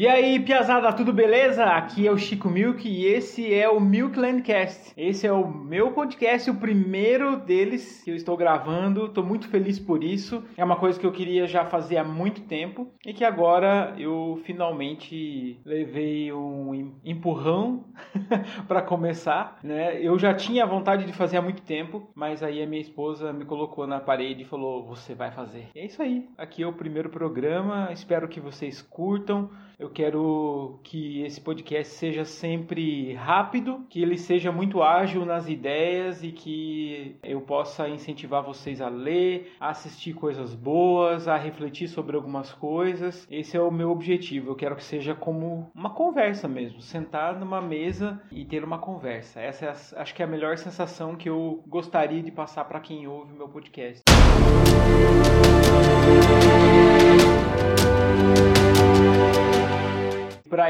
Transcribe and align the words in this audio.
E 0.00 0.08
aí, 0.08 0.40
Piazada, 0.40 0.90
tudo 0.94 1.12
beleza? 1.12 1.62
Aqui 1.62 2.06
é 2.06 2.10
o 2.10 2.16
Chico 2.16 2.48
Milk 2.48 2.88
e 2.88 3.04
esse 3.04 3.52
é 3.52 3.68
o 3.68 3.78
Milkland 3.78 4.40
Cast. 4.40 4.94
Esse 4.96 5.26
é 5.26 5.32
o 5.32 5.46
meu 5.46 5.92
podcast, 5.92 6.50
o 6.50 6.54
primeiro 6.54 7.36
deles 7.36 8.02
que 8.02 8.10
eu 8.10 8.14
estou 8.14 8.34
gravando. 8.34 9.04
Estou 9.04 9.22
muito 9.22 9.46
feliz 9.50 9.78
por 9.78 10.02
isso. 10.02 10.42
É 10.56 10.64
uma 10.64 10.76
coisa 10.76 10.98
que 10.98 11.04
eu 11.04 11.12
queria 11.12 11.46
já 11.46 11.66
fazer 11.66 11.98
há 11.98 12.02
muito 12.02 12.40
tempo 12.44 12.90
e 13.04 13.12
que 13.12 13.26
agora 13.26 13.94
eu 13.98 14.40
finalmente 14.46 15.60
levei 15.66 16.32
um 16.32 16.98
empurrão 17.04 17.84
para 18.66 18.80
começar, 18.80 19.58
né? 19.62 20.00
Eu 20.00 20.18
já 20.18 20.32
tinha 20.32 20.64
vontade 20.64 21.04
de 21.04 21.12
fazer 21.12 21.36
há 21.36 21.42
muito 21.42 21.60
tempo, 21.60 22.10
mas 22.14 22.42
aí 22.42 22.62
a 22.62 22.66
minha 22.66 22.80
esposa 22.80 23.34
me 23.34 23.44
colocou 23.44 23.86
na 23.86 24.00
parede 24.00 24.44
e 24.44 24.46
falou: 24.46 24.82
"Você 24.86 25.14
vai 25.14 25.30
fazer". 25.30 25.68
E 25.74 25.78
é 25.78 25.84
isso 25.84 26.00
aí. 26.00 26.26
Aqui 26.38 26.62
é 26.62 26.66
o 26.66 26.72
primeiro 26.72 27.10
programa. 27.10 27.90
Espero 27.92 28.26
que 28.28 28.40
vocês 28.40 28.80
curtam. 28.80 29.50
Eu 29.80 29.88
quero 29.88 30.78
que 30.82 31.22
esse 31.22 31.40
podcast 31.40 31.94
seja 31.94 32.22
sempre 32.22 33.14
rápido, 33.14 33.86
que 33.88 34.02
ele 34.02 34.18
seja 34.18 34.52
muito 34.52 34.82
ágil 34.82 35.24
nas 35.24 35.48
ideias 35.48 36.22
e 36.22 36.30
que 36.30 37.16
eu 37.22 37.40
possa 37.40 37.88
incentivar 37.88 38.42
vocês 38.42 38.82
a 38.82 38.90
ler, 38.90 39.54
a 39.58 39.70
assistir 39.70 40.12
coisas 40.12 40.54
boas, 40.54 41.26
a 41.26 41.38
refletir 41.38 41.88
sobre 41.88 42.14
algumas 42.14 42.52
coisas. 42.52 43.26
Esse 43.30 43.56
é 43.56 43.60
o 43.62 43.70
meu 43.70 43.90
objetivo. 43.90 44.50
Eu 44.50 44.54
quero 44.54 44.76
que 44.76 44.84
seja 44.84 45.14
como 45.14 45.70
uma 45.74 45.94
conversa 45.94 46.46
mesmo, 46.46 46.82
sentar 46.82 47.40
numa 47.40 47.62
mesa 47.62 48.20
e 48.30 48.44
ter 48.44 48.62
uma 48.62 48.78
conversa. 48.78 49.40
Essa 49.40 49.64
é 49.64 49.68
a, 49.70 50.02
acho 50.02 50.14
que 50.14 50.20
é 50.20 50.26
a 50.26 50.28
melhor 50.28 50.58
sensação 50.58 51.16
que 51.16 51.30
eu 51.30 51.64
gostaria 51.66 52.22
de 52.22 52.30
passar 52.30 52.66
para 52.66 52.80
quem 52.80 53.06
ouve 53.06 53.32
o 53.32 53.36
meu 53.36 53.48
podcast. 53.48 54.02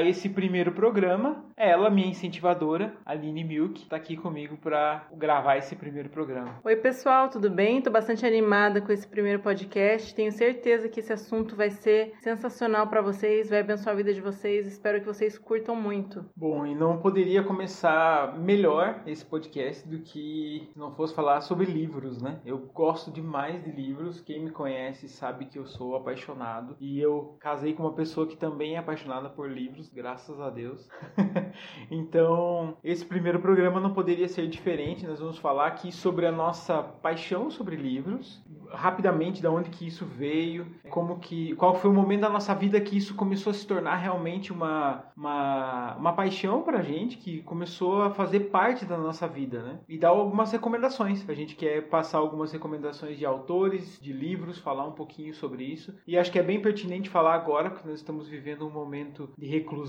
Esse 0.02 0.28
primeiro 0.28 0.72
programa. 0.72 1.44
Ela, 1.56 1.90
minha 1.90 2.08
incentivadora, 2.08 2.94
Aline 3.04 3.44
Milk, 3.44 3.82
está 3.82 3.96
aqui 3.96 4.16
comigo 4.16 4.56
para 4.56 5.06
gravar 5.12 5.58
esse 5.58 5.76
primeiro 5.76 6.08
programa. 6.08 6.58
Oi, 6.64 6.76
pessoal, 6.76 7.28
tudo 7.28 7.50
bem? 7.50 7.78
Estou 7.78 7.92
bastante 7.92 8.24
animada 8.24 8.80
com 8.80 8.90
esse 8.90 9.06
primeiro 9.06 9.40
podcast. 9.40 10.14
Tenho 10.14 10.32
certeza 10.32 10.88
que 10.88 11.00
esse 11.00 11.12
assunto 11.12 11.54
vai 11.54 11.70
ser 11.70 12.14
sensacional 12.20 12.86
para 12.86 13.02
vocês, 13.02 13.50
vai 13.50 13.60
abençoar 13.60 13.94
a 13.94 13.96
vida 13.96 14.14
de 14.14 14.20
vocês. 14.20 14.66
Espero 14.66 15.00
que 15.00 15.06
vocês 15.06 15.36
curtam 15.36 15.76
muito. 15.76 16.24
Bom, 16.34 16.66
e 16.66 16.74
não 16.74 16.98
poderia 16.98 17.42
começar 17.42 18.38
melhor 18.38 19.02
esse 19.06 19.24
podcast 19.24 19.86
do 19.86 19.98
que 19.98 20.68
se 20.72 20.78
não 20.78 20.94
fosse 20.94 21.14
falar 21.14 21.42
sobre 21.42 21.66
livros, 21.66 22.22
né? 22.22 22.40
Eu 22.44 22.58
gosto 22.72 23.10
demais 23.10 23.62
de 23.62 23.70
livros. 23.70 24.20
Quem 24.20 24.44
me 24.44 24.50
conhece 24.50 25.08
sabe 25.08 25.44
que 25.44 25.58
eu 25.58 25.66
sou 25.66 25.94
apaixonado 25.94 26.76
e 26.80 26.98
eu 26.98 27.36
casei 27.38 27.74
com 27.74 27.82
uma 27.82 27.94
pessoa 27.94 28.26
que 28.26 28.36
também 28.36 28.76
é 28.76 28.78
apaixonada 28.78 29.28
por 29.28 29.50
livros 29.50 29.89
graças 29.92 30.40
a 30.40 30.50
Deus. 30.50 30.88
então, 31.90 32.76
esse 32.82 33.04
primeiro 33.04 33.40
programa 33.40 33.80
não 33.80 33.92
poderia 33.92 34.28
ser 34.28 34.48
diferente. 34.48 35.06
Nós 35.06 35.18
vamos 35.18 35.38
falar 35.38 35.66
aqui 35.66 35.90
sobre 35.90 36.26
a 36.26 36.32
nossa 36.32 36.82
paixão 36.82 37.50
sobre 37.50 37.76
livros, 37.76 38.42
rapidamente 38.70 39.40
de 39.40 39.46
onde 39.48 39.70
que 39.70 39.86
isso 39.86 40.04
veio, 40.04 40.66
como 40.88 41.18
que, 41.18 41.54
qual 41.56 41.74
foi 41.74 41.90
o 41.90 41.94
momento 41.94 42.20
da 42.20 42.30
nossa 42.30 42.54
vida 42.54 42.80
que 42.80 42.96
isso 42.96 43.14
começou 43.14 43.50
a 43.50 43.54
se 43.54 43.66
tornar 43.66 43.96
realmente 43.96 44.52
uma, 44.52 45.04
uma, 45.16 45.96
uma 45.96 46.12
paixão 46.12 46.62
pra 46.62 46.82
gente, 46.82 47.16
que 47.16 47.42
começou 47.42 48.02
a 48.02 48.10
fazer 48.10 48.50
parte 48.50 48.84
da 48.84 48.96
nossa 48.96 49.26
vida, 49.26 49.62
né? 49.62 49.80
E 49.88 49.98
dar 49.98 50.10
algumas 50.10 50.52
recomendações. 50.52 51.28
A 51.28 51.34
gente 51.34 51.56
quer 51.56 51.88
passar 51.88 52.18
algumas 52.18 52.52
recomendações 52.52 53.18
de 53.18 53.26
autores, 53.26 53.98
de 54.00 54.12
livros, 54.12 54.58
falar 54.58 54.86
um 54.86 54.92
pouquinho 54.92 55.34
sobre 55.34 55.64
isso. 55.64 55.94
E 56.06 56.16
acho 56.16 56.30
que 56.30 56.38
é 56.38 56.42
bem 56.42 56.60
pertinente 56.60 57.08
falar 57.08 57.34
agora, 57.34 57.70
porque 57.70 57.88
nós 57.88 57.98
estamos 57.98 58.28
vivendo 58.28 58.66
um 58.66 58.70
momento 58.70 59.30
de 59.36 59.46
reclusão 59.46 59.79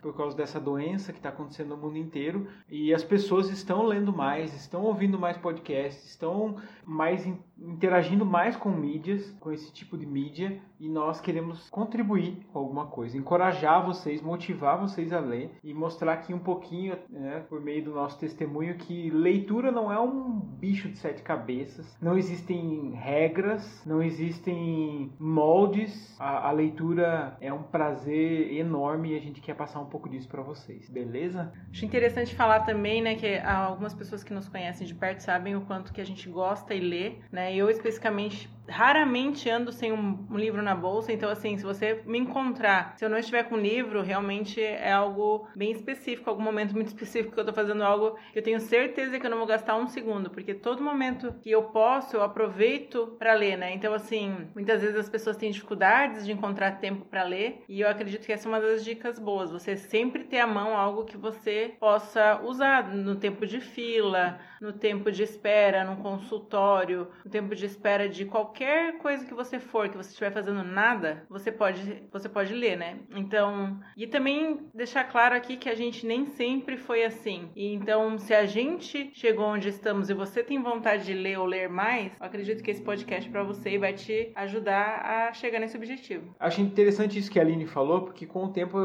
por 0.00 0.16
causa 0.16 0.36
dessa 0.36 0.60
doença 0.60 1.12
que 1.12 1.18
está 1.18 1.28
acontecendo 1.28 1.70
no 1.70 1.76
mundo 1.76 1.96
inteiro. 1.98 2.46
E 2.68 2.92
as 2.94 3.04
pessoas 3.04 3.50
estão 3.50 3.84
lendo 3.84 4.12
mais, 4.12 4.54
estão 4.54 4.82
ouvindo 4.82 5.18
mais 5.18 5.36
podcasts, 5.36 6.10
estão 6.10 6.56
mais 6.84 7.26
interagindo 7.60 8.24
mais 8.24 8.56
com 8.56 8.70
mídias, 8.70 9.30
com 9.40 9.52
esse 9.52 9.72
tipo 9.72 9.96
de 9.96 10.06
mídia, 10.06 10.60
e 10.78 10.88
nós 10.88 11.20
queremos 11.20 11.68
contribuir 11.68 12.46
com 12.52 12.58
alguma 12.58 12.86
coisa, 12.86 13.16
encorajar 13.16 13.84
vocês, 13.84 14.22
motivar 14.22 14.80
vocês 14.80 15.12
a 15.12 15.20
ler 15.20 15.50
e 15.62 15.74
mostrar 15.74 16.14
aqui 16.14 16.32
um 16.32 16.38
pouquinho, 16.38 16.96
né, 17.10 17.44
por 17.48 17.60
meio 17.60 17.84
do 17.84 17.92
nosso 17.92 18.18
testemunho, 18.18 18.76
que 18.76 19.10
leitura 19.10 19.70
não 19.70 19.92
é 19.92 20.00
um 20.00 20.40
bicho 20.40 20.88
de 20.88 20.98
sete 20.98 21.22
cabeças, 21.22 21.96
não 22.00 22.16
existem 22.16 22.92
regras, 22.92 23.84
não 23.84 24.02
existem 24.02 25.12
moldes, 25.18 26.16
a, 26.18 26.48
a 26.48 26.50
leitura 26.50 27.36
é 27.40 27.52
um 27.52 27.62
prazer 27.62 28.54
enorme 28.54 29.12
e 29.12 29.16
a 29.16 29.20
gente 29.20 29.40
quer 29.40 29.54
passar 29.54 29.80
um 29.80 29.86
pouco 29.86 30.08
disso 30.08 30.28
para 30.28 30.42
vocês, 30.42 30.88
beleza? 30.88 31.52
Acho 31.70 31.84
interessante 31.84 32.34
falar 32.34 32.60
também, 32.60 33.02
né, 33.02 33.16
que 33.16 33.38
algumas 33.38 33.92
pessoas 33.92 34.24
que 34.24 34.32
nos 34.32 34.48
conhecem 34.48 34.86
de 34.86 34.94
perto 34.94 35.20
sabem 35.20 35.56
o 35.56 35.60
quanto 35.62 35.92
que 35.92 36.00
a 36.00 36.06
gente 36.06 36.28
gosta 36.28 36.74
e 36.74 36.80
lê, 36.80 37.16
né, 37.30 37.49
eu 37.56 37.70
especificamente 37.70 38.48
raramente 38.70 39.50
ando 39.50 39.72
sem 39.72 39.92
um, 39.92 40.26
um, 40.30 40.36
livro 40.36 40.62
na 40.62 40.74
bolsa, 40.74 41.12
então 41.12 41.28
assim, 41.28 41.58
se 41.58 41.64
você 41.64 42.02
me 42.06 42.18
encontrar, 42.18 42.94
se 42.96 43.04
eu 43.04 43.10
não 43.10 43.18
estiver 43.18 43.44
com 43.44 43.56
um 43.56 43.60
livro, 43.60 44.02
realmente 44.02 44.62
é 44.62 44.92
algo 44.92 45.48
bem 45.54 45.72
específico, 45.72 46.30
algum 46.30 46.42
momento 46.42 46.72
muito 46.72 46.86
específico 46.88 47.34
que 47.34 47.40
eu 47.40 47.44
tô 47.44 47.52
fazendo 47.52 47.82
algo 47.82 48.16
que 48.32 48.38
eu 48.38 48.42
tenho 48.42 48.60
certeza 48.60 49.18
que 49.18 49.26
eu 49.26 49.30
não 49.30 49.38
vou 49.38 49.46
gastar 49.46 49.76
um 49.76 49.88
segundo, 49.88 50.30
porque 50.30 50.54
todo 50.54 50.82
momento 50.82 51.34
que 51.42 51.50
eu 51.50 51.64
posso, 51.64 52.16
eu 52.16 52.22
aproveito 52.22 53.16
para 53.18 53.34
ler, 53.34 53.58
né? 53.58 53.74
Então 53.74 53.92
assim, 53.92 54.48
muitas 54.54 54.80
vezes 54.80 54.96
as 54.96 55.08
pessoas 55.08 55.36
têm 55.36 55.50
dificuldades 55.50 56.24
de 56.24 56.32
encontrar 56.32 56.78
tempo 56.78 57.04
para 57.04 57.24
ler, 57.24 57.64
e 57.68 57.80
eu 57.80 57.88
acredito 57.88 58.24
que 58.24 58.32
essa 58.32 58.48
é 58.48 58.50
uma 58.50 58.60
das 58.60 58.84
dicas 58.84 59.18
boas, 59.18 59.50
você 59.50 59.76
sempre 59.76 60.24
ter 60.24 60.38
à 60.38 60.46
mão 60.46 60.76
algo 60.76 61.04
que 61.04 61.16
você 61.16 61.74
possa 61.80 62.40
usar 62.44 62.94
no 62.94 63.16
tempo 63.16 63.46
de 63.46 63.60
fila, 63.60 64.38
no 64.60 64.72
tempo 64.72 65.10
de 65.10 65.22
espera, 65.22 65.84
no 65.84 65.96
consultório, 65.96 67.08
no 67.24 67.30
tempo 67.30 67.54
de 67.54 67.66
espera 67.66 68.08
de 68.08 68.24
qualquer 68.24 68.59
qualquer 68.60 68.98
coisa 68.98 69.24
que 69.24 69.32
você 69.32 69.58
for, 69.58 69.88
que 69.88 69.96
você 69.96 70.10
estiver 70.10 70.30
fazendo 70.30 70.62
nada, 70.62 71.24
você 71.30 71.50
pode, 71.50 72.02
você 72.12 72.28
pode 72.28 72.52
ler, 72.52 72.76
né? 72.76 72.98
Então, 73.16 73.80
e 73.96 74.06
também 74.06 74.68
deixar 74.74 75.04
claro 75.04 75.34
aqui 75.34 75.56
que 75.56 75.68
a 75.68 75.74
gente 75.74 76.06
nem 76.06 76.26
sempre 76.26 76.76
foi 76.76 77.02
assim. 77.04 77.48
E 77.56 77.72
então, 77.72 78.18
se 78.18 78.34
a 78.34 78.44
gente 78.44 79.10
chegou 79.14 79.46
onde 79.46 79.70
estamos 79.70 80.10
e 80.10 80.14
você 80.14 80.42
tem 80.44 80.62
vontade 80.62 81.06
de 81.06 81.14
ler 81.14 81.38
ou 81.38 81.46
ler 81.46 81.70
mais, 81.70 82.12
eu 82.20 82.26
acredito 82.26 82.62
que 82.62 82.70
esse 82.70 82.82
podcast 82.82 83.30
para 83.30 83.42
você 83.42 83.78
vai 83.78 83.94
te 83.94 84.30
ajudar 84.34 85.00
a 85.06 85.32
chegar 85.32 85.58
nesse 85.58 85.78
objetivo. 85.78 86.34
Acho 86.38 86.60
interessante 86.60 87.18
isso 87.18 87.30
que 87.30 87.38
a 87.38 87.42
Aline 87.42 87.66
falou, 87.66 88.02
porque 88.02 88.26
com 88.26 88.44
o 88.44 88.52
tempo 88.52 88.78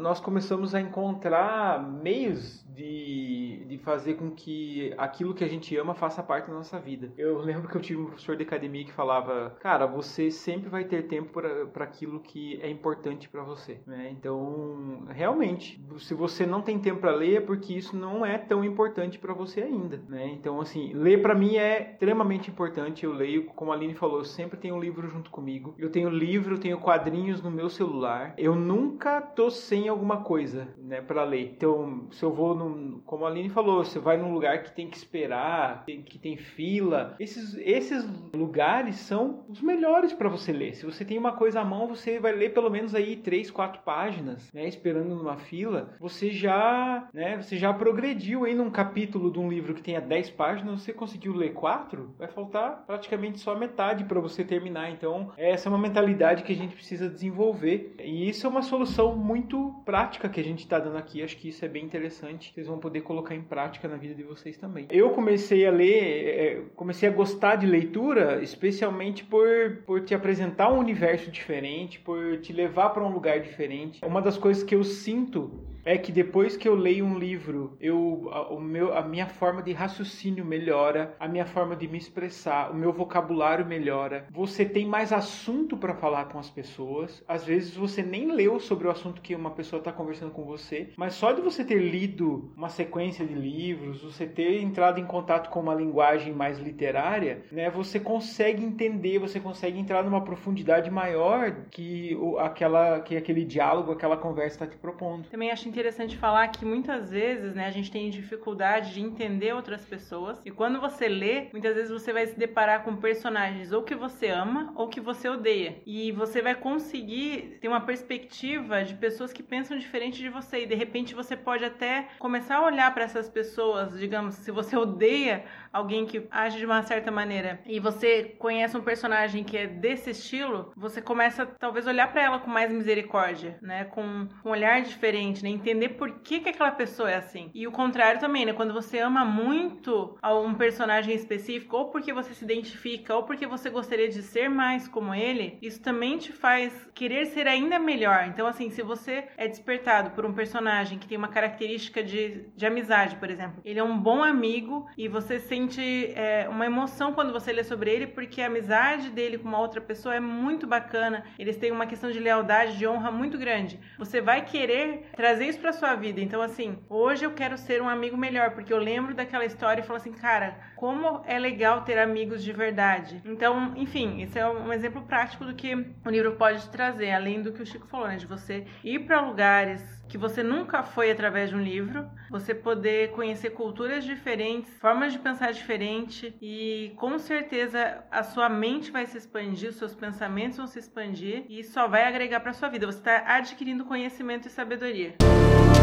nós 0.00 0.18
começamos 0.18 0.74
a 0.74 0.80
encontrar 0.80 1.80
meios 2.02 2.63
de, 2.74 3.64
de 3.66 3.78
fazer 3.78 4.14
com 4.14 4.30
que 4.30 4.92
aquilo 4.98 5.34
que 5.34 5.44
a 5.44 5.48
gente 5.48 5.76
ama 5.76 5.94
faça 5.94 6.22
parte 6.22 6.48
da 6.48 6.54
nossa 6.54 6.78
vida. 6.78 7.12
Eu 7.16 7.38
lembro 7.38 7.68
que 7.68 7.76
eu 7.76 7.80
tive 7.80 8.00
um 8.00 8.06
professor 8.06 8.36
de 8.36 8.42
academia 8.42 8.84
que 8.84 8.92
falava 8.92 9.56
cara, 9.60 9.86
você 9.86 10.30
sempre 10.30 10.68
vai 10.68 10.84
ter 10.84 11.04
tempo 11.04 11.40
para 11.72 11.84
aquilo 11.84 12.20
que 12.20 12.60
é 12.60 12.68
importante 12.68 13.28
para 13.28 13.42
você, 13.42 13.80
né? 13.86 14.08
Então, 14.10 15.04
realmente, 15.08 15.82
se 15.98 16.14
você 16.14 16.46
não 16.46 16.62
tem 16.62 16.78
tempo 16.78 17.00
para 17.00 17.14
ler, 17.14 17.36
é 17.36 17.40
porque 17.40 17.74
isso 17.74 17.96
não 17.96 18.24
é 18.24 18.38
tão 18.38 18.64
importante 18.64 19.18
para 19.18 19.32
você 19.32 19.62
ainda, 19.62 20.02
né? 20.08 20.26
Então, 20.28 20.60
assim, 20.60 20.92
ler 20.92 21.22
para 21.22 21.34
mim 21.34 21.56
é 21.56 21.92
extremamente 21.92 22.50
importante. 22.50 23.04
Eu 23.04 23.12
leio, 23.12 23.44
como 23.46 23.72
a 23.72 23.74
Aline 23.74 23.94
falou, 23.94 24.18
eu 24.18 24.24
sempre 24.24 24.58
tenho 24.58 24.74
um 24.74 24.80
livro 24.80 25.08
junto 25.08 25.30
comigo. 25.30 25.74
Eu 25.78 25.90
tenho 25.90 26.08
livro, 26.08 26.54
eu 26.54 26.60
tenho 26.60 26.78
quadrinhos 26.78 27.42
no 27.42 27.50
meu 27.50 27.68
celular. 27.68 28.34
Eu 28.36 28.54
nunca 28.54 29.20
tô 29.20 29.50
sem 29.50 29.88
alguma 29.88 30.18
coisa, 30.18 30.68
né, 30.78 31.00
para 31.00 31.24
ler. 31.24 31.52
Então, 31.56 32.06
se 32.10 32.24
eu 32.24 32.32
vou 32.32 32.54
num, 32.68 33.00
como 33.04 33.24
a 33.24 33.28
Aline 33.28 33.50
falou, 33.50 33.84
você 33.84 33.98
vai 33.98 34.16
num 34.16 34.32
lugar 34.32 34.62
que 34.62 34.72
tem 34.72 34.88
que 34.88 34.96
esperar, 34.96 35.84
que 35.84 36.18
tem 36.18 36.36
fila, 36.36 37.14
esses 37.18 37.54
esses 37.56 38.06
lugares 38.34 38.96
são 38.96 39.44
os 39.48 39.60
melhores 39.60 40.12
para 40.12 40.28
você 40.28 40.52
ler. 40.52 40.74
Se 40.74 40.84
você 40.84 41.04
tem 41.04 41.18
uma 41.18 41.32
coisa 41.32 41.60
à 41.60 41.64
mão, 41.64 41.88
você 41.88 42.18
vai 42.18 42.32
ler 42.32 42.52
pelo 42.52 42.70
menos 42.70 42.94
aí 42.94 43.16
três, 43.16 43.50
quatro 43.50 43.82
páginas, 43.82 44.52
né, 44.52 44.66
esperando 44.66 45.14
numa 45.14 45.36
fila. 45.36 45.94
Você 46.00 46.30
já, 46.30 47.08
né, 47.12 47.40
você 47.40 47.56
já 47.56 47.72
progrediu 47.72 48.44
aí 48.44 48.54
num 48.54 48.70
capítulo 48.70 49.30
de 49.30 49.38
um 49.38 49.48
livro 49.48 49.74
que 49.74 49.82
tenha 49.82 50.00
10 50.00 50.30
páginas, 50.30 50.82
você 50.82 50.92
conseguiu 50.92 51.34
ler 51.34 51.52
quatro, 51.52 52.14
vai 52.18 52.28
faltar 52.28 52.84
praticamente 52.86 53.38
só 53.38 53.56
metade 53.56 54.04
para 54.04 54.20
você 54.20 54.44
terminar. 54.44 54.90
Então, 54.90 55.32
essa 55.36 55.68
é 55.68 55.70
uma 55.70 55.78
mentalidade 55.78 56.42
que 56.42 56.52
a 56.52 56.56
gente 56.56 56.74
precisa 56.74 57.08
desenvolver. 57.08 57.94
E 57.98 58.28
isso 58.28 58.46
é 58.46 58.50
uma 58.50 58.62
solução 58.62 59.16
muito 59.16 59.74
prática 59.84 60.28
que 60.28 60.40
a 60.40 60.44
gente 60.44 60.60
está 60.60 60.78
dando 60.78 60.96
aqui. 60.96 61.22
Acho 61.22 61.36
que 61.36 61.48
isso 61.48 61.64
é 61.64 61.68
bem 61.68 61.84
interessante. 61.84 62.52
Vocês 62.54 62.68
vão 62.68 62.78
poder 62.78 63.00
colocar 63.00 63.34
em 63.34 63.42
prática 63.42 63.88
na 63.88 63.96
vida 63.96 64.14
de 64.14 64.22
vocês 64.22 64.56
também. 64.56 64.86
Eu 64.88 65.10
comecei 65.10 65.66
a 65.66 65.72
ler, 65.72 66.28
é, 66.28 66.62
comecei 66.76 67.08
a 67.08 67.12
gostar 67.12 67.56
de 67.56 67.66
leitura, 67.66 68.40
especialmente 68.44 69.24
por, 69.24 69.78
por 69.84 70.04
te 70.04 70.14
apresentar 70.14 70.72
um 70.72 70.78
universo 70.78 71.32
diferente, 71.32 71.98
por 71.98 72.38
te 72.40 72.52
levar 72.52 72.90
para 72.90 73.04
um 73.04 73.12
lugar 73.12 73.40
diferente. 73.40 74.04
Uma 74.04 74.22
das 74.22 74.38
coisas 74.38 74.62
que 74.62 74.72
eu 74.72 74.84
sinto 74.84 75.64
é 75.84 75.98
que 75.98 76.10
depois 76.10 76.56
que 76.56 76.68
eu 76.68 76.74
leio 76.74 77.04
um 77.04 77.18
livro, 77.18 77.76
eu, 77.80 78.28
a, 78.32 78.52
o 78.52 78.60
meu, 78.60 78.96
a 78.96 79.02
minha 79.02 79.26
forma 79.26 79.62
de 79.62 79.72
raciocínio 79.72 80.44
melhora, 80.44 81.14
a 81.20 81.28
minha 81.28 81.44
forma 81.44 81.76
de 81.76 81.86
me 81.86 81.98
expressar, 81.98 82.70
o 82.70 82.74
meu 82.74 82.92
vocabulário 82.92 83.66
melhora. 83.66 84.26
Você 84.30 84.64
tem 84.64 84.86
mais 84.86 85.12
assunto 85.12 85.76
para 85.76 85.94
falar 85.94 86.26
com 86.26 86.38
as 86.38 86.50
pessoas. 86.50 87.22
Às 87.28 87.44
vezes 87.44 87.76
você 87.76 88.02
nem 88.02 88.32
leu 88.32 88.58
sobre 88.58 88.86
o 88.88 88.90
assunto 88.90 89.20
que 89.20 89.34
uma 89.34 89.50
pessoa 89.50 89.78
está 89.78 89.92
conversando 89.92 90.32
com 90.32 90.44
você, 90.44 90.90
mas 90.96 91.14
só 91.14 91.32
de 91.32 91.40
você 91.40 91.64
ter 91.64 91.78
lido 91.78 92.52
uma 92.56 92.68
sequência 92.68 93.26
de 93.26 93.34
livros, 93.34 94.02
você 94.02 94.26
ter 94.26 94.62
entrado 94.62 94.98
em 94.98 95.06
contato 95.06 95.50
com 95.50 95.60
uma 95.60 95.74
linguagem 95.74 96.32
mais 96.32 96.58
literária, 96.58 97.44
né, 97.52 97.70
você 97.70 98.00
consegue 98.00 98.64
entender, 98.64 99.18
você 99.18 99.38
consegue 99.38 99.78
entrar 99.78 100.02
numa 100.02 100.22
profundidade 100.22 100.90
maior 100.90 101.66
que 101.70 102.16
o, 102.16 102.38
aquela 102.38 103.00
que 103.00 103.16
aquele 103.16 103.44
diálogo, 103.44 103.92
aquela 103.92 104.16
conversa 104.16 104.56
está 104.56 104.66
te 104.66 104.76
propondo. 104.76 105.28
Também 105.28 105.50
acho 105.50 105.68
interessante 105.74 106.16
falar 106.16 106.46
que 106.48 106.64
muitas 106.64 107.10
vezes, 107.10 107.52
né, 107.52 107.66
a 107.66 107.70
gente 107.70 107.90
tem 107.90 108.08
dificuldade 108.08 108.94
de 108.94 109.00
entender 109.00 109.52
outras 109.52 109.84
pessoas. 109.84 110.40
E 110.44 110.50
quando 110.50 110.80
você 110.80 111.08
lê, 111.08 111.48
muitas 111.50 111.74
vezes 111.74 111.90
você 111.90 112.12
vai 112.12 112.26
se 112.26 112.38
deparar 112.38 112.84
com 112.84 112.94
personagens 112.94 113.72
ou 113.72 113.82
que 113.82 113.94
você 113.94 114.28
ama 114.28 114.72
ou 114.76 114.88
que 114.88 115.00
você 115.00 115.28
odeia. 115.28 115.82
E 115.84 116.12
você 116.12 116.40
vai 116.40 116.54
conseguir 116.54 117.58
ter 117.60 117.66
uma 117.66 117.80
perspectiva 117.80 118.84
de 118.84 118.94
pessoas 118.94 119.32
que 119.32 119.42
pensam 119.42 119.76
diferente 119.76 120.18
de 120.18 120.28
você. 120.28 120.62
E 120.62 120.66
de 120.66 120.76
repente 120.76 121.12
você 121.12 121.36
pode 121.36 121.64
até 121.64 122.08
começar 122.20 122.58
a 122.58 122.64
olhar 122.64 122.94
para 122.94 123.02
essas 123.02 123.28
pessoas, 123.28 123.98
digamos, 123.98 124.36
se 124.36 124.52
você 124.52 124.76
odeia 124.76 125.44
alguém 125.74 126.06
que 126.06 126.26
age 126.30 126.58
de 126.58 126.64
uma 126.64 126.82
certa 126.84 127.10
maneira 127.10 127.60
e 127.66 127.80
você 127.80 128.36
conhece 128.38 128.76
um 128.76 128.80
personagem 128.80 129.42
que 129.42 129.56
é 129.56 129.66
desse 129.66 130.10
estilo, 130.10 130.72
você 130.76 131.02
começa 131.02 131.44
talvez 131.44 131.86
olhar 131.86 132.10
para 132.12 132.22
ela 132.22 132.38
com 132.38 132.48
mais 132.50 132.70
misericórdia, 132.70 133.58
né? 133.60 133.84
Com 133.84 134.28
um 134.44 134.50
olhar 134.50 134.80
diferente, 134.82 135.42
né? 135.42 135.50
Entender 135.50 135.90
por 135.90 136.20
que, 136.20 136.40
que 136.40 136.48
aquela 136.48 136.70
pessoa 136.70 137.10
é 137.10 137.16
assim. 137.16 137.50
E 137.52 137.66
o 137.66 137.72
contrário 137.72 138.20
também, 138.20 138.46
né? 138.46 138.52
Quando 138.52 138.72
você 138.72 138.98
ama 139.00 139.24
muito 139.24 140.16
um 140.24 140.54
personagem 140.54 141.14
específico, 141.14 141.76
ou 141.76 141.90
porque 141.90 142.12
você 142.12 142.32
se 142.32 142.44
identifica, 142.44 143.14
ou 143.14 143.24
porque 143.24 143.46
você 143.46 143.68
gostaria 143.68 144.08
de 144.08 144.22
ser 144.22 144.48
mais 144.48 144.86
como 144.86 145.14
ele, 145.14 145.58
isso 145.60 145.82
também 145.82 146.18
te 146.18 146.32
faz 146.32 146.88
querer 146.94 147.26
ser 147.26 147.48
ainda 147.48 147.78
melhor. 147.78 148.26
Então, 148.28 148.46
assim, 148.46 148.70
se 148.70 148.82
você 148.82 149.26
é 149.36 149.48
despertado 149.48 150.10
por 150.10 150.24
um 150.24 150.32
personagem 150.32 150.98
que 150.98 151.08
tem 151.08 151.18
uma 151.18 151.28
característica 151.28 152.02
de, 152.02 152.46
de 152.54 152.66
amizade, 152.66 153.16
por 153.16 153.30
exemplo, 153.30 153.60
ele 153.64 153.80
é 153.80 153.84
um 153.84 153.98
bom 153.98 154.22
amigo 154.22 154.86
e 154.96 155.08
você 155.08 155.38
sente 155.38 155.63
sente 155.64 156.12
é, 156.14 156.46
uma 156.48 156.66
emoção 156.66 157.12
quando 157.12 157.32
você 157.32 157.52
lê 157.52 157.64
sobre 157.64 157.90
ele, 157.90 158.06
porque 158.06 158.42
a 158.42 158.46
amizade 158.46 159.10
dele 159.10 159.38
com 159.38 159.48
uma 159.48 159.58
outra 159.58 159.80
pessoa 159.80 160.14
é 160.14 160.20
muito 160.20 160.66
bacana. 160.66 161.24
Eles 161.38 161.56
têm 161.56 161.72
uma 161.72 161.86
questão 161.86 162.10
de 162.10 162.18
lealdade, 162.20 162.76
de 162.76 162.86
honra 162.86 163.10
muito 163.10 163.38
grande. 163.38 163.80
Você 163.98 164.20
vai 164.20 164.44
querer 164.44 165.06
trazer 165.16 165.46
isso 165.46 165.58
para 165.58 165.72
sua 165.72 165.94
vida. 165.94 166.20
Então, 166.20 166.42
assim, 166.42 166.78
hoje 166.88 167.24
eu 167.24 167.32
quero 167.32 167.56
ser 167.56 167.80
um 167.80 167.88
amigo 167.88 168.16
melhor, 168.16 168.50
porque 168.50 168.72
eu 168.72 168.78
lembro 168.78 169.14
daquela 169.14 169.44
história 169.44 169.80
e 169.80 169.84
falo 169.84 169.96
assim, 169.96 170.12
cara, 170.12 170.56
como 170.76 171.22
é 171.26 171.38
legal 171.38 171.82
ter 171.82 171.98
amigos 171.98 172.42
de 172.42 172.52
verdade. 172.52 173.22
Então, 173.24 173.72
enfim, 173.76 174.22
esse 174.22 174.38
é 174.38 174.46
um 174.46 174.72
exemplo 174.72 175.02
prático 175.02 175.44
do 175.44 175.54
que 175.54 175.74
o 175.74 176.10
livro 176.10 176.32
pode 176.32 176.68
trazer, 176.68 177.12
além 177.12 177.42
do 177.42 177.52
que 177.52 177.62
o 177.62 177.66
Chico 177.66 177.86
falou, 177.86 178.08
né? 178.08 178.16
De 178.16 178.26
você 178.26 178.66
ir 178.82 179.00
para 179.00 179.20
lugares 179.20 180.03
que 180.08 180.18
você 180.18 180.42
nunca 180.42 180.82
foi 180.82 181.10
através 181.10 181.50
de 181.50 181.56
um 181.56 181.62
livro, 181.62 182.08
você 182.30 182.54
poder 182.54 183.10
conhecer 183.10 183.50
culturas 183.50 184.04
diferentes, 184.04 184.72
formas 184.78 185.12
de 185.12 185.18
pensar 185.18 185.52
diferente 185.52 186.36
e 186.40 186.92
com 186.96 187.18
certeza 187.18 188.04
a 188.10 188.22
sua 188.22 188.48
mente 188.48 188.90
vai 188.90 189.06
se 189.06 189.18
expandir, 189.18 189.70
os 189.70 189.76
seus 189.76 189.94
pensamentos 189.94 190.58
vão 190.58 190.66
se 190.66 190.78
expandir 190.78 191.44
e 191.48 191.62
só 191.64 191.88
vai 191.88 192.04
agregar 192.04 192.40
para 192.40 192.52
sua 192.52 192.68
vida. 192.68 192.86
Você 192.86 192.98
está 192.98 193.24
adquirindo 193.26 193.84
conhecimento 193.84 194.48
e 194.48 194.50
sabedoria. 194.50 195.14
Uma, 195.22 195.73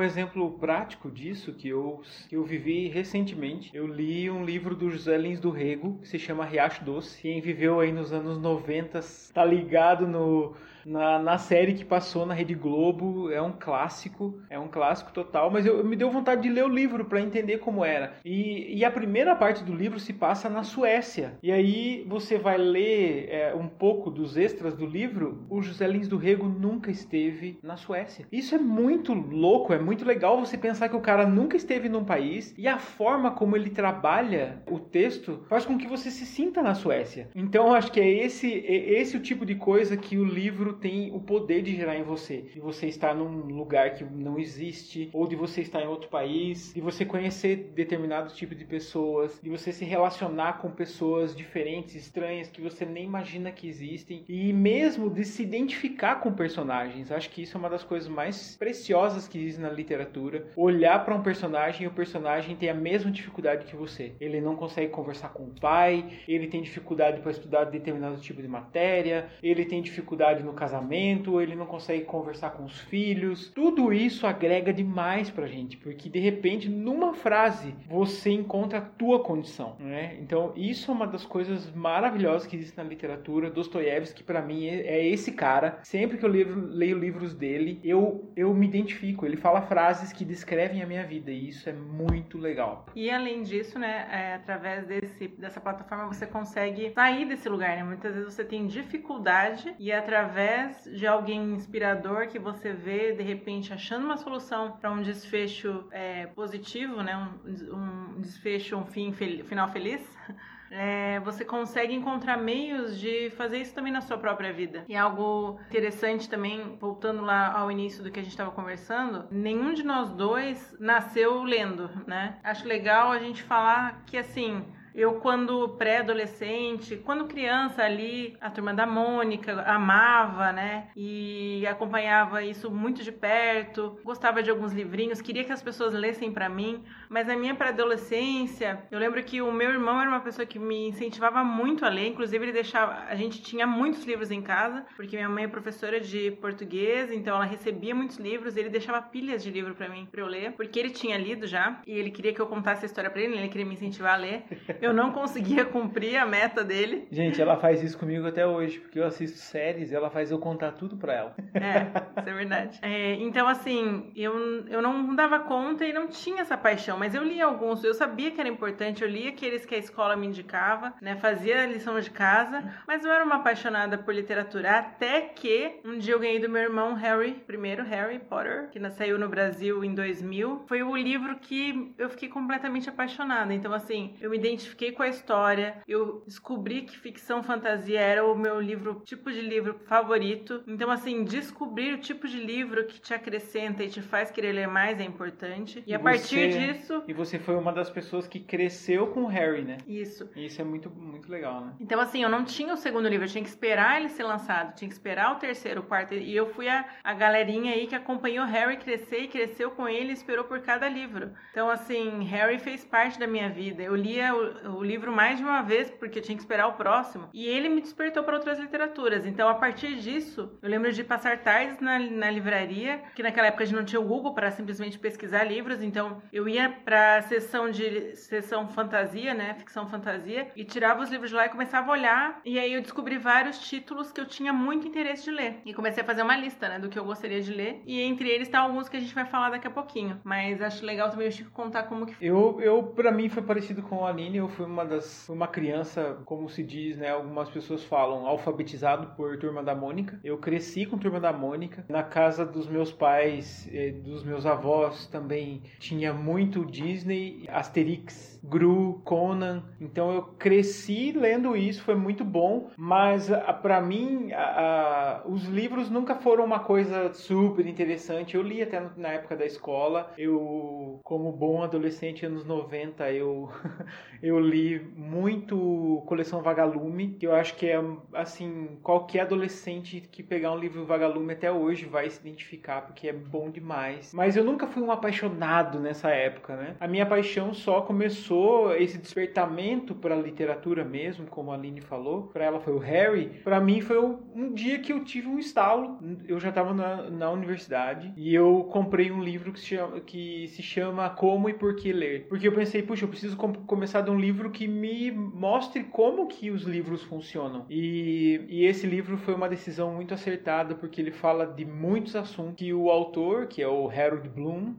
um 0.00 0.02
exemplo 0.02 0.50
prático 0.52 1.10
disso 1.10 1.52
que 1.52 1.68
eu, 1.68 2.00
que 2.28 2.34
eu 2.34 2.42
vivi 2.42 2.88
recentemente, 2.88 3.70
eu 3.74 3.86
li 3.86 4.30
um 4.30 4.44
livro 4.44 4.74
do 4.74 4.90
José 4.90 5.16
Lins 5.18 5.38
do 5.38 5.50
Rego, 5.50 5.98
que 6.00 6.08
se 6.08 6.18
chama 6.18 6.44
Riacho 6.44 6.82
Doce. 6.84 7.20
Quem 7.20 7.40
viveu 7.40 7.80
aí 7.80 7.92
nos 7.92 8.10
anos 8.12 8.38
90 8.38 9.00
tá 9.34 9.44
ligado 9.44 10.06
no 10.06 10.54
na, 10.84 11.18
na 11.18 11.38
série 11.38 11.74
que 11.74 11.84
passou 11.84 12.26
na 12.26 12.34
Rede 12.34 12.54
Globo. 12.54 13.30
É 13.30 13.40
um 13.40 13.52
clássico, 13.52 14.40
é 14.48 14.58
um 14.58 14.68
clássico 14.68 15.12
total. 15.12 15.50
Mas 15.50 15.66
eu, 15.66 15.78
eu 15.78 15.84
me 15.84 15.96
deu 15.96 16.10
vontade 16.10 16.42
de 16.42 16.48
ler 16.48 16.64
o 16.64 16.68
livro 16.68 17.04
para 17.04 17.20
entender 17.20 17.58
como 17.58 17.84
era. 17.84 18.14
E, 18.24 18.78
e, 18.78 18.84
a 18.84 18.90
primeira 18.90 19.34
parte 19.34 19.62
do 19.62 19.74
livro 19.74 19.98
se 20.00 20.12
passa 20.12 20.48
na 20.48 20.62
Suécia. 20.62 21.34
E 21.42 21.50
aí 21.52 22.04
você 22.08 22.38
vai 22.38 22.58
ler 22.58 23.28
é, 23.30 23.54
um 23.54 23.68
pouco 23.68 24.10
dos 24.10 24.36
extras 24.36 24.74
do 24.74 24.86
livro. 24.86 25.46
O 25.48 25.62
José 25.62 25.86
Lins 25.86 26.08
do 26.08 26.16
Rego 26.16 26.48
nunca 26.48 26.90
esteve 26.90 27.58
na 27.62 27.76
Suécia. 27.76 28.26
Isso 28.30 28.54
é 28.54 28.58
muito 28.58 29.12
louco, 29.12 29.72
é 29.72 29.78
muito 29.78 30.04
legal 30.04 30.38
você 30.38 30.56
pensar 30.56 30.88
que 30.88 30.96
o 30.96 31.00
cara 31.00 31.26
nunca 31.26 31.56
esteve 31.56 31.88
num 31.88 32.04
país 32.04 32.54
e 32.56 32.66
a 32.66 32.78
forma 32.78 33.30
como 33.30 33.56
ele 33.56 33.70
trabalha 33.70 34.62
o 34.68 34.78
texto 34.78 35.44
faz 35.48 35.64
com 35.64 35.78
que 35.78 35.86
você 35.86 36.10
se 36.10 36.26
sinta 36.26 36.62
na 36.62 36.74
Suécia. 36.74 37.28
Então 37.34 37.74
acho 37.74 37.92
que 37.92 38.00
é 38.00 38.08
esse, 38.08 38.52
é 38.52 39.00
esse 39.00 39.16
o 39.16 39.20
tipo 39.20 39.44
de 39.44 39.54
coisa 39.54 39.96
que 39.96 40.18
o 40.18 40.24
livro 40.24 40.69
livro 40.70 40.74
tem 40.74 41.12
o 41.12 41.20
poder 41.20 41.62
de 41.62 41.74
gerar 41.74 41.96
em 41.96 42.02
você. 42.02 42.42
De 42.52 42.60
você 42.60 42.86
estar 42.86 43.14
num 43.14 43.46
lugar 43.46 43.94
que 43.94 44.04
não 44.04 44.38
existe, 44.38 45.10
ou 45.12 45.26
de 45.26 45.36
você 45.36 45.60
estar 45.60 45.82
em 45.82 45.86
outro 45.86 46.08
país, 46.08 46.72
de 46.72 46.80
você 46.80 47.04
conhecer 47.04 47.72
determinados 47.74 48.36
tipos 48.36 48.56
de 48.56 48.64
pessoas, 48.64 49.38
de 49.42 49.50
você 49.50 49.72
se 49.72 49.84
relacionar 49.84 50.58
com 50.58 50.70
pessoas 50.70 51.34
diferentes, 51.34 51.94
estranhas, 51.94 52.48
que 52.48 52.60
você 52.60 52.84
nem 52.84 53.04
imagina 53.04 53.50
que 53.50 53.68
existem, 53.68 54.24
e 54.28 54.52
mesmo 54.52 55.10
de 55.10 55.24
se 55.24 55.42
identificar 55.42 56.16
com 56.16 56.32
personagens. 56.32 57.10
Acho 57.10 57.30
que 57.30 57.42
isso 57.42 57.56
é 57.56 57.60
uma 57.60 57.70
das 57.70 57.84
coisas 57.84 58.08
mais 58.08 58.56
preciosas 58.56 59.26
que 59.26 59.38
existe 59.38 59.60
na 59.60 59.70
literatura. 59.70 60.46
Olhar 60.56 61.04
para 61.04 61.14
um 61.14 61.22
personagem 61.22 61.84
e 61.84 61.86
o 61.86 61.92
personagem 61.92 62.56
tem 62.56 62.68
a 62.68 62.74
mesma 62.74 63.10
dificuldade 63.10 63.66
que 63.66 63.76
você. 63.76 64.12
Ele 64.20 64.40
não 64.40 64.56
consegue 64.56 64.88
conversar 64.88 65.30
com 65.30 65.44
o 65.44 65.60
pai, 65.60 66.06
ele 66.28 66.46
tem 66.46 66.62
dificuldade 66.62 67.20
para 67.20 67.30
estudar 67.30 67.64
determinado 67.64 68.20
tipo 68.20 68.42
de 68.42 68.48
matéria, 68.48 69.28
ele 69.42 69.64
tem 69.64 69.82
dificuldade 69.82 70.42
no 70.42 70.52
casamento, 70.60 71.40
ele 71.40 71.56
não 71.56 71.64
consegue 71.64 72.04
conversar 72.04 72.50
com 72.50 72.64
os 72.64 72.78
filhos. 72.78 73.48
Tudo 73.48 73.92
isso 73.94 74.26
agrega 74.26 74.72
demais 74.72 75.30
pra 75.30 75.46
gente, 75.46 75.78
porque 75.78 76.10
de 76.10 76.18
repente, 76.18 76.68
numa 76.68 77.14
frase, 77.14 77.74
você 77.88 78.30
encontra 78.30 78.78
a 78.78 78.82
tua 78.82 79.20
condição, 79.20 79.76
né? 79.80 80.18
Então, 80.20 80.52
isso 80.54 80.90
é 80.90 80.94
uma 80.94 81.06
das 81.06 81.24
coisas 81.24 81.74
maravilhosas 81.74 82.46
que 82.46 82.56
existe 82.56 82.76
na 82.76 82.82
literatura. 82.82 83.50
Dostoiévski, 83.50 84.22
para 84.22 84.42
mim, 84.42 84.66
é, 84.66 84.98
é 84.98 85.08
esse 85.08 85.32
cara. 85.32 85.78
Sempre 85.82 86.18
que 86.18 86.24
eu 86.24 86.28
leio, 86.28 86.66
leio 86.66 86.98
livros 86.98 87.34
dele, 87.34 87.80
eu, 87.82 88.30
eu 88.36 88.52
me 88.52 88.66
identifico. 88.66 89.24
Ele 89.24 89.36
fala 89.36 89.62
frases 89.62 90.12
que 90.12 90.24
descrevem 90.26 90.82
a 90.82 90.86
minha 90.86 91.06
vida, 91.06 91.30
e 91.30 91.48
isso 91.48 91.70
é 91.70 91.72
muito 91.72 92.36
legal. 92.36 92.84
E 92.94 93.10
além 93.10 93.42
disso, 93.42 93.78
né, 93.78 94.06
é, 94.12 94.34
através 94.34 94.86
desse, 94.86 95.28
dessa 95.28 95.60
plataforma, 95.60 96.06
você 96.06 96.26
consegue 96.26 96.92
sair 96.92 97.24
desse 97.24 97.48
lugar, 97.48 97.76
né? 97.76 97.82
Muitas 97.82 98.14
vezes 98.14 98.34
você 98.34 98.44
tem 98.44 98.66
dificuldade 98.66 99.74
e 99.78 99.90
através 99.90 100.49
de 100.92 101.06
alguém 101.06 101.52
inspirador 101.52 102.28
que 102.28 102.38
você 102.38 102.72
vê 102.72 103.12
de 103.12 103.22
repente 103.22 103.72
achando 103.72 104.04
uma 104.04 104.16
solução 104.16 104.72
para 104.72 104.90
um 104.90 105.02
desfecho 105.02 105.86
é, 105.90 106.26
positivo, 106.26 107.02
né? 107.02 107.16
Um, 107.16 107.76
um, 107.76 108.20
desfecho, 108.20 108.76
um 108.76 108.86
fim 108.86 109.12
fel 109.12 109.44
final 109.44 109.68
feliz. 109.68 110.00
É, 110.72 111.18
você 111.20 111.44
consegue 111.44 111.92
encontrar 111.92 112.36
meios 112.36 112.96
de 112.96 113.30
fazer 113.30 113.58
isso 113.58 113.74
também 113.74 113.92
na 113.92 114.00
sua 114.00 114.16
própria 114.16 114.52
vida. 114.52 114.84
E 114.88 114.94
algo 114.94 115.58
interessante 115.68 116.28
também, 116.28 116.76
voltando 116.78 117.22
lá 117.22 117.52
ao 117.58 117.72
início 117.72 118.04
do 118.04 118.10
que 118.12 118.20
a 118.20 118.22
gente 118.22 118.30
estava 118.30 118.52
conversando, 118.52 119.26
nenhum 119.32 119.72
de 119.72 119.82
nós 119.82 120.12
dois 120.12 120.76
nasceu 120.78 121.42
lendo, 121.42 121.90
né? 122.06 122.38
Acho 122.44 122.68
legal 122.68 123.10
a 123.10 123.18
gente 123.18 123.42
falar 123.42 124.04
que 124.06 124.16
assim 124.16 124.64
eu, 125.00 125.14
quando 125.14 125.70
pré-adolescente, 125.70 126.96
quando 126.96 127.26
criança 127.26 127.82
ali, 127.82 128.36
a 128.38 128.50
turma 128.50 128.74
da 128.74 128.86
Mônica, 128.86 129.62
amava, 129.62 130.52
né? 130.52 130.88
E 130.94 131.66
acompanhava 131.66 132.42
isso 132.42 132.70
muito 132.70 133.02
de 133.02 133.10
perto, 133.10 133.98
gostava 134.04 134.42
de 134.42 134.50
alguns 134.50 134.72
livrinhos, 134.74 135.22
queria 135.22 135.42
que 135.42 135.52
as 135.52 135.62
pessoas 135.62 135.94
lessem 135.94 136.30
para 136.30 136.50
mim. 136.50 136.84
Mas 137.08 137.26
na 137.26 137.34
minha 137.34 137.54
pré-adolescência, 137.54 138.82
eu 138.90 138.98
lembro 138.98 139.22
que 139.24 139.40
o 139.40 139.50
meu 139.50 139.70
irmão 139.70 139.98
era 139.98 140.10
uma 140.10 140.20
pessoa 140.20 140.44
que 140.44 140.58
me 140.58 140.88
incentivava 140.88 141.42
muito 141.42 141.86
a 141.86 141.88
ler, 141.88 142.08
inclusive 142.08 142.44
ele 142.44 142.52
deixava. 142.52 143.04
A 143.08 143.14
gente 143.14 143.42
tinha 143.42 143.66
muitos 143.66 144.04
livros 144.04 144.30
em 144.30 144.42
casa, 144.42 144.84
porque 144.96 145.16
minha 145.16 145.28
mãe 145.30 145.44
é 145.44 145.48
professora 145.48 145.98
de 145.98 146.32
português, 146.32 147.10
então 147.10 147.36
ela 147.36 147.46
recebia 147.46 147.94
muitos 147.94 148.18
livros, 148.18 148.54
ele 148.56 148.68
deixava 148.68 149.00
pilhas 149.00 149.42
de 149.42 149.50
livro 149.50 149.74
para 149.74 149.88
mim, 149.88 150.06
pra 150.10 150.20
eu 150.20 150.26
ler, 150.26 150.52
porque 150.52 150.78
ele 150.78 150.90
tinha 150.90 151.16
lido 151.16 151.46
já, 151.46 151.80
e 151.86 151.92
ele 151.92 152.10
queria 152.10 152.34
que 152.34 152.40
eu 152.40 152.46
contasse 152.46 152.84
a 152.84 152.86
história 152.86 153.10
para 153.10 153.22
ele, 153.22 153.38
ele 153.38 153.48
queria 153.48 153.66
me 153.66 153.74
incentivar 153.74 154.14
a 154.14 154.16
ler. 154.16 154.44
Eu 154.80 154.89
eu 154.90 154.94
não 154.94 155.12
conseguia 155.12 155.64
cumprir 155.66 156.16
a 156.16 156.26
meta 156.26 156.62
dele. 156.62 157.08
Gente, 157.10 157.40
ela 157.40 157.56
faz 157.56 157.82
isso 157.82 157.98
comigo 157.98 158.26
até 158.26 158.46
hoje, 158.46 158.78
porque 158.80 158.98
eu 158.98 159.06
assisto 159.06 159.38
séries 159.38 159.90
e 159.90 159.94
ela 159.94 160.10
faz 160.10 160.30
eu 160.30 160.38
contar 160.38 160.72
tudo 160.72 160.96
pra 160.96 161.14
ela. 161.14 161.34
É, 161.54 162.20
isso 162.20 162.28
é 162.28 162.34
verdade. 162.34 162.78
É, 162.82 163.14
então, 163.14 163.48
assim, 163.48 164.12
eu, 164.14 164.66
eu 164.66 164.82
não 164.82 165.14
dava 165.14 165.40
conta 165.40 165.86
e 165.86 165.92
não 165.92 166.08
tinha 166.08 166.42
essa 166.42 166.56
paixão, 166.56 166.98
mas 166.98 167.14
eu 167.14 167.22
li 167.22 167.40
alguns, 167.40 167.82
eu 167.82 167.94
sabia 167.94 168.30
que 168.30 168.40
era 168.40 168.48
importante, 168.48 169.02
eu 169.02 169.08
li 169.08 169.28
aqueles 169.28 169.64
que 169.64 169.74
a 169.74 169.78
escola 169.78 170.16
me 170.16 170.26
indicava, 170.26 170.94
né? 171.00 171.16
Fazia 171.16 171.62
a 171.62 171.66
lição 171.66 171.98
de 171.98 172.10
casa, 172.10 172.62
mas 172.86 173.04
eu 173.04 173.12
era 173.12 173.24
uma 173.24 173.36
apaixonada 173.36 173.96
por 173.98 174.14
literatura 174.14 174.78
até 174.78 175.20
que 175.22 175.80
um 175.84 175.98
dia 175.98 176.14
eu 176.14 176.20
ganhei 176.20 176.38
do 176.38 176.48
meu 176.48 176.62
irmão 176.62 176.94
Harry, 176.94 177.32
primeiro 177.46 177.82
Harry 177.84 178.18
Potter, 178.18 178.68
que 178.70 178.80
saiu 178.90 179.18
no 179.18 179.28
Brasil 179.28 179.84
em 179.84 179.94
2000. 179.94 180.64
Foi 180.66 180.82
o 180.82 180.96
livro 180.96 181.36
que 181.38 181.94
eu 181.98 182.08
fiquei 182.08 182.28
completamente 182.28 182.88
apaixonada. 182.88 183.52
Então, 183.54 183.72
assim, 183.72 184.14
eu 184.20 184.30
me 184.30 184.36
identifiquei 184.36 184.69
com 184.92 185.02
a 185.02 185.08
história, 185.08 185.82
eu 185.86 186.22
descobri 186.26 186.82
que 186.82 186.98
ficção 186.98 187.42
fantasia 187.42 188.00
era 188.00 188.24
o 188.24 188.34
meu 188.34 188.60
livro, 188.60 189.02
tipo 189.04 189.30
de 189.30 189.40
livro 189.40 189.78
favorito. 189.86 190.62
Então, 190.66 190.90
assim, 190.90 191.24
descobrir 191.24 191.94
o 191.94 191.98
tipo 191.98 192.26
de 192.26 192.38
livro 192.38 192.86
que 192.86 193.00
te 193.00 193.14
acrescenta 193.14 193.82
e 193.82 193.88
te 193.88 194.00
faz 194.00 194.30
querer 194.30 194.52
ler 194.52 194.68
mais 194.68 194.98
é 195.00 195.04
importante. 195.04 195.82
E, 195.86 195.90
e 195.90 195.94
a 195.94 195.98
partir 195.98 196.50
disso. 196.50 197.02
E 197.06 197.12
você 197.12 197.38
foi 197.38 197.54
uma 197.56 197.72
das 197.72 197.90
pessoas 197.90 198.26
que 198.26 198.40
cresceu 198.40 199.08
com 199.08 199.24
o 199.24 199.26
Harry, 199.26 199.62
né? 199.62 199.78
Isso. 199.86 200.28
E 200.34 200.46
isso 200.46 200.60
é 200.60 200.64
muito, 200.64 200.90
muito 200.90 201.30
legal, 201.30 201.60
né? 201.64 201.74
Então, 201.80 202.00
assim, 202.00 202.22
eu 202.22 202.28
não 202.28 202.44
tinha 202.44 202.72
o 202.74 202.76
segundo 202.76 203.08
livro, 203.08 203.26
eu 203.26 203.30
tinha 203.30 203.42
que 203.44 203.50
esperar 203.50 204.00
ele 204.00 204.08
ser 204.08 204.24
lançado, 204.24 204.74
tinha 204.74 204.88
que 204.88 204.94
esperar 204.94 205.32
o 205.32 205.36
terceiro, 205.36 205.80
o 205.80 205.84
quarto. 205.84 206.14
E 206.14 206.34
eu 206.34 206.52
fui 206.54 206.68
a, 206.68 206.84
a 207.02 207.14
galerinha 207.14 207.72
aí 207.72 207.86
que 207.86 207.94
acompanhou 207.94 208.46
Harry 208.46 208.76
crescer 208.76 209.20
e 209.20 209.28
cresceu 209.28 209.70
com 209.70 209.88
ele 209.88 210.10
e 210.10 210.14
esperou 210.14 210.44
por 210.44 210.60
cada 210.60 210.88
livro. 210.88 211.32
Então, 211.50 211.68
assim, 211.68 212.24
Harry 212.24 212.58
fez 212.58 212.84
parte 212.84 213.18
da 213.18 213.26
minha 213.26 213.48
vida. 213.48 213.82
Eu 213.82 213.94
lia 213.94 214.34
o, 214.68 214.82
livro 214.82 215.12
mais 215.12 215.38
de 215.38 215.44
uma 215.44 215.62
vez 215.62 215.90
porque 215.90 216.18
eu 216.18 216.22
tinha 216.22 216.36
que 216.36 216.42
esperar 216.42 216.66
o 216.68 216.72
próximo. 216.72 217.28
E 217.32 217.46
ele 217.46 217.68
me 217.68 217.80
despertou 217.80 218.22
para 218.22 218.36
outras 218.36 218.58
literaturas. 218.58 219.26
Então, 219.26 219.48
a 219.48 219.54
partir 219.54 219.96
disso, 219.96 220.58
eu 220.62 220.68
lembro 220.68 220.92
de 220.92 221.04
passar 221.04 221.38
tardes 221.38 221.80
na, 221.80 221.98
na 221.98 222.30
livraria, 222.30 223.02
que 223.14 223.22
naquela 223.22 223.48
época 223.48 223.64
a 223.64 223.66
gente 223.66 223.76
não 223.76 223.84
tinha 223.84 224.00
o 224.00 224.04
Google 224.04 224.34
para 224.34 224.50
simplesmente 224.50 224.98
pesquisar 224.98 225.44
livros. 225.44 225.82
Então, 225.82 226.22
eu 226.32 226.48
ia 226.48 226.68
para 226.68 227.16
a 227.16 227.22
sessão 227.22 227.70
de 227.70 228.16
sessão 228.16 228.68
fantasia, 228.68 229.34
né, 229.34 229.54
ficção 229.54 229.86
fantasia, 229.88 230.48
e 230.56 230.64
tirava 230.64 231.02
os 231.02 231.10
livros 231.10 231.30
de 231.30 231.36
lá 231.36 231.46
e 231.46 231.48
começava 231.48 231.88
a 231.88 231.92
olhar. 231.92 232.40
E 232.44 232.58
aí 232.58 232.72
eu 232.72 232.82
descobri 232.82 233.18
vários 233.18 233.58
títulos 233.58 234.12
que 234.12 234.20
eu 234.20 234.26
tinha 234.26 234.52
muito 234.52 234.86
interesse 234.86 235.24
de 235.24 235.30
ler. 235.30 235.60
E 235.64 235.74
comecei 235.74 236.02
a 236.02 236.06
fazer 236.06 236.22
uma 236.22 236.36
lista, 236.36 236.68
né, 236.68 236.78
do 236.78 236.88
que 236.88 236.98
eu 236.98 237.04
gostaria 237.04 237.40
de 237.40 237.52
ler. 237.52 237.82
E 237.86 238.00
entre 238.00 238.28
eles 238.28 238.48
estão 238.48 238.64
alguns 238.64 238.88
que 238.88 238.96
a 238.96 239.00
gente 239.00 239.14
vai 239.14 239.24
falar 239.24 239.50
daqui 239.50 239.66
a 239.66 239.70
pouquinho. 239.70 240.20
Mas 240.24 240.60
acho 240.62 240.84
legal 240.84 241.10
também 241.10 241.28
o 241.28 241.32
Chico 241.32 241.50
contar 241.50 241.84
como 241.84 242.06
que 242.06 242.14
foi. 242.14 242.26
Eu, 242.26 242.60
eu 242.60 242.82
para 242.82 243.10
mim 243.10 243.28
foi 243.28 243.42
parecido 243.42 243.82
com 243.82 244.04
a 244.04 244.10
Aline. 244.10 244.38
Eu 244.38 244.48
fui 244.50 244.66
uma 244.66 244.84
das, 244.84 245.28
uma 245.28 245.46
criança, 245.46 246.18
como 246.24 246.48
se 246.48 246.62
diz, 246.62 246.96
né, 246.96 247.10
algumas 247.10 247.48
pessoas 247.48 247.84
falam, 247.84 248.26
alfabetizado 248.26 249.14
por 249.16 249.38
Turma 249.38 249.62
da 249.62 249.74
Mônica. 249.74 250.20
Eu 250.22 250.38
cresci 250.38 250.86
com 250.86 250.98
Turma 250.98 251.20
da 251.20 251.32
Mônica. 251.32 251.84
Na 251.88 252.02
casa 252.02 252.44
dos 252.44 252.68
meus 252.68 252.92
pais, 252.92 253.68
eh, 253.72 253.92
dos 253.92 254.24
meus 254.24 254.46
avós 254.46 255.06
também 255.06 255.62
tinha 255.78 256.12
muito 256.12 256.64
Disney, 256.64 257.44
Asterix, 257.48 258.40
Gru, 258.42 259.00
Conan. 259.04 259.62
Então 259.80 260.12
eu 260.12 260.22
cresci 260.22 261.12
lendo 261.12 261.56
isso, 261.56 261.82
foi 261.82 261.94
muito 261.94 262.24
bom. 262.24 262.70
Mas 262.76 263.28
para 263.62 263.80
mim, 263.80 264.32
a, 264.32 265.22
a, 265.22 265.28
os 265.28 265.44
livros 265.44 265.90
nunca 265.90 266.16
foram 266.16 266.44
uma 266.44 266.60
coisa 266.60 267.12
super 267.12 267.66
interessante. 267.66 268.34
Eu 268.34 268.42
li 268.42 268.62
até 268.62 268.80
na 268.96 269.08
época 269.08 269.36
da 269.36 269.44
escola. 269.44 270.12
Eu, 270.16 271.00
como 271.04 271.32
bom 271.32 271.62
adolescente 271.62 272.24
anos 272.24 272.44
90, 272.44 273.10
eu, 273.12 273.50
eu 274.22 274.38
li 274.40 274.80
muito 274.96 276.02
Coleção 276.06 276.42
Vagalume, 276.42 277.16
que 277.18 277.26
eu 277.26 277.34
acho 277.34 277.54
que 277.56 277.66
é 277.66 277.82
assim, 278.14 278.78
qualquer 278.82 279.20
adolescente 279.20 280.00
que 280.00 280.22
pegar 280.22 280.52
um 280.52 280.58
livro 280.58 280.84
Vagalume 280.84 281.32
até 281.32 281.50
hoje 281.50 281.86
vai 281.86 282.08
se 282.08 282.20
identificar, 282.20 282.82
porque 282.82 283.08
é 283.08 283.12
bom 283.12 283.50
demais. 283.50 284.12
Mas 284.14 284.36
eu 284.36 284.44
nunca 284.44 284.66
fui 284.66 284.82
um 284.82 284.90
apaixonado 284.90 285.78
nessa 285.78 286.10
época, 286.10 286.56
né? 286.56 286.76
A 286.80 286.88
minha 286.88 287.06
paixão 287.06 287.52
só 287.52 287.80
começou 287.80 288.74
esse 288.74 288.98
despertamento 288.98 289.94
para 289.94 290.14
a 290.14 290.20
literatura 290.20 290.84
mesmo, 290.84 291.26
como 291.26 291.50
a 291.50 291.54
Aline 291.54 291.80
falou. 291.80 292.24
Para 292.32 292.44
ela 292.44 292.60
foi 292.60 292.72
o 292.72 292.78
Harry. 292.78 293.40
Para 293.42 293.60
mim 293.60 293.80
foi 293.80 293.98
um 293.98 294.52
dia 294.52 294.78
que 294.78 294.92
eu 294.92 295.04
tive 295.04 295.28
um 295.28 295.38
estalo. 295.38 295.98
Eu 296.26 296.38
já 296.38 296.50
estava 296.50 296.72
na, 296.72 297.10
na 297.10 297.30
universidade 297.30 298.12
e 298.16 298.34
eu 298.34 298.68
comprei 298.70 299.10
um 299.10 299.22
livro 299.22 299.52
que 299.52 299.60
se, 299.60 299.66
chama, 299.66 300.00
que 300.00 300.48
se 300.48 300.62
chama 300.62 301.10
Como 301.10 301.48
e 301.48 301.54
Por 301.54 301.76
que 301.76 301.92
Ler. 301.92 302.26
Porque 302.28 302.46
eu 302.46 302.52
pensei, 302.52 302.82
puxa, 302.82 303.04
eu 303.04 303.08
preciso 303.08 303.36
com 303.36 303.52
começar 303.52 304.00
de 304.00 304.10
um 304.10 304.18
livro 304.18 304.29
que 304.50 304.66
me 304.66 305.10
mostre 305.10 305.84
como 305.84 306.26
que 306.26 306.50
os 306.50 306.62
livros 306.62 307.02
funcionam. 307.02 307.66
E, 307.68 308.40
e 308.48 308.64
esse 308.64 308.86
livro 308.86 309.16
foi 309.18 309.34
uma 309.34 309.48
decisão 309.48 309.94
muito 309.94 310.14
acertada 310.14 310.74
porque 310.74 311.00
ele 311.00 311.10
fala 311.10 311.46
de 311.46 311.64
muitos 311.64 312.14
assuntos 312.14 312.54
que 312.56 312.72
o 312.72 312.90
autor, 312.90 313.46
que 313.46 313.62
é 313.62 313.68
o 313.68 313.88
Harold 313.88 314.28
Bloom, 314.28 314.74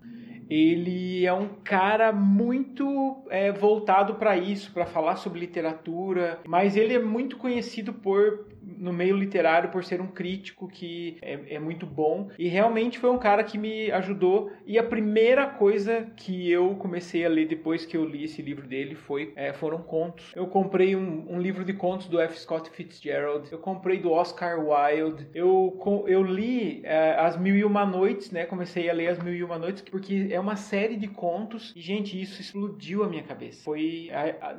ele 0.50 1.26
é 1.26 1.32
um 1.32 1.48
cara 1.64 2.12
muito 2.12 3.24
é, 3.30 3.54
voltado 3.54 4.16
para 4.16 4.36
isso, 4.36 4.74
para 4.74 4.86
falar 4.86 5.16
sobre 5.16 5.40
literatura, 5.40 6.42
mas 6.46 6.76
ele 6.76 6.94
é 6.94 7.00
muito 7.00 7.38
conhecido 7.38 7.94
por 7.94 8.51
no 8.62 8.94
meio 8.94 9.16
literário 9.16 9.70
por 9.70 9.84
ser 9.84 10.02
um 10.02 10.08
crítico 10.08 10.68
que 10.68 11.18
é, 11.22 11.56
é, 11.56 11.60
muito 11.60 11.86
bom. 11.86 12.30
E 12.38 12.48
realmente 12.48 13.00
foi 13.00 13.10
um 13.10 13.18
cara 13.18 13.44
que 13.44 13.58
me 13.58 13.92
ajudou. 13.92 14.52
E 14.66 14.78
a 14.78 14.84
primeira 14.84 15.48
coisa 15.48 16.08
que 16.16 16.50
eu 16.50 16.76
comecei 16.76 17.26
a 17.26 17.30
ler 17.30 17.48
depois 17.48 17.86
que 17.86 17.98
eu 17.98 18.06
li 18.06 18.24
esse 18.24 18.42
livro 18.42 18.68
dele 18.68 18.96
foi 18.96 19.34
é, 19.36 19.54
foram 19.54 19.80
contos. 19.80 20.32
Eu 20.36 20.48
comprei 20.48 20.96
um, 20.96 21.26
um, 21.30 21.40
livro 21.40 21.64
de 21.64 21.74
contos 21.74 22.08
do 22.08 22.20
F. 22.20 22.40
Scott 22.40 22.70
Fitzgerald. 22.70 23.52
Eu 23.52 23.60
comprei 23.60 24.00
do 24.00 24.12
Oscar 24.12 24.60
Wilde. 24.60 25.28
Eu, 25.34 25.78
eu 26.08 26.24
li 26.24 26.82
é, 26.84 27.16
As 27.20 27.38
Mil 27.38 27.56
e 27.56 27.64
Uma 27.64 27.86
Noites 27.86 28.32
né? 28.32 28.46
Comecei 28.46 28.90
a 28.90 28.94
ler 28.94 29.08
As 29.08 29.20
Mil 29.20 29.34
e 29.34 29.44
Uma 29.44 29.58
Noites 29.58 29.84
porque 29.90 30.28
é 30.30 30.40
uma 30.40 30.56
série 30.56 30.96
de 30.96 31.08
contos. 31.08 31.74
E 31.76 31.82
gente 31.82 32.20
isso 32.20 32.42
explodiu 32.42 33.04
a 33.04 33.10
minha 33.10 33.24
cabeça. 33.24 33.64
Foi 33.64 34.10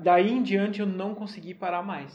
daí 0.03 0.31
em 0.33 0.43
diante 0.43 0.81
eu 0.81 0.87
não 0.87 1.15
consegui 1.15 1.55
parar 1.55 1.83
mais 1.83 2.13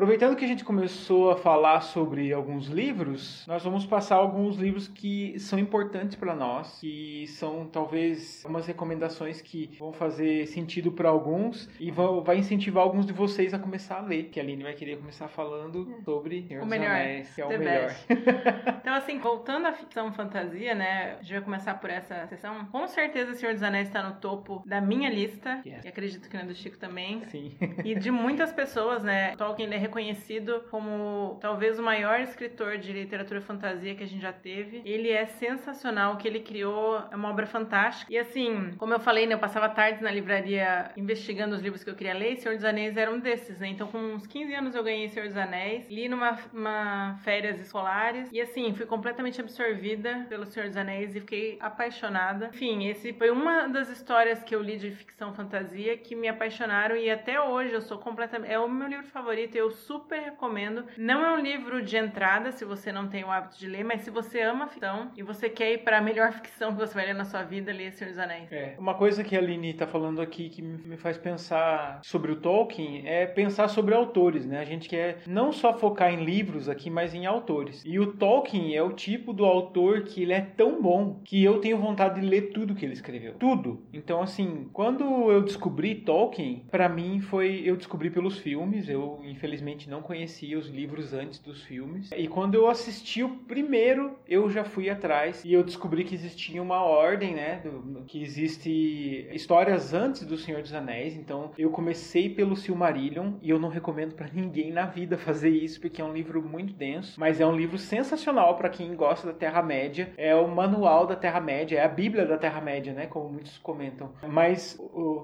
Aproveitando 0.00 0.34
que 0.34 0.46
a 0.46 0.48
gente 0.48 0.64
começou 0.64 1.30
a 1.30 1.36
falar 1.36 1.82
sobre 1.82 2.32
alguns 2.32 2.68
livros, 2.68 3.46
nós 3.46 3.62
vamos 3.62 3.84
passar 3.84 4.16
alguns 4.16 4.56
livros 4.56 4.88
que 4.88 5.38
são 5.38 5.58
importantes 5.58 6.16
para 6.16 6.34
nós, 6.34 6.78
que 6.80 7.26
são 7.26 7.66
talvez 7.66 8.42
umas 8.46 8.66
recomendações 8.66 9.42
que 9.42 9.68
vão 9.78 9.92
fazer 9.92 10.46
sentido 10.46 10.90
para 10.90 11.10
alguns 11.10 11.68
e 11.78 11.90
vão, 11.90 12.22
vai 12.22 12.38
incentivar 12.38 12.82
alguns 12.82 13.04
de 13.04 13.12
vocês 13.12 13.52
a 13.52 13.58
começar 13.58 13.98
a 13.98 14.00
ler, 14.00 14.30
que 14.30 14.40
a 14.40 14.42
Aline 14.42 14.62
vai 14.62 14.72
querer 14.72 14.96
começar 14.96 15.28
falando 15.28 15.94
sobre 16.02 16.46
Senhor 16.48 16.62
o 16.62 16.66
melhor, 16.66 16.92
Anéis, 16.92 17.34
que 17.34 17.42
é 17.42 17.44
o 17.44 17.48
melhor. 17.50 17.94
então, 18.80 18.94
assim, 18.94 19.18
voltando 19.18 19.66
à 19.66 19.74
ficção 19.74 20.10
fantasia, 20.14 20.74
né, 20.74 21.18
a 21.20 21.22
gente 21.22 21.32
vai 21.34 21.42
começar 21.42 21.74
por 21.74 21.90
essa 21.90 22.26
sessão. 22.26 22.64
Com 22.72 22.86
certeza, 22.88 23.34
Senhor 23.34 23.52
dos 23.52 23.62
Anéis 23.62 23.88
está 23.88 24.02
no 24.02 24.14
topo 24.14 24.62
da 24.64 24.80
minha 24.80 25.10
lista, 25.10 25.60
yes. 25.66 25.84
e 25.84 25.88
acredito 25.88 26.26
que 26.26 26.38
na 26.38 26.44
do 26.44 26.54
Chico 26.54 26.78
também. 26.78 27.22
Sim. 27.26 27.52
e 27.84 27.94
de 27.94 28.10
muitas 28.10 28.50
pessoas, 28.50 29.02
né, 29.02 29.36
Tolkien 29.36 29.70
é 29.74 29.89
reconhecido 29.90 30.64
como 30.70 31.38
talvez 31.40 31.78
o 31.78 31.82
maior 31.82 32.20
escritor 32.20 32.78
de 32.78 32.92
literatura 32.92 33.40
fantasia 33.40 33.94
que 33.94 34.04
a 34.04 34.06
gente 34.06 34.22
já 34.22 34.32
teve. 34.32 34.82
Ele 34.84 35.10
é 35.10 35.26
sensacional, 35.26 36.14
o 36.14 36.16
que 36.16 36.28
ele 36.28 36.40
criou 36.40 37.02
é 37.10 37.16
uma 37.16 37.28
obra 37.28 37.46
fantástica. 37.46 38.10
E 38.10 38.16
assim, 38.16 38.72
como 38.78 38.94
eu 38.94 39.00
falei, 39.00 39.26
né, 39.26 39.34
eu 39.34 39.38
passava 39.38 39.68
tardes 39.68 40.00
na 40.00 40.10
livraria 40.10 40.90
investigando 40.96 41.54
os 41.54 41.60
livros 41.60 41.82
que 41.82 41.90
eu 41.90 41.94
queria 41.94 42.14
ler, 42.14 42.32
e 42.32 42.36
Senhor 42.36 42.54
dos 42.54 42.64
Anéis 42.64 42.96
era 42.96 43.10
um 43.10 43.18
desses, 43.18 43.58
né? 43.58 43.68
Então, 43.68 43.88
com 43.88 43.98
uns 43.98 44.26
15 44.26 44.54
anos 44.54 44.74
eu 44.74 44.84
ganhei 44.84 45.08
Senhor 45.08 45.26
dos 45.26 45.36
Anéis, 45.36 45.90
li 45.90 46.08
numa 46.08 46.38
uma 46.52 47.18
férias 47.24 47.60
escolares 47.60 48.28
e 48.32 48.40
assim, 48.40 48.72
fui 48.74 48.86
completamente 48.86 49.40
absorvida 49.40 50.26
pelo 50.28 50.46
Senhor 50.46 50.68
dos 50.68 50.76
Anéis 50.76 51.16
e 51.16 51.20
fiquei 51.20 51.58
apaixonada. 51.60 52.50
Enfim, 52.54 52.86
esse 52.86 53.12
foi 53.12 53.30
uma 53.30 53.68
das 53.68 53.88
histórias 53.88 54.42
que 54.44 54.54
eu 54.54 54.62
li 54.62 54.76
de 54.76 54.90
ficção 54.92 55.34
fantasia 55.34 55.96
que 55.96 56.14
me 56.14 56.28
apaixonaram 56.28 56.96
e 56.96 57.10
até 57.10 57.40
hoje 57.40 57.72
eu 57.72 57.80
sou 57.80 57.98
completamente 57.98 58.50
é 58.50 58.58
o 58.58 58.68
meu 58.68 58.88
livro 58.88 59.06
favorito, 59.06 59.56
eu 59.56 59.70
super 59.86 60.20
recomendo. 60.20 60.84
Não 60.96 61.24
é 61.24 61.32
um 61.32 61.40
livro 61.40 61.82
de 61.82 61.96
entrada 61.96 62.52
se 62.52 62.64
você 62.64 62.92
não 62.92 63.08
tem 63.08 63.24
o 63.24 63.30
hábito 63.30 63.58
de 63.58 63.66
ler, 63.66 63.84
mas 63.84 64.02
se 64.02 64.10
você 64.10 64.40
ama 64.40 64.66
ficção 64.66 65.10
e 65.16 65.22
você 65.22 65.48
quer 65.48 65.72
ir 65.72 65.78
para 65.78 65.98
a 65.98 66.00
melhor 66.00 66.32
ficção 66.34 66.72
que 66.72 66.78
você 66.78 66.94
vai 66.94 67.06
ler 67.06 67.14
na 67.14 67.24
sua 67.24 67.42
vida, 67.42 67.72
leia 67.72 67.92
Senhor 67.92 68.10
dos 68.10 68.18
Anéis. 68.18 68.50
É, 68.52 68.74
uma 68.78 68.94
coisa 68.94 69.22
que 69.22 69.36
a 69.36 69.38
Aline 69.38 69.70
está 69.70 69.86
falando 69.86 70.20
aqui 70.20 70.48
que 70.48 70.62
me 70.62 70.96
faz 70.96 71.16
pensar 71.18 72.00
sobre 72.02 72.32
o 72.32 72.36
Tolkien 72.36 73.06
é 73.06 73.26
pensar 73.26 73.68
sobre 73.68 73.94
autores, 73.94 74.46
né? 74.46 74.60
A 74.60 74.64
gente 74.64 74.88
quer 74.88 75.18
não 75.26 75.52
só 75.52 75.76
focar 75.76 76.12
em 76.12 76.24
livros 76.24 76.68
aqui, 76.68 76.90
mas 76.90 77.14
em 77.14 77.26
autores. 77.26 77.82
E 77.84 77.98
o 77.98 78.12
Tolkien 78.12 78.74
é 78.74 78.82
o 78.82 78.92
tipo 78.92 79.32
do 79.32 79.44
autor 79.44 80.02
que 80.02 80.22
ele 80.22 80.32
é 80.32 80.40
tão 80.40 80.80
bom 80.80 81.20
que 81.24 81.42
eu 81.42 81.60
tenho 81.60 81.78
vontade 81.78 82.20
de 82.20 82.26
ler 82.26 82.52
tudo 82.52 82.74
que 82.74 82.84
ele 82.84 82.92
escreveu. 82.92 83.34
Tudo. 83.34 83.82
Então, 83.92 84.22
assim, 84.22 84.68
quando 84.72 85.30
eu 85.30 85.42
descobri 85.42 85.94
Tolkien, 85.94 86.64
para 86.70 86.88
mim 86.88 87.20
foi 87.20 87.62
eu 87.64 87.76
descobri 87.76 88.10
pelos 88.10 88.38
filmes. 88.38 88.88
Eu 88.88 89.20
infelizmente 89.24 89.69
não 89.88 90.02
conhecia 90.02 90.58
os 90.58 90.68
livros 90.68 91.12
antes 91.12 91.38
dos 91.38 91.62
filmes. 91.62 92.10
E 92.16 92.26
quando 92.28 92.54
eu 92.54 92.68
assisti 92.68 93.22
o 93.22 93.28
primeiro, 93.28 94.18
eu 94.26 94.50
já 94.50 94.64
fui 94.64 94.88
atrás 94.88 95.44
e 95.44 95.52
eu 95.52 95.62
descobri 95.62 96.04
que 96.04 96.14
existia 96.14 96.62
uma 96.62 96.82
ordem, 96.82 97.34
né? 97.34 97.60
Do, 97.62 98.04
que 98.04 98.22
existe 98.22 99.28
histórias 99.32 99.92
antes 99.92 100.24
do 100.24 100.36
Senhor 100.36 100.62
dos 100.62 100.72
Anéis. 100.72 101.16
Então 101.16 101.50
eu 101.58 101.70
comecei 101.70 102.28
pelo 102.28 102.56
Silmarillion 102.56 103.34
e 103.42 103.50
eu 103.50 103.58
não 103.58 103.68
recomendo 103.68 104.14
para 104.14 104.28
ninguém 104.34 104.72
na 104.72 104.86
vida 104.86 105.16
fazer 105.18 105.50
isso 105.50 105.80
porque 105.80 106.00
é 106.00 106.04
um 106.04 106.12
livro 106.12 106.42
muito 106.42 106.72
denso, 106.72 107.18
mas 107.18 107.40
é 107.40 107.46
um 107.46 107.56
livro 107.56 107.78
sensacional 107.78 108.56
para 108.56 108.68
quem 108.68 108.94
gosta 108.94 109.28
da 109.28 109.32
Terra 109.32 109.62
Média. 109.62 110.12
É 110.16 110.34
o 110.34 110.48
manual 110.48 111.06
da 111.06 111.16
Terra 111.16 111.40
Média, 111.40 111.78
é 111.78 111.84
a 111.84 111.88
Bíblia 111.88 112.26
da 112.26 112.38
Terra 112.38 112.60
Média, 112.60 112.92
né? 112.92 113.06
Como 113.06 113.28
muitos 113.28 113.58
comentam. 113.58 114.12
Mas 114.28 114.78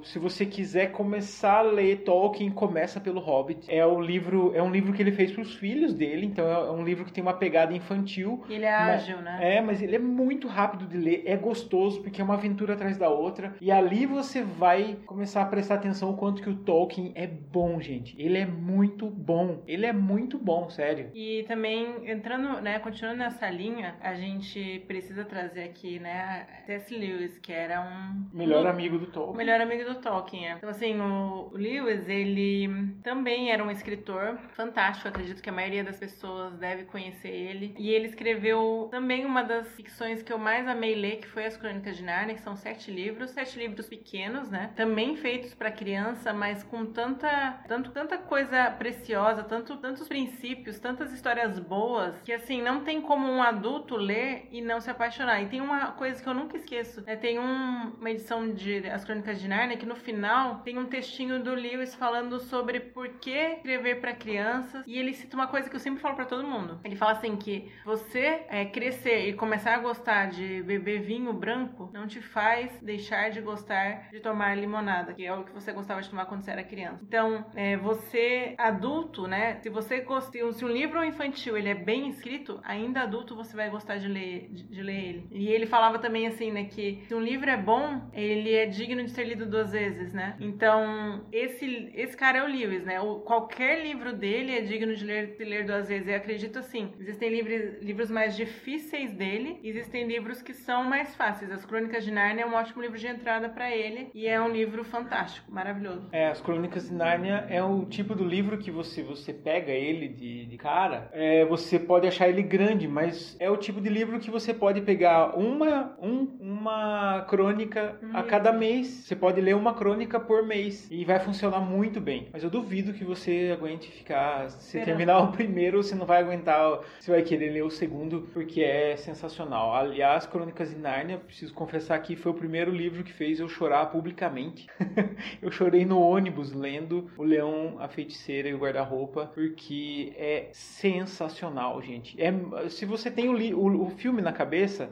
se 0.05 0.19
você 0.19 0.47
quiser 0.47 0.93
começar 0.93 1.59
a 1.59 1.63
ler 1.63 2.03
Tolkien, 2.05 2.51
começa 2.51 3.01
pelo 3.01 3.21
Hobbit. 3.21 3.67
É 3.69 3.85
o 3.87 4.01
livro, 4.01 4.36
é 4.55 4.63
um 4.63 4.71
livro 4.71 4.93
que 4.93 5.03
ele 5.03 5.13
fez 5.13 5.33
para 5.33 5.43
os 5.43 5.55
filhos 5.55 5.93
dele, 5.95 6.27
então 6.27 6.49
é 6.49 6.71
um 6.71 6.85
livro 6.85 7.05
que 7.05 7.13
tem 7.13 7.23
uma 7.23 7.35
pegada 7.35 7.75
infantil. 7.75 8.45
Ele 8.49 8.65
é 8.65 8.73
ágil, 8.73 9.21
né? 9.21 9.57
É, 9.57 9.61
mas 9.61 9.83
ele 9.83 9.97
é 9.97 9.99
muito 9.99 10.49
rápido 10.49 10.87
de 10.87 10.97
ler, 10.97 11.23
é 11.27 11.37
gostoso 11.37 12.03
porque 12.03 12.21
é 12.21 12.25
uma 12.25 12.35
aventura 12.35 12.75
atrás 12.75 12.97
da 12.97 13.09
outra. 13.09 13.55
E 13.61 13.71
ali 13.71 14.07
você 14.07 14.43
vai 14.43 14.97
começar 15.07 15.43
a 15.43 15.47
prestar 15.47 15.77
atenção 15.77 16.11
o 16.11 16.17
quanto 16.17 16.43
que 16.43 16.51
o 16.51 16.57
Tolkien 16.57 17.13
é 17.15 17.27
bom, 17.27 17.81
gente. 17.81 18.15
Ele 18.19 18.39
é 18.39 18.47
muito 18.47 19.09
bom. 19.09 19.63
Ele 19.67 19.87
é 19.87 19.93
muito 19.93 20.39
bom, 20.39 20.69
sério. 20.69 21.11
E 21.15 21.45
também 21.49 22.09
entrando, 22.11 22.61
né, 22.61 22.79
continuando 22.79 23.19
nessa 23.19 23.49
linha, 23.51 23.97
a 24.01 24.15
gente 24.15 24.85
precisa 24.87 25.25
trazer 25.25 25.65
aqui, 25.65 25.99
né, 25.99 26.47
C.S. 26.67 26.95
Lewis, 26.95 27.39
que 27.39 27.53
era 27.53 27.81
um 27.81 28.37
melhor 28.37 28.65
um, 28.65 28.69
amigo 28.69 28.99
do 28.99 29.07
Tolkien. 29.07 29.37
Melhor 29.37 29.61
amigo 29.61 29.85
do 29.85 30.01
Tolkien. 30.01 30.49
É. 30.49 30.53
Então 30.53 30.71
assim, 30.71 30.99
o 31.01 31.51
Lewis, 31.53 32.09
ele 32.09 32.97
também 33.03 33.51
era 33.51 33.63
um 33.63 33.71
escritor 33.71 34.26
fantástico, 34.55 35.09
acredito 35.09 35.43
que 35.43 35.51
a 35.51 35.53
maioria 35.53 35.85
das 35.85 35.99
pessoas 35.99 36.57
deve 36.59 36.85
conhecer 36.85 37.29
ele. 37.29 37.75
E 37.79 37.91
ele 37.91 38.07
escreveu 38.07 38.89
também 38.91 39.25
uma 39.25 39.43
das 39.43 39.69
ficções 39.75 40.23
que 40.23 40.33
eu 40.33 40.39
mais 40.39 40.67
amei 40.67 40.95
ler, 40.95 41.17
que 41.17 41.29
foi 41.29 41.47
As 41.47 41.57
Crônicas 41.57 41.97
de 41.97 42.05
Nárnia, 42.05 42.35
que 42.35 42.43
são 42.43 42.57
sete 42.57 42.91
livros, 42.91 43.31
sete 43.31 43.59
livros 43.59 43.87
pequenos, 43.87 44.51
né? 44.51 44.73
Também 44.77 45.17
feitos 45.17 45.55
para 45.55 45.71
criança, 45.71 46.33
mas 46.33 46.63
com 46.63 46.87
tanta, 46.87 47.61
tanto, 47.69 47.91
tanta 47.91 48.19
coisa 48.19 48.71
preciosa, 48.71 49.43
tanto, 49.43 49.77
tantos 49.77 50.09
princípios, 50.09 50.79
tantas 50.79 51.13
histórias 51.13 51.59
boas, 51.59 52.15
que 52.23 52.33
assim, 52.33 52.63
não 52.63 52.85
tem 52.85 53.01
como 53.01 53.31
um 53.31 53.43
adulto 53.43 53.97
ler 53.97 54.49
e 54.51 54.61
não 54.61 54.81
se 54.81 54.91
apaixonar. 54.91 55.43
E 55.43 55.47
tem 55.47 55.61
uma 55.61 55.93
coisa 55.93 56.23
que 56.23 56.29
eu 56.29 56.35
nunca 56.35 56.57
esqueço, 56.57 57.03
né? 57.03 57.17
Tem 57.17 57.39
um, 57.39 57.93
uma 57.99 58.11
edição 58.11 58.53
de 58.53 58.89
As 58.89 59.05
Crônicas 59.05 59.41
de 59.41 59.49
Nárnia 59.49 59.77
que 59.77 59.87
no 59.87 59.97
final 59.97 60.61
tem 60.61 60.79
um 60.79 60.87
textinho 60.87 61.43
do 61.43 61.55
Lewis 61.55 61.95
falando 61.95 62.39
sobre 62.41 62.81
por 62.81 63.09
que 63.19 63.31
escrever 63.31 64.01
para 64.07 64.15
crianças. 64.15 64.87
E 64.87 64.97
ele 64.97 65.13
cita 65.13 65.37
uma 65.37 65.49
coisa 65.49 65.69
que 65.69 65.75
eu 65.75 65.81
sempre 65.81 66.01
falo 66.01 66.15
para 66.15 66.25
todo 66.25 66.47
mundo. 66.47 66.79
Ele 66.85 66.95
fala 66.95 67.13
assim 67.13 67.37
que 67.37 67.73
você 67.85 68.45
é, 68.49 68.65
crescer 68.65 69.29
e 69.29 69.33
começar 69.33 69.75
a 69.75 69.79
gostar 69.79 70.27
de 70.27 70.63
beber 70.63 71.01
vinho 71.01 71.33
branco 71.33 71.91
não 71.93 72.07
te 72.07 72.21
faz 72.21 72.71
deixar 72.81 73.31
de 73.31 73.41
gostar 73.41 74.11
de 74.13 74.21
tomar 74.21 74.57
limonada, 74.57 75.13
que 75.13 75.27
é 75.27 75.35
o 75.35 75.43
que 75.43 75.53
você 75.53 75.73
gostava 75.73 76.01
de 76.01 76.09
tomar 76.09 76.27
quando 76.27 76.43
você 76.43 76.53
era 76.53 76.63
criança. 76.63 77.01
Então, 77.03 77.45
é, 77.57 77.77
você 77.77 78.55
adulto, 78.59 79.27
né? 79.27 79.57
Se 79.57 79.69
você 79.69 80.01
gosta, 80.01 80.31
se 80.53 80.65
um 80.65 80.69
livro 80.69 81.03
infantil 81.03 81.57
ele 81.57 81.69
é 81.69 81.75
bem 81.75 82.09
escrito, 82.09 82.61
ainda 82.63 83.01
adulto 83.01 83.35
você 83.35 83.57
vai 83.57 83.69
gostar 83.69 83.97
de 83.97 84.07
ler, 84.07 84.49
de, 84.53 84.69
de 84.69 84.83
ler 84.83 85.05
ele. 85.05 85.29
E 85.33 85.49
ele 85.49 85.67
falava 85.67 85.99
também 85.99 86.29
assim, 86.29 86.53
né, 86.53 86.65
que 86.65 87.03
se 87.09 87.15
um 87.15 87.21
livro 87.21 87.51
é 87.51 87.57
bom, 87.57 88.09
ele 88.13 88.55
é 88.55 88.67
digno 88.67 89.03
de 89.03 89.11
ser 89.11 89.25
lido 89.25 89.47
duas 89.47 89.73
vezes, 89.73 90.13
né? 90.13 90.37
Então, 90.39 91.27
esse 91.33 91.91
esse 91.95 92.17
cara 92.17 92.39
é 92.39 92.45
o 92.45 92.47
Lewis, 92.47 92.85
né? 92.85 93.01
O, 93.01 93.21
qualquer 93.21 93.83
livro 93.83 93.96
dele 94.13 94.53
é 94.53 94.61
digno 94.61 94.95
de 94.95 95.05
ler, 95.05 95.37
de 95.37 95.45
ler 95.45 95.65
duas 95.65 95.89
vezes. 95.89 96.09
Eu 96.09 96.17
acredito 96.17 96.59
assim. 96.59 96.93
Existem 97.01 97.31
livros, 97.31 97.83
livros 97.83 98.11
mais 98.11 98.37
difíceis 98.37 99.13
dele, 99.13 99.59
existem 99.63 100.07
livros 100.07 100.43
que 100.43 100.53
são 100.53 100.85
mais 100.85 101.15
fáceis. 101.15 101.51
As 101.51 101.65
Crônicas 101.65 102.05
de 102.05 102.11
Nárnia 102.11 102.43
é 102.43 102.47
um 102.47 102.55
ótimo 102.55 102.83
livro 102.83 102.99
de 102.99 103.07
entrada 103.07 103.49
para 103.49 103.75
ele 103.75 104.11
e 104.15 104.27
é 104.27 104.41
um 104.41 104.49
livro 104.49 104.85
fantástico, 104.85 105.51
maravilhoso. 105.51 106.09
É, 106.13 106.29
As 106.29 106.41
Crônicas 106.41 106.89
de 106.89 106.95
Nárnia 106.95 107.47
é 107.49 107.63
o 107.63 107.85
tipo 107.87 108.15
do 108.15 108.25
livro 108.25 108.59
que 108.59 108.71
você 108.71 109.03
você 109.03 109.33
pega 109.33 109.73
ele 109.73 110.09
de, 110.09 110.47
de 110.47 110.57
cara, 110.57 111.09
é, 111.13 111.45
você 111.45 111.79
pode 111.79 112.07
achar 112.07 112.29
ele 112.29 112.43
grande, 112.43 112.87
mas 112.89 113.37
é 113.39 113.51
o 113.51 113.57
tipo 113.57 113.81
de 113.81 113.89
livro 113.89 114.19
que 114.19 114.31
você 114.31 114.53
pode 114.53 114.81
pegar 114.81 115.37
uma 115.37 115.97
um, 116.01 116.37
uma 116.41 117.25
crônica 117.29 117.99
a 118.13 118.23
cada 118.23 118.53
mês. 118.53 118.87
Você 118.87 119.17
pode 119.17 119.41
ler 119.41 119.55
uma 119.55 119.75
crônica 119.75 120.19
por 120.19 120.45
mês 120.47 120.89
e 120.91 121.05
vai 121.05 121.19
funcionar 121.21 121.61
muito 121.61 122.01
bem. 122.01 122.29
Mas 122.33 122.43
eu 122.43 122.51
duvido 122.51 122.93
que 122.93 123.05
você 123.05 123.51
aguente 123.53 123.86
ficar. 123.91 124.51
Se 124.51 124.81
terminar 124.81 125.19
o 125.21 125.33
primeiro, 125.33 125.83
você 125.83 125.95
não 125.95 126.07
vai 126.07 126.21
aguentar. 126.21 126.81
Você 126.99 127.11
vai 127.11 127.23
querer 127.23 127.51
ler 127.51 127.63
o 127.63 127.71
segundo, 127.71 128.29
porque 128.33 128.63
é 128.63 128.97
sensacional. 128.97 129.75
Aliás, 129.75 130.27
Crônicas 130.27 130.71
de 130.71 130.77
Nárnia, 130.77 131.19
preciso 131.19 131.55
confessar 131.55 131.99
que 132.01 132.17
foi 132.17 132.33
o 132.33 132.35
primeiro 132.35 132.71
livro 132.71 133.05
que 133.05 133.13
fez 133.13 133.41
eu 133.41 133.49
chorar 133.49 133.87
publicamente. 133.87 134.67
eu 135.41 135.51
chorei 135.51 135.85
no 135.85 136.01
ônibus 136.01 136.53
lendo 136.53 137.11
O 137.17 137.23
Leão, 137.23 137.77
a 137.79 137.89
Feiticeira 137.89 138.49
e 138.49 138.55
o 138.55 138.59
Guarda-Roupa, 138.59 139.31
porque 139.35 140.13
é 140.17 140.49
sensacional, 140.53 141.81
gente. 141.83 142.21
É, 142.21 142.33
se 142.69 142.85
você 142.85 143.11
tem 143.11 143.29
o, 143.29 143.59
o, 143.59 143.87
o 143.87 143.91
filme 143.91 144.23
na 144.23 144.33
cabeça, 144.33 144.91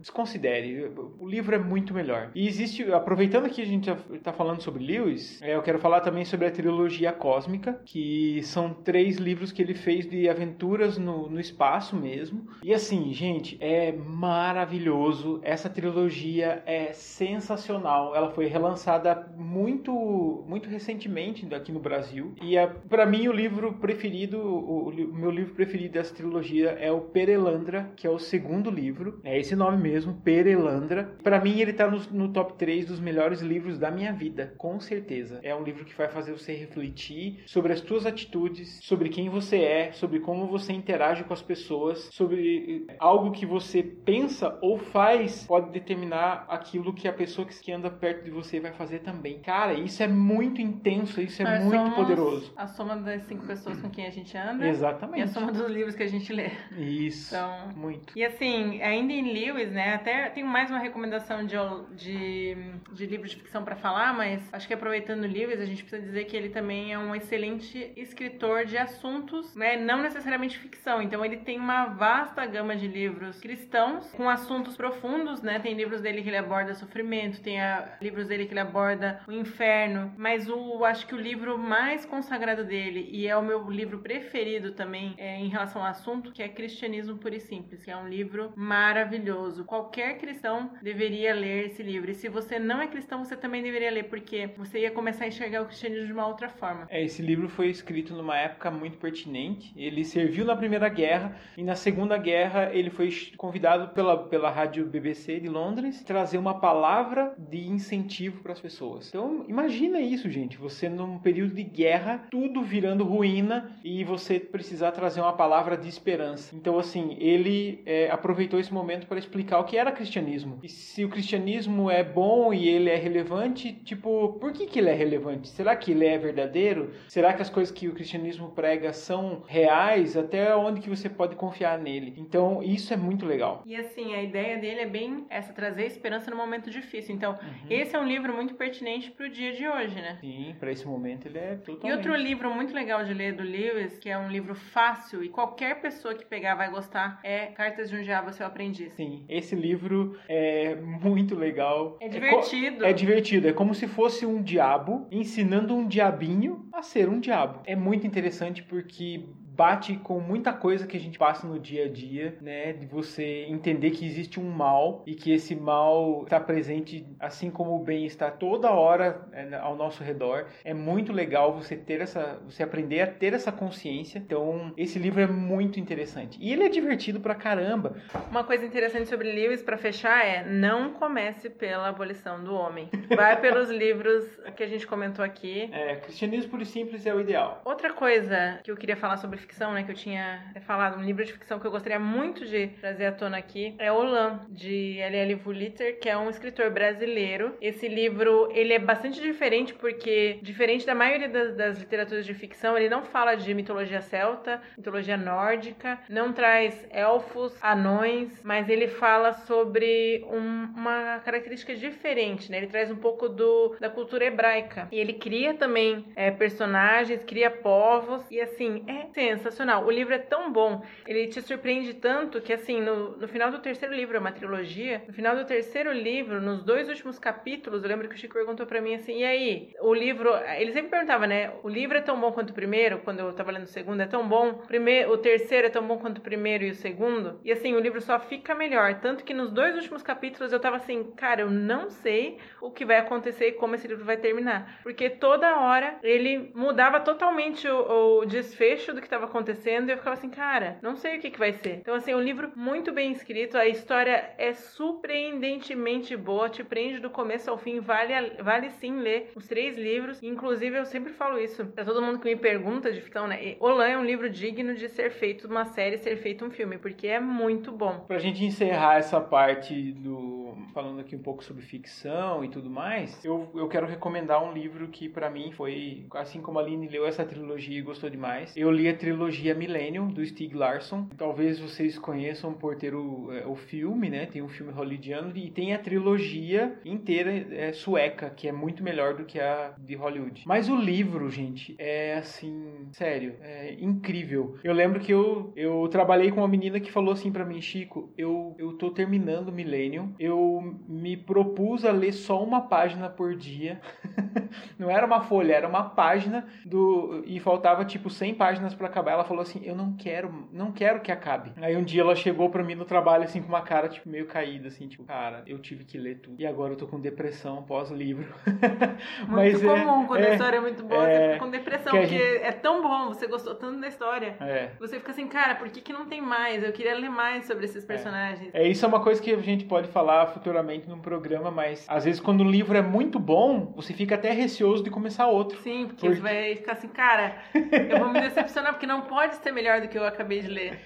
desconsidere. 0.00 0.90
O 1.18 1.26
livro 1.26 1.54
é 1.54 1.58
muito 1.58 1.92
melhor. 1.94 2.30
E 2.34 2.46
existe, 2.46 2.90
aproveitando 2.92 3.48
que 3.48 3.62
a 3.62 3.66
gente 3.66 3.90
está 4.12 4.32
falando 4.32 4.62
sobre 4.62 4.84
Lewis, 4.84 5.40
é, 5.42 5.54
eu 5.54 5.62
quero 5.62 5.78
falar 5.78 6.00
também 6.00 6.24
sobre 6.24 6.46
a 6.46 6.50
trilogia 6.50 7.12
cósmica, 7.12 7.80
que 7.84 8.42
são 8.42 8.72
três 8.72 9.16
livros 9.16 9.52
que 9.52 9.62
ele 9.62 9.74
fez 9.74 10.06
de 10.08 10.28
aventuras 10.28 10.98
no, 10.98 11.28
no 11.28 11.40
espaço 11.40 11.96
mesmo. 11.96 12.46
E 12.62 12.72
assim, 12.72 13.12
gente, 13.12 13.56
é 13.60 13.92
maravilhoso. 13.92 15.40
Essa 15.42 15.68
trilogia 15.68 16.62
é 16.66 16.92
sensacional. 16.92 18.14
Ela 18.14 18.30
foi 18.30 18.46
relançada 18.46 19.28
muito, 19.36 20.44
muito 20.46 20.68
recentemente 20.68 21.52
aqui 21.54 21.72
no 21.72 21.80
Brasil. 21.80 22.34
E 22.42 22.56
é, 22.56 22.66
para 22.66 23.06
mim 23.06 23.28
o 23.28 23.32
livro 23.32 23.74
preferido, 23.74 24.38
o, 24.38 24.88
o 24.88 25.14
meu 25.14 25.30
livro 25.30 25.54
preferido 25.54 25.94
dessa 25.94 26.14
trilogia 26.14 26.70
é 26.70 26.90
o 26.90 27.00
Perelandra, 27.00 27.90
que 27.96 28.06
é 28.06 28.10
o 28.10 28.18
segundo 28.18 28.70
livro. 28.70 29.20
É 29.24 29.38
esse 29.38 29.56
nome 29.56 29.63
mesmo, 29.72 30.14
Perelandra. 30.14 31.14
Para 31.22 31.40
mim 31.40 31.60
ele 31.60 31.72
tá 31.72 31.90
no, 31.90 31.98
no 32.10 32.32
top 32.32 32.54
3 32.54 32.86
dos 32.86 33.00
melhores 33.00 33.40
livros 33.40 33.78
da 33.78 33.90
minha 33.90 34.12
vida, 34.12 34.54
com 34.58 34.78
certeza. 34.80 35.40
É 35.42 35.54
um 35.54 35.62
livro 35.62 35.84
que 35.84 35.94
vai 35.94 36.08
fazer 36.08 36.32
você 36.32 36.54
refletir 36.54 37.42
sobre 37.46 37.72
as 37.72 37.80
suas 37.80 38.06
atitudes, 38.06 38.78
sobre 38.82 39.08
quem 39.08 39.28
você 39.28 39.58
é, 39.58 39.92
sobre 39.92 40.20
como 40.20 40.46
você 40.46 40.72
interage 40.72 41.24
com 41.24 41.32
as 41.32 41.42
pessoas, 41.42 42.08
sobre 42.12 42.86
algo 42.98 43.32
que 43.32 43.46
você 43.46 43.82
pensa 43.82 44.58
ou 44.60 44.78
faz 44.78 45.44
pode 45.46 45.70
determinar 45.70 46.46
aquilo 46.48 46.92
que 46.92 47.08
a 47.08 47.12
pessoa 47.12 47.46
que 47.46 47.72
anda 47.72 47.90
perto 47.90 48.24
de 48.24 48.30
você 48.30 48.60
vai 48.60 48.72
fazer 48.72 49.00
também. 49.00 49.40
Cara, 49.40 49.74
isso 49.74 50.02
é 50.02 50.08
muito 50.08 50.60
intenso, 50.60 51.20
isso 51.20 51.42
é 51.42 51.44
Nós 51.44 51.64
muito 51.64 51.94
poderoso. 51.94 52.52
A 52.56 52.66
soma 52.66 52.96
das 52.96 53.22
cinco 53.22 53.46
pessoas 53.46 53.80
com 53.80 53.90
quem 53.90 54.06
a 54.06 54.10
gente 54.10 54.36
anda. 54.36 54.66
Exatamente. 54.66 55.20
E 55.20 55.22
a 55.22 55.28
soma 55.28 55.52
dos 55.52 55.70
livros 55.70 55.94
que 55.94 56.02
a 56.02 56.08
gente 56.08 56.32
lê. 56.32 56.50
Isso. 56.76 57.34
Então, 57.34 57.68
muito. 57.76 58.16
E 58.16 58.24
assim, 58.24 58.80
ainda 58.82 59.12
em 59.12 59.32
Lewis, 59.54 59.70
né? 59.70 59.94
Até 59.94 60.28
tenho 60.30 60.46
mais 60.48 60.68
uma 60.68 60.80
recomendação 60.80 61.46
de, 61.46 61.56
de, 61.94 62.56
de 62.92 63.06
livro 63.06 63.28
de 63.28 63.36
ficção 63.36 63.64
para 63.64 63.76
falar, 63.76 64.12
mas 64.12 64.42
acho 64.52 64.66
que 64.66 64.74
aproveitando 64.74 65.22
o 65.22 65.28
Lewis, 65.28 65.60
a 65.60 65.64
gente 65.64 65.84
precisa 65.84 66.02
dizer 66.02 66.24
que 66.24 66.36
ele 66.36 66.48
também 66.48 66.92
é 66.92 66.98
um 66.98 67.14
excelente 67.14 67.92
escritor 67.96 68.64
de 68.64 68.76
assuntos, 68.76 69.54
né? 69.54 69.76
Não 69.76 70.02
necessariamente 70.02 70.58
ficção. 70.58 71.00
Então 71.00 71.24
ele 71.24 71.36
tem 71.36 71.58
uma 71.58 71.86
vasta 71.86 72.44
gama 72.46 72.74
de 72.74 72.88
livros 72.88 73.40
cristãos 73.40 74.10
com 74.12 74.28
assuntos 74.28 74.76
profundos, 74.76 75.40
né? 75.40 75.60
Tem 75.60 75.74
livros 75.74 76.00
dele 76.00 76.22
que 76.22 76.28
ele 76.28 76.36
aborda 76.36 76.74
sofrimento, 76.74 77.40
tem 77.40 77.60
a, 77.60 77.96
livros 78.00 78.26
dele 78.26 78.46
que 78.46 78.52
ele 78.52 78.60
aborda 78.60 79.22
o 79.28 79.32
inferno, 79.32 80.12
mas 80.16 80.48
o 80.48 80.84
acho 80.84 81.06
que 81.06 81.14
o 81.14 81.20
livro 81.20 81.56
mais 81.56 82.04
consagrado 82.04 82.64
dele 82.64 83.08
e 83.12 83.28
é 83.28 83.36
o 83.36 83.42
meu 83.42 83.70
livro 83.70 84.00
preferido 84.00 84.72
também 84.72 85.14
é, 85.16 85.38
em 85.38 85.48
relação 85.48 85.80
ao 85.82 85.88
assunto, 85.88 86.32
que 86.32 86.42
é 86.42 86.48
Cristianismo 86.48 87.18
Puro 87.18 87.36
e 87.36 87.40
Simples, 87.40 87.84
que 87.84 87.90
é 87.90 87.96
um 87.96 88.08
livro 88.08 88.52
maravilhoso. 88.56 89.43
Qualquer 89.66 90.18
cristão 90.18 90.70
deveria 90.82 91.34
ler 91.34 91.66
esse 91.66 91.82
livro. 91.82 92.10
E 92.10 92.14
se 92.14 92.28
você 92.28 92.58
não 92.58 92.80
é 92.80 92.86
cristão, 92.86 93.24
você 93.24 93.36
também 93.36 93.62
deveria 93.62 93.90
ler, 93.90 94.04
porque 94.04 94.48
você 94.56 94.80
ia 94.80 94.90
começar 94.90 95.24
a 95.24 95.28
enxergar 95.28 95.62
o 95.62 95.66
cristianismo 95.66 96.06
de 96.06 96.12
uma 96.12 96.26
outra 96.26 96.48
forma. 96.48 96.86
É, 96.90 97.02
esse 97.02 97.22
livro 97.22 97.48
foi 97.48 97.68
escrito 97.68 98.14
numa 98.14 98.36
época 98.36 98.70
muito 98.70 98.98
pertinente. 98.98 99.72
Ele 99.76 100.04
serviu 100.04 100.44
na 100.44 100.56
Primeira 100.56 100.88
Guerra 100.88 101.36
e 101.56 101.62
na 101.62 101.74
Segunda 101.74 102.16
Guerra 102.16 102.70
ele 102.72 102.90
foi 102.90 103.10
convidado 103.36 103.88
pela, 103.94 104.16
pela 104.16 104.50
rádio 104.50 104.86
BBC 104.86 105.40
de 105.40 105.48
Londres 105.48 106.02
trazer 106.02 106.38
uma 106.38 106.60
palavra 106.60 107.34
de 107.38 107.66
incentivo 107.66 108.42
para 108.42 108.52
as 108.52 108.60
pessoas. 108.60 109.08
Então, 109.08 109.44
imagina 109.48 110.00
isso, 110.00 110.30
gente. 110.30 110.56
Você 110.56 110.88
num 110.88 111.18
período 111.18 111.54
de 111.54 111.62
guerra, 111.62 112.26
tudo 112.30 112.62
virando 112.62 113.04
ruína 113.04 113.76
e 113.82 114.04
você 114.04 114.38
precisar 114.38 114.92
trazer 114.92 115.20
uma 115.20 115.32
palavra 115.32 115.76
de 115.76 115.88
esperança. 115.88 116.54
Então, 116.54 116.78
assim, 116.78 117.16
ele 117.18 117.82
é, 117.86 118.10
aproveitou 118.10 118.58
esse 118.58 118.72
momento 118.72 119.06
para 119.06 119.18
explicar 119.24 119.58
o 119.58 119.64
que 119.64 119.76
era 119.76 119.92
cristianismo. 119.92 120.58
E 120.62 120.68
se 120.68 121.04
o 121.04 121.08
cristianismo 121.08 121.90
é 121.90 122.02
bom 122.02 122.52
e 122.52 122.68
ele 122.68 122.90
é 122.90 122.96
relevante, 122.96 123.72
tipo, 123.72 124.34
por 124.40 124.52
que, 124.52 124.66
que 124.66 124.78
ele 124.78 124.90
é 124.90 124.94
relevante? 124.94 125.48
Será 125.48 125.74
que 125.76 125.92
ele 125.92 126.06
é 126.06 126.16
verdadeiro? 126.18 126.92
Será 127.08 127.32
que 127.32 127.42
as 127.42 127.50
coisas 127.50 127.74
que 127.74 127.88
o 127.88 127.94
cristianismo 127.94 128.50
prega 128.50 128.92
são 128.92 129.42
reais? 129.46 130.16
Até 130.16 130.54
onde 130.54 130.80
que 130.80 130.88
você 130.88 131.08
pode 131.08 131.36
confiar 131.36 131.78
nele? 131.78 132.14
Então, 132.16 132.62
isso 132.62 132.92
é 132.92 132.96
muito 132.96 133.26
legal. 133.26 133.62
E 133.66 133.76
assim, 133.76 134.14
a 134.14 134.22
ideia 134.22 134.58
dele 134.58 134.80
é 134.80 134.86
bem 134.86 135.26
essa, 135.30 135.52
trazer 135.52 135.86
esperança 135.86 136.30
no 136.30 136.36
momento 136.36 136.70
difícil. 136.70 137.14
Então, 137.14 137.32
uhum. 137.32 137.66
esse 137.70 137.94
é 137.94 137.98
um 137.98 138.06
livro 138.06 138.34
muito 138.34 138.54
pertinente 138.54 139.10
para 139.10 139.26
o 139.26 139.30
dia 139.30 139.52
de 139.52 139.66
hoje, 139.66 139.94
né? 139.94 140.18
Sim, 140.20 140.54
para 140.58 140.70
esse 140.70 140.86
momento 140.86 141.26
ele 141.26 141.38
é 141.38 141.56
totalmente. 141.56 141.88
E 141.88 141.92
outro 141.92 142.14
livro 142.14 142.52
muito 142.54 142.74
legal 142.74 143.04
de 143.04 143.14
ler 143.14 143.34
do 143.34 143.42
Lewis, 143.42 143.98
que 143.98 144.08
é 144.08 144.18
um 144.18 144.28
livro 144.28 144.54
fácil 144.54 145.22
e 145.22 145.28
qualquer 145.28 145.80
pessoa 145.80 146.14
que 146.14 146.24
pegar 146.24 146.54
vai 146.54 146.70
gostar, 146.70 147.20
é 147.22 147.46
Cartas 147.46 147.88
de 147.90 147.96
um 147.96 148.02
Diabo, 148.02 148.32
seu 148.32 148.46
aprendiz. 148.46 148.92
Sim, 148.94 149.13
esse 149.28 149.54
livro 149.54 150.16
é 150.28 150.74
muito 150.74 151.34
legal. 151.34 151.96
É 152.00 152.08
divertido. 152.08 152.84
É, 152.84 152.90
é 152.90 152.92
divertido, 152.92 153.48
é 153.48 153.52
como 153.52 153.74
se 153.74 153.86
fosse 153.86 154.24
um 154.24 154.42
diabo 154.42 155.06
ensinando 155.10 155.74
um 155.74 155.86
diabinho 155.86 156.66
a 156.72 156.82
ser 156.82 157.08
um 157.08 157.20
diabo. 157.20 157.60
É 157.66 157.76
muito 157.76 158.06
interessante 158.06 158.62
porque 158.62 159.24
bate 159.54 159.96
com 159.96 160.18
muita 160.20 160.52
coisa 160.52 160.86
que 160.86 160.96
a 160.96 161.00
gente 161.00 161.18
passa 161.18 161.46
no 161.46 161.58
dia 161.58 161.84
a 161.84 161.88
dia, 161.88 162.36
né? 162.40 162.72
De 162.72 162.86
você 162.86 163.44
entender 163.48 163.90
que 163.90 164.04
existe 164.04 164.40
um 164.40 164.50
mal 164.50 165.02
e 165.06 165.14
que 165.14 165.32
esse 165.32 165.54
mal 165.54 166.22
está 166.24 166.40
presente, 166.40 167.06
assim 167.20 167.50
como 167.50 167.76
o 167.76 167.78
bem 167.78 168.04
está 168.04 168.30
toda 168.30 168.70
hora 168.70 169.26
né, 169.30 169.56
ao 169.60 169.76
nosso 169.76 170.02
redor. 170.02 170.46
É 170.64 170.74
muito 170.74 171.12
legal 171.12 171.54
você 171.54 171.76
ter 171.76 172.00
essa, 172.00 172.40
você 172.44 172.62
aprender 172.62 173.00
a 173.00 173.06
ter 173.06 173.32
essa 173.32 173.52
consciência. 173.52 174.18
Então, 174.18 174.72
esse 174.76 174.98
livro 174.98 175.20
é 175.20 175.26
muito 175.26 175.78
interessante 175.78 176.38
e 176.40 176.52
ele 176.52 176.64
é 176.64 176.68
divertido 176.68 177.20
pra 177.20 177.34
caramba. 177.34 177.96
Uma 178.30 178.42
coisa 178.42 178.66
interessante 178.66 179.08
sobre 179.08 179.30
Lewis 179.30 179.62
para 179.62 179.76
fechar 179.76 180.24
é 180.24 180.44
não 180.44 180.92
comece 180.94 181.48
pela 181.48 181.88
abolição 181.88 182.42
do 182.42 182.54
homem. 182.54 182.88
Vai 183.14 183.40
pelos 183.40 183.70
livros 183.72 184.24
que 184.56 184.62
a 184.62 184.66
gente 184.66 184.86
comentou 184.86 185.24
aqui. 185.24 185.68
É, 185.72 185.96
cristianismo 185.96 186.50
puro 186.50 186.62
e 186.62 186.66
simples 186.66 187.06
é 187.06 187.14
o 187.14 187.20
ideal. 187.20 187.62
Outra 187.64 187.92
coisa 187.92 188.60
que 188.64 188.70
eu 188.70 188.76
queria 188.76 188.96
falar 188.96 189.16
sobre 189.16 189.43
ficção, 189.44 189.72
né, 189.72 189.82
que 189.82 189.90
eu 189.90 189.94
tinha 189.94 190.42
falado, 190.66 190.98
um 190.98 191.04
livro 191.04 191.24
de 191.24 191.32
ficção 191.32 191.58
que 191.58 191.66
eu 191.66 191.70
gostaria 191.70 191.98
muito 191.98 192.46
de 192.46 192.68
trazer 192.80 193.06
à 193.06 193.12
tona 193.12 193.36
aqui, 193.36 193.74
é 193.78 193.92
Olan, 193.92 194.40
de 194.48 194.98
L.L. 194.98 195.34
Vuliter, 195.34 196.00
que 196.00 196.08
é 196.08 196.16
um 196.16 196.30
escritor 196.30 196.70
brasileiro. 196.70 197.54
Esse 197.60 197.86
livro, 197.86 198.48
ele 198.52 198.72
é 198.72 198.78
bastante 198.78 199.20
diferente 199.20 199.74
porque, 199.74 200.38
diferente 200.42 200.86
da 200.86 200.94
maioria 200.94 201.28
das, 201.28 201.54
das 201.54 201.78
literaturas 201.78 202.24
de 202.24 202.34
ficção, 202.34 202.76
ele 202.76 202.88
não 202.88 203.04
fala 203.04 203.34
de 203.34 203.52
mitologia 203.52 204.00
celta, 204.00 204.62
mitologia 204.76 205.16
nórdica, 205.16 205.98
não 206.08 206.32
traz 206.32 206.86
elfos, 206.90 207.56
anões, 207.62 208.42
mas 208.42 208.68
ele 208.68 208.88
fala 208.88 209.32
sobre 209.32 210.24
um, 210.30 210.72
uma 210.76 211.20
característica 211.20 211.74
diferente, 211.74 212.50
né? 212.50 212.58
Ele 212.58 212.66
traz 212.68 212.90
um 212.90 212.96
pouco 212.96 213.28
do, 213.28 213.76
da 213.78 213.90
cultura 213.90 214.24
hebraica. 214.24 214.88
E 214.90 214.98
ele 214.98 215.12
cria 215.12 215.54
também 215.54 216.06
é, 216.16 216.30
personagens, 216.30 217.22
cria 217.24 217.50
povos, 217.50 218.22
e 218.30 218.40
assim, 218.40 218.84
é 218.86 219.06
sensacional. 219.36 219.84
O 219.84 219.90
livro 219.90 220.14
é 220.14 220.18
tão 220.18 220.52
bom, 220.52 220.82
ele 221.06 221.26
te 221.26 221.40
surpreende 221.42 221.94
tanto 221.94 222.40
que, 222.40 222.52
assim, 222.52 222.80
no, 222.80 223.16
no 223.16 223.28
final 223.28 223.50
do 223.50 223.58
terceiro 223.58 223.94
livro, 223.94 224.16
é 224.16 224.20
uma 224.20 224.32
trilogia, 224.32 225.02
no 225.06 225.12
final 225.12 225.36
do 225.36 225.44
terceiro 225.44 225.92
livro, 225.92 226.40
nos 226.40 226.62
dois 226.62 226.88
últimos 226.88 227.18
capítulos, 227.18 227.82
eu 227.82 227.88
lembro 227.88 228.08
que 228.08 228.14
o 228.14 228.18
Chico 228.18 228.34
perguntou 228.34 228.66
para 228.66 228.80
mim 228.80 228.94
assim: 228.94 229.20
e 229.20 229.24
aí, 229.24 229.74
o 229.80 229.94
livro. 229.94 230.30
Ele 230.58 230.72
sempre 230.72 230.90
perguntava, 230.90 231.26
né? 231.26 231.52
O 231.62 231.68
livro 231.68 231.96
é 231.96 232.00
tão 232.00 232.20
bom 232.20 232.32
quanto 232.32 232.50
o 232.50 232.54
primeiro, 232.54 232.98
quando 232.98 233.20
eu 233.20 233.32
tava 233.32 233.50
lendo 233.50 233.64
o 233.64 233.68
segundo, 233.68 234.00
é 234.00 234.06
tão 234.06 234.26
bom. 234.28 234.50
O, 234.50 234.66
primeiro, 234.66 235.12
o 235.12 235.18
terceiro 235.18 235.66
é 235.66 235.70
tão 235.70 235.86
bom 235.86 235.98
quanto 235.98 236.18
o 236.18 236.20
primeiro 236.20 236.64
e 236.64 236.70
o 236.70 236.74
segundo. 236.74 237.40
E 237.44 237.52
assim, 237.52 237.74
o 237.74 237.80
livro 237.80 238.00
só 238.00 238.18
fica 238.18 238.54
melhor. 238.54 239.00
Tanto 239.00 239.24
que 239.24 239.34
nos 239.34 239.50
dois 239.50 239.74
últimos 239.76 240.02
capítulos 240.02 240.52
eu 240.52 240.60
tava 240.60 240.76
assim, 240.76 241.04
cara, 241.12 241.42
eu 241.42 241.50
não 241.50 241.90
sei 241.90 242.38
o 242.60 242.70
que 242.70 242.84
vai 242.84 242.98
acontecer 242.98 243.48
e 243.48 243.52
como 243.52 243.74
esse 243.74 243.88
livro 243.88 244.04
vai 244.04 244.16
terminar. 244.16 244.80
Porque 244.82 245.08
toda 245.10 245.58
hora 245.60 245.98
ele 246.02 246.50
mudava 246.54 247.00
totalmente 247.00 247.66
o, 247.68 248.20
o 248.20 248.24
desfecho 248.26 248.92
do 248.92 249.00
que 249.00 249.08
estava 249.24 249.26
acontecendo 249.26 249.88
e 249.88 249.92
eu 249.92 249.96
ficava 249.96 250.14
assim, 250.14 250.30
cara, 250.30 250.78
não 250.82 250.94
sei 250.96 251.16
o 251.16 251.20
que, 251.20 251.30
que 251.30 251.38
vai 251.38 251.52
ser. 251.52 251.76
Então, 251.76 251.94
assim, 251.94 252.12
é 252.12 252.16
um 252.16 252.20
livro 252.20 252.52
muito 252.54 252.92
bem 252.92 253.12
escrito, 253.12 253.56
a 253.56 253.66
história 253.66 254.32
é 254.38 254.52
surpreendentemente 254.52 256.16
boa, 256.16 256.48
te 256.48 256.62
prende 256.62 257.00
do 257.00 257.10
começo 257.10 257.50
ao 257.50 257.58
fim, 257.58 257.80
vale, 257.80 258.12
vale 258.42 258.70
sim 258.70 259.00
ler 259.00 259.32
os 259.34 259.46
três 259.46 259.76
livros. 259.76 260.22
Inclusive, 260.22 260.78
eu 260.78 260.84
sempre 260.84 261.12
falo 261.12 261.38
isso 261.38 261.64
para 261.66 261.84
todo 261.84 262.02
mundo 262.02 262.18
que 262.18 262.26
me 262.26 262.36
pergunta 262.36 262.92
de 262.92 263.00
ficção, 263.00 263.26
né? 263.26 263.56
Olan 263.58 263.88
é 263.88 263.98
um 263.98 264.04
livro 264.04 264.28
digno 264.28 264.74
de 264.74 264.88
ser 264.88 265.10
feito 265.10 265.48
uma 265.48 265.64
série, 265.64 265.98
ser 265.98 266.16
feito 266.16 266.44
um 266.44 266.50
filme, 266.50 266.78
porque 266.78 267.06
é 267.06 267.20
muito 267.20 267.72
bom. 267.72 268.04
Pra 268.06 268.18
gente 268.18 268.44
encerrar 268.44 268.98
essa 268.98 269.20
parte 269.20 269.92
do. 269.92 270.56
falando 270.72 271.00
aqui 271.00 271.16
um 271.16 271.22
pouco 271.22 271.42
sobre 271.42 271.62
ficção 271.62 272.44
e 272.44 272.48
tudo 272.48 272.70
mais, 272.70 273.24
eu, 273.24 273.48
eu 273.54 273.68
quero 273.68 273.86
recomendar 273.86 274.42
um 274.42 274.52
livro 274.52 274.88
que 274.88 275.08
para 275.08 275.30
mim 275.30 275.52
foi, 275.52 276.06
assim 276.14 276.40
como 276.40 276.58
a 276.58 276.62
Aline 276.62 276.88
leu 276.88 277.06
essa 277.06 277.24
trilogia 277.24 277.78
e 277.78 277.82
gostou 277.82 278.10
demais, 278.10 278.56
eu 278.56 278.70
li 278.70 278.88
a 278.88 278.96
trilogia 278.96 279.13
Millennium, 279.16 280.08
do 280.08 280.24
Stieg 280.24 280.54
Larsson. 280.54 281.06
Talvez 281.16 281.58
vocês 281.58 281.98
conheçam 281.98 282.52
por 282.52 282.76
ter 282.76 282.94
o, 282.94 283.32
é, 283.32 283.46
o 283.46 283.54
filme, 283.54 284.10
né? 284.10 284.26
Tem 284.26 284.42
um 284.42 284.48
filme 284.48 284.72
hollywoodiano 284.72 285.36
e 285.36 285.50
tem 285.50 285.74
a 285.74 285.78
trilogia 285.78 286.78
inteira 286.84 287.32
é, 287.32 287.72
sueca, 287.72 288.30
que 288.30 288.48
é 288.48 288.52
muito 288.52 288.82
melhor 288.82 289.14
do 289.14 289.24
que 289.24 289.40
a 289.40 289.74
de 289.78 289.94
Hollywood. 289.94 290.44
Mas 290.46 290.68
o 290.68 290.76
livro, 290.76 291.30
gente, 291.30 291.74
é 291.78 292.14
assim, 292.14 292.88
sério, 292.92 293.34
é 293.40 293.74
incrível. 293.80 294.56
Eu 294.62 294.72
lembro 294.72 295.00
que 295.00 295.12
eu, 295.12 295.52
eu 295.56 295.88
trabalhei 295.88 296.30
com 296.30 296.40
uma 296.40 296.48
menina 296.48 296.80
que 296.80 296.90
falou 296.90 297.12
assim 297.12 297.30
para 297.32 297.44
mim, 297.44 297.60
Chico, 297.60 298.12
eu, 298.16 298.54
eu 298.58 298.72
tô 298.74 298.90
terminando 298.90 299.52
Millennium, 299.52 300.14
eu 300.18 300.76
me 300.88 301.16
propus 301.16 301.84
a 301.84 301.92
ler 301.92 302.12
só 302.12 302.42
uma 302.42 302.62
página 302.62 303.08
por 303.08 303.34
dia. 303.34 303.80
Não 304.78 304.90
era 304.90 305.06
uma 305.06 305.22
folha, 305.22 305.54
era 305.54 305.68
uma 305.68 305.84
página 305.84 306.46
do 306.64 307.22
e 307.26 307.40
faltava 307.40 307.84
tipo 307.84 308.10
100 308.10 308.34
páginas 308.34 308.74
para 308.74 308.86
acabar. 308.86 309.03
Ela 309.10 309.24
falou 309.24 309.42
assim: 309.42 309.60
"Eu 309.64 309.74
não 309.74 309.96
quero, 309.96 310.48
não 310.52 310.72
quero 310.72 311.00
que 311.00 311.12
acabe". 311.12 311.52
Aí 311.56 311.76
um 311.76 311.84
dia 311.84 312.02
ela 312.02 312.16
chegou 312.16 312.50
para 312.50 312.62
mim 312.62 312.74
no 312.74 312.84
trabalho 312.84 313.24
assim 313.24 313.40
com 313.40 313.48
uma 313.48 313.62
cara 313.62 313.88
tipo 313.88 314.08
meio 314.08 314.26
caída 314.26 314.68
assim, 314.68 314.88
tipo, 314.88 315.04
cara, 315.04 315.42
eu 315.46 315.58
tive 315.58 315.84
que 315.84 315.98
ler 315.98 316.18
tudo. 316.18 316.40
E 316.40 316.46
agora 316.46 316.72
eu 316.72 316.76
tô 316.76 316.86
com 316.86 317.00
depressão 317.00 317.62
pós-livro. 317.62 318.26
Muito 319.28 319.70
é, 319.70 319.84
comum 319.84 320.06
quando 320.06 320.22
é, 320.22 320.30
a 320.30 320.32
história 320.34 320.56
é 320.56 320.60
muito 320.60 320.82
boa, 320.82 321.08
é, 321.08 321.14
você 321.14 321.32
fica 321.32 321.44
com 321.44 321.50
depressão, 321.50 321.92
porque 321.92 322.06
gente... 322.06 322.42
é 322.42 322.52
tão 322.52 322.82
bom, 322.82 323.08
você 323.08 323.26
gostou 323.26 323.54
tanto 323.54 323.80
da 323.80 323.88
história. 323.88 324.36
É. 324.40 324.70
Você 324.78 324.98
fica 324.98 325.12
assim, 325.12 325.26
cara, 325.26 325.54
por 325.54 325.68
que 325.68 325.80
que 325.80 325.92
não 325.92 326.06
tem 326.06 326.20
mais? 326.20 326.62
Eu 326.62 326.72
queria 326.72 326.94
ler 326.94 327.10
mais 327.10 327.46
sobre 327.46 327.64
esses 327.64 327.84
é. 327.84 327.86
personagens. 327.86 328.50
É, 328.54 328.66
isso 328.66 328.84
é 328.84 328.88
uma 328.88 329.00
coisa 329.00 329.20
que 329.20 329.32
a 329.32 329.36
gente 329.38 329.64
pode 329.64 329.88
falar 329.88 330.26
futuramente 330.28 330.88
num 330.88 331.00
programa, 331.00 331.50
mas 331.50 331.84
às 331.88 332.04
vezes 332.04 332.20
quando 332.20 332.42
o 332.42 332.50
livro 332.50 332.76
é 332.76 332.82
muito 332.82 333.18
bom, 333.18 333.72
você 333.76 333.92
fica 333.92 334.14
até 334.14 334.30
receoso 334.30 334.82
de 334.82 334.90
começar 334.90 335.26
outro. 335.26 335.58
Sim, 335.60 335.86
porque, 335.86 336.06
porque... 336.06 336.20
vai 336.20 336.56
ficar 336.56 336.72
assim, 336.72 336.88
cara, 336.88 337.36
eu 337.54 337.98
vou 337.98 338.08
me 338.08 338.20
decepcionar 338.20 338.72
porque 338.72 338.86
não 338.86 338.93
pode 339.02 339.36
ser 339.36 339.52
melhor 339.52 339.80
do 339.80 339.88
que 339.88 339.98
eu 339.98 340.06
acabei 340.06 340.40
de 340.40 340.48
ler. 340.48 340.80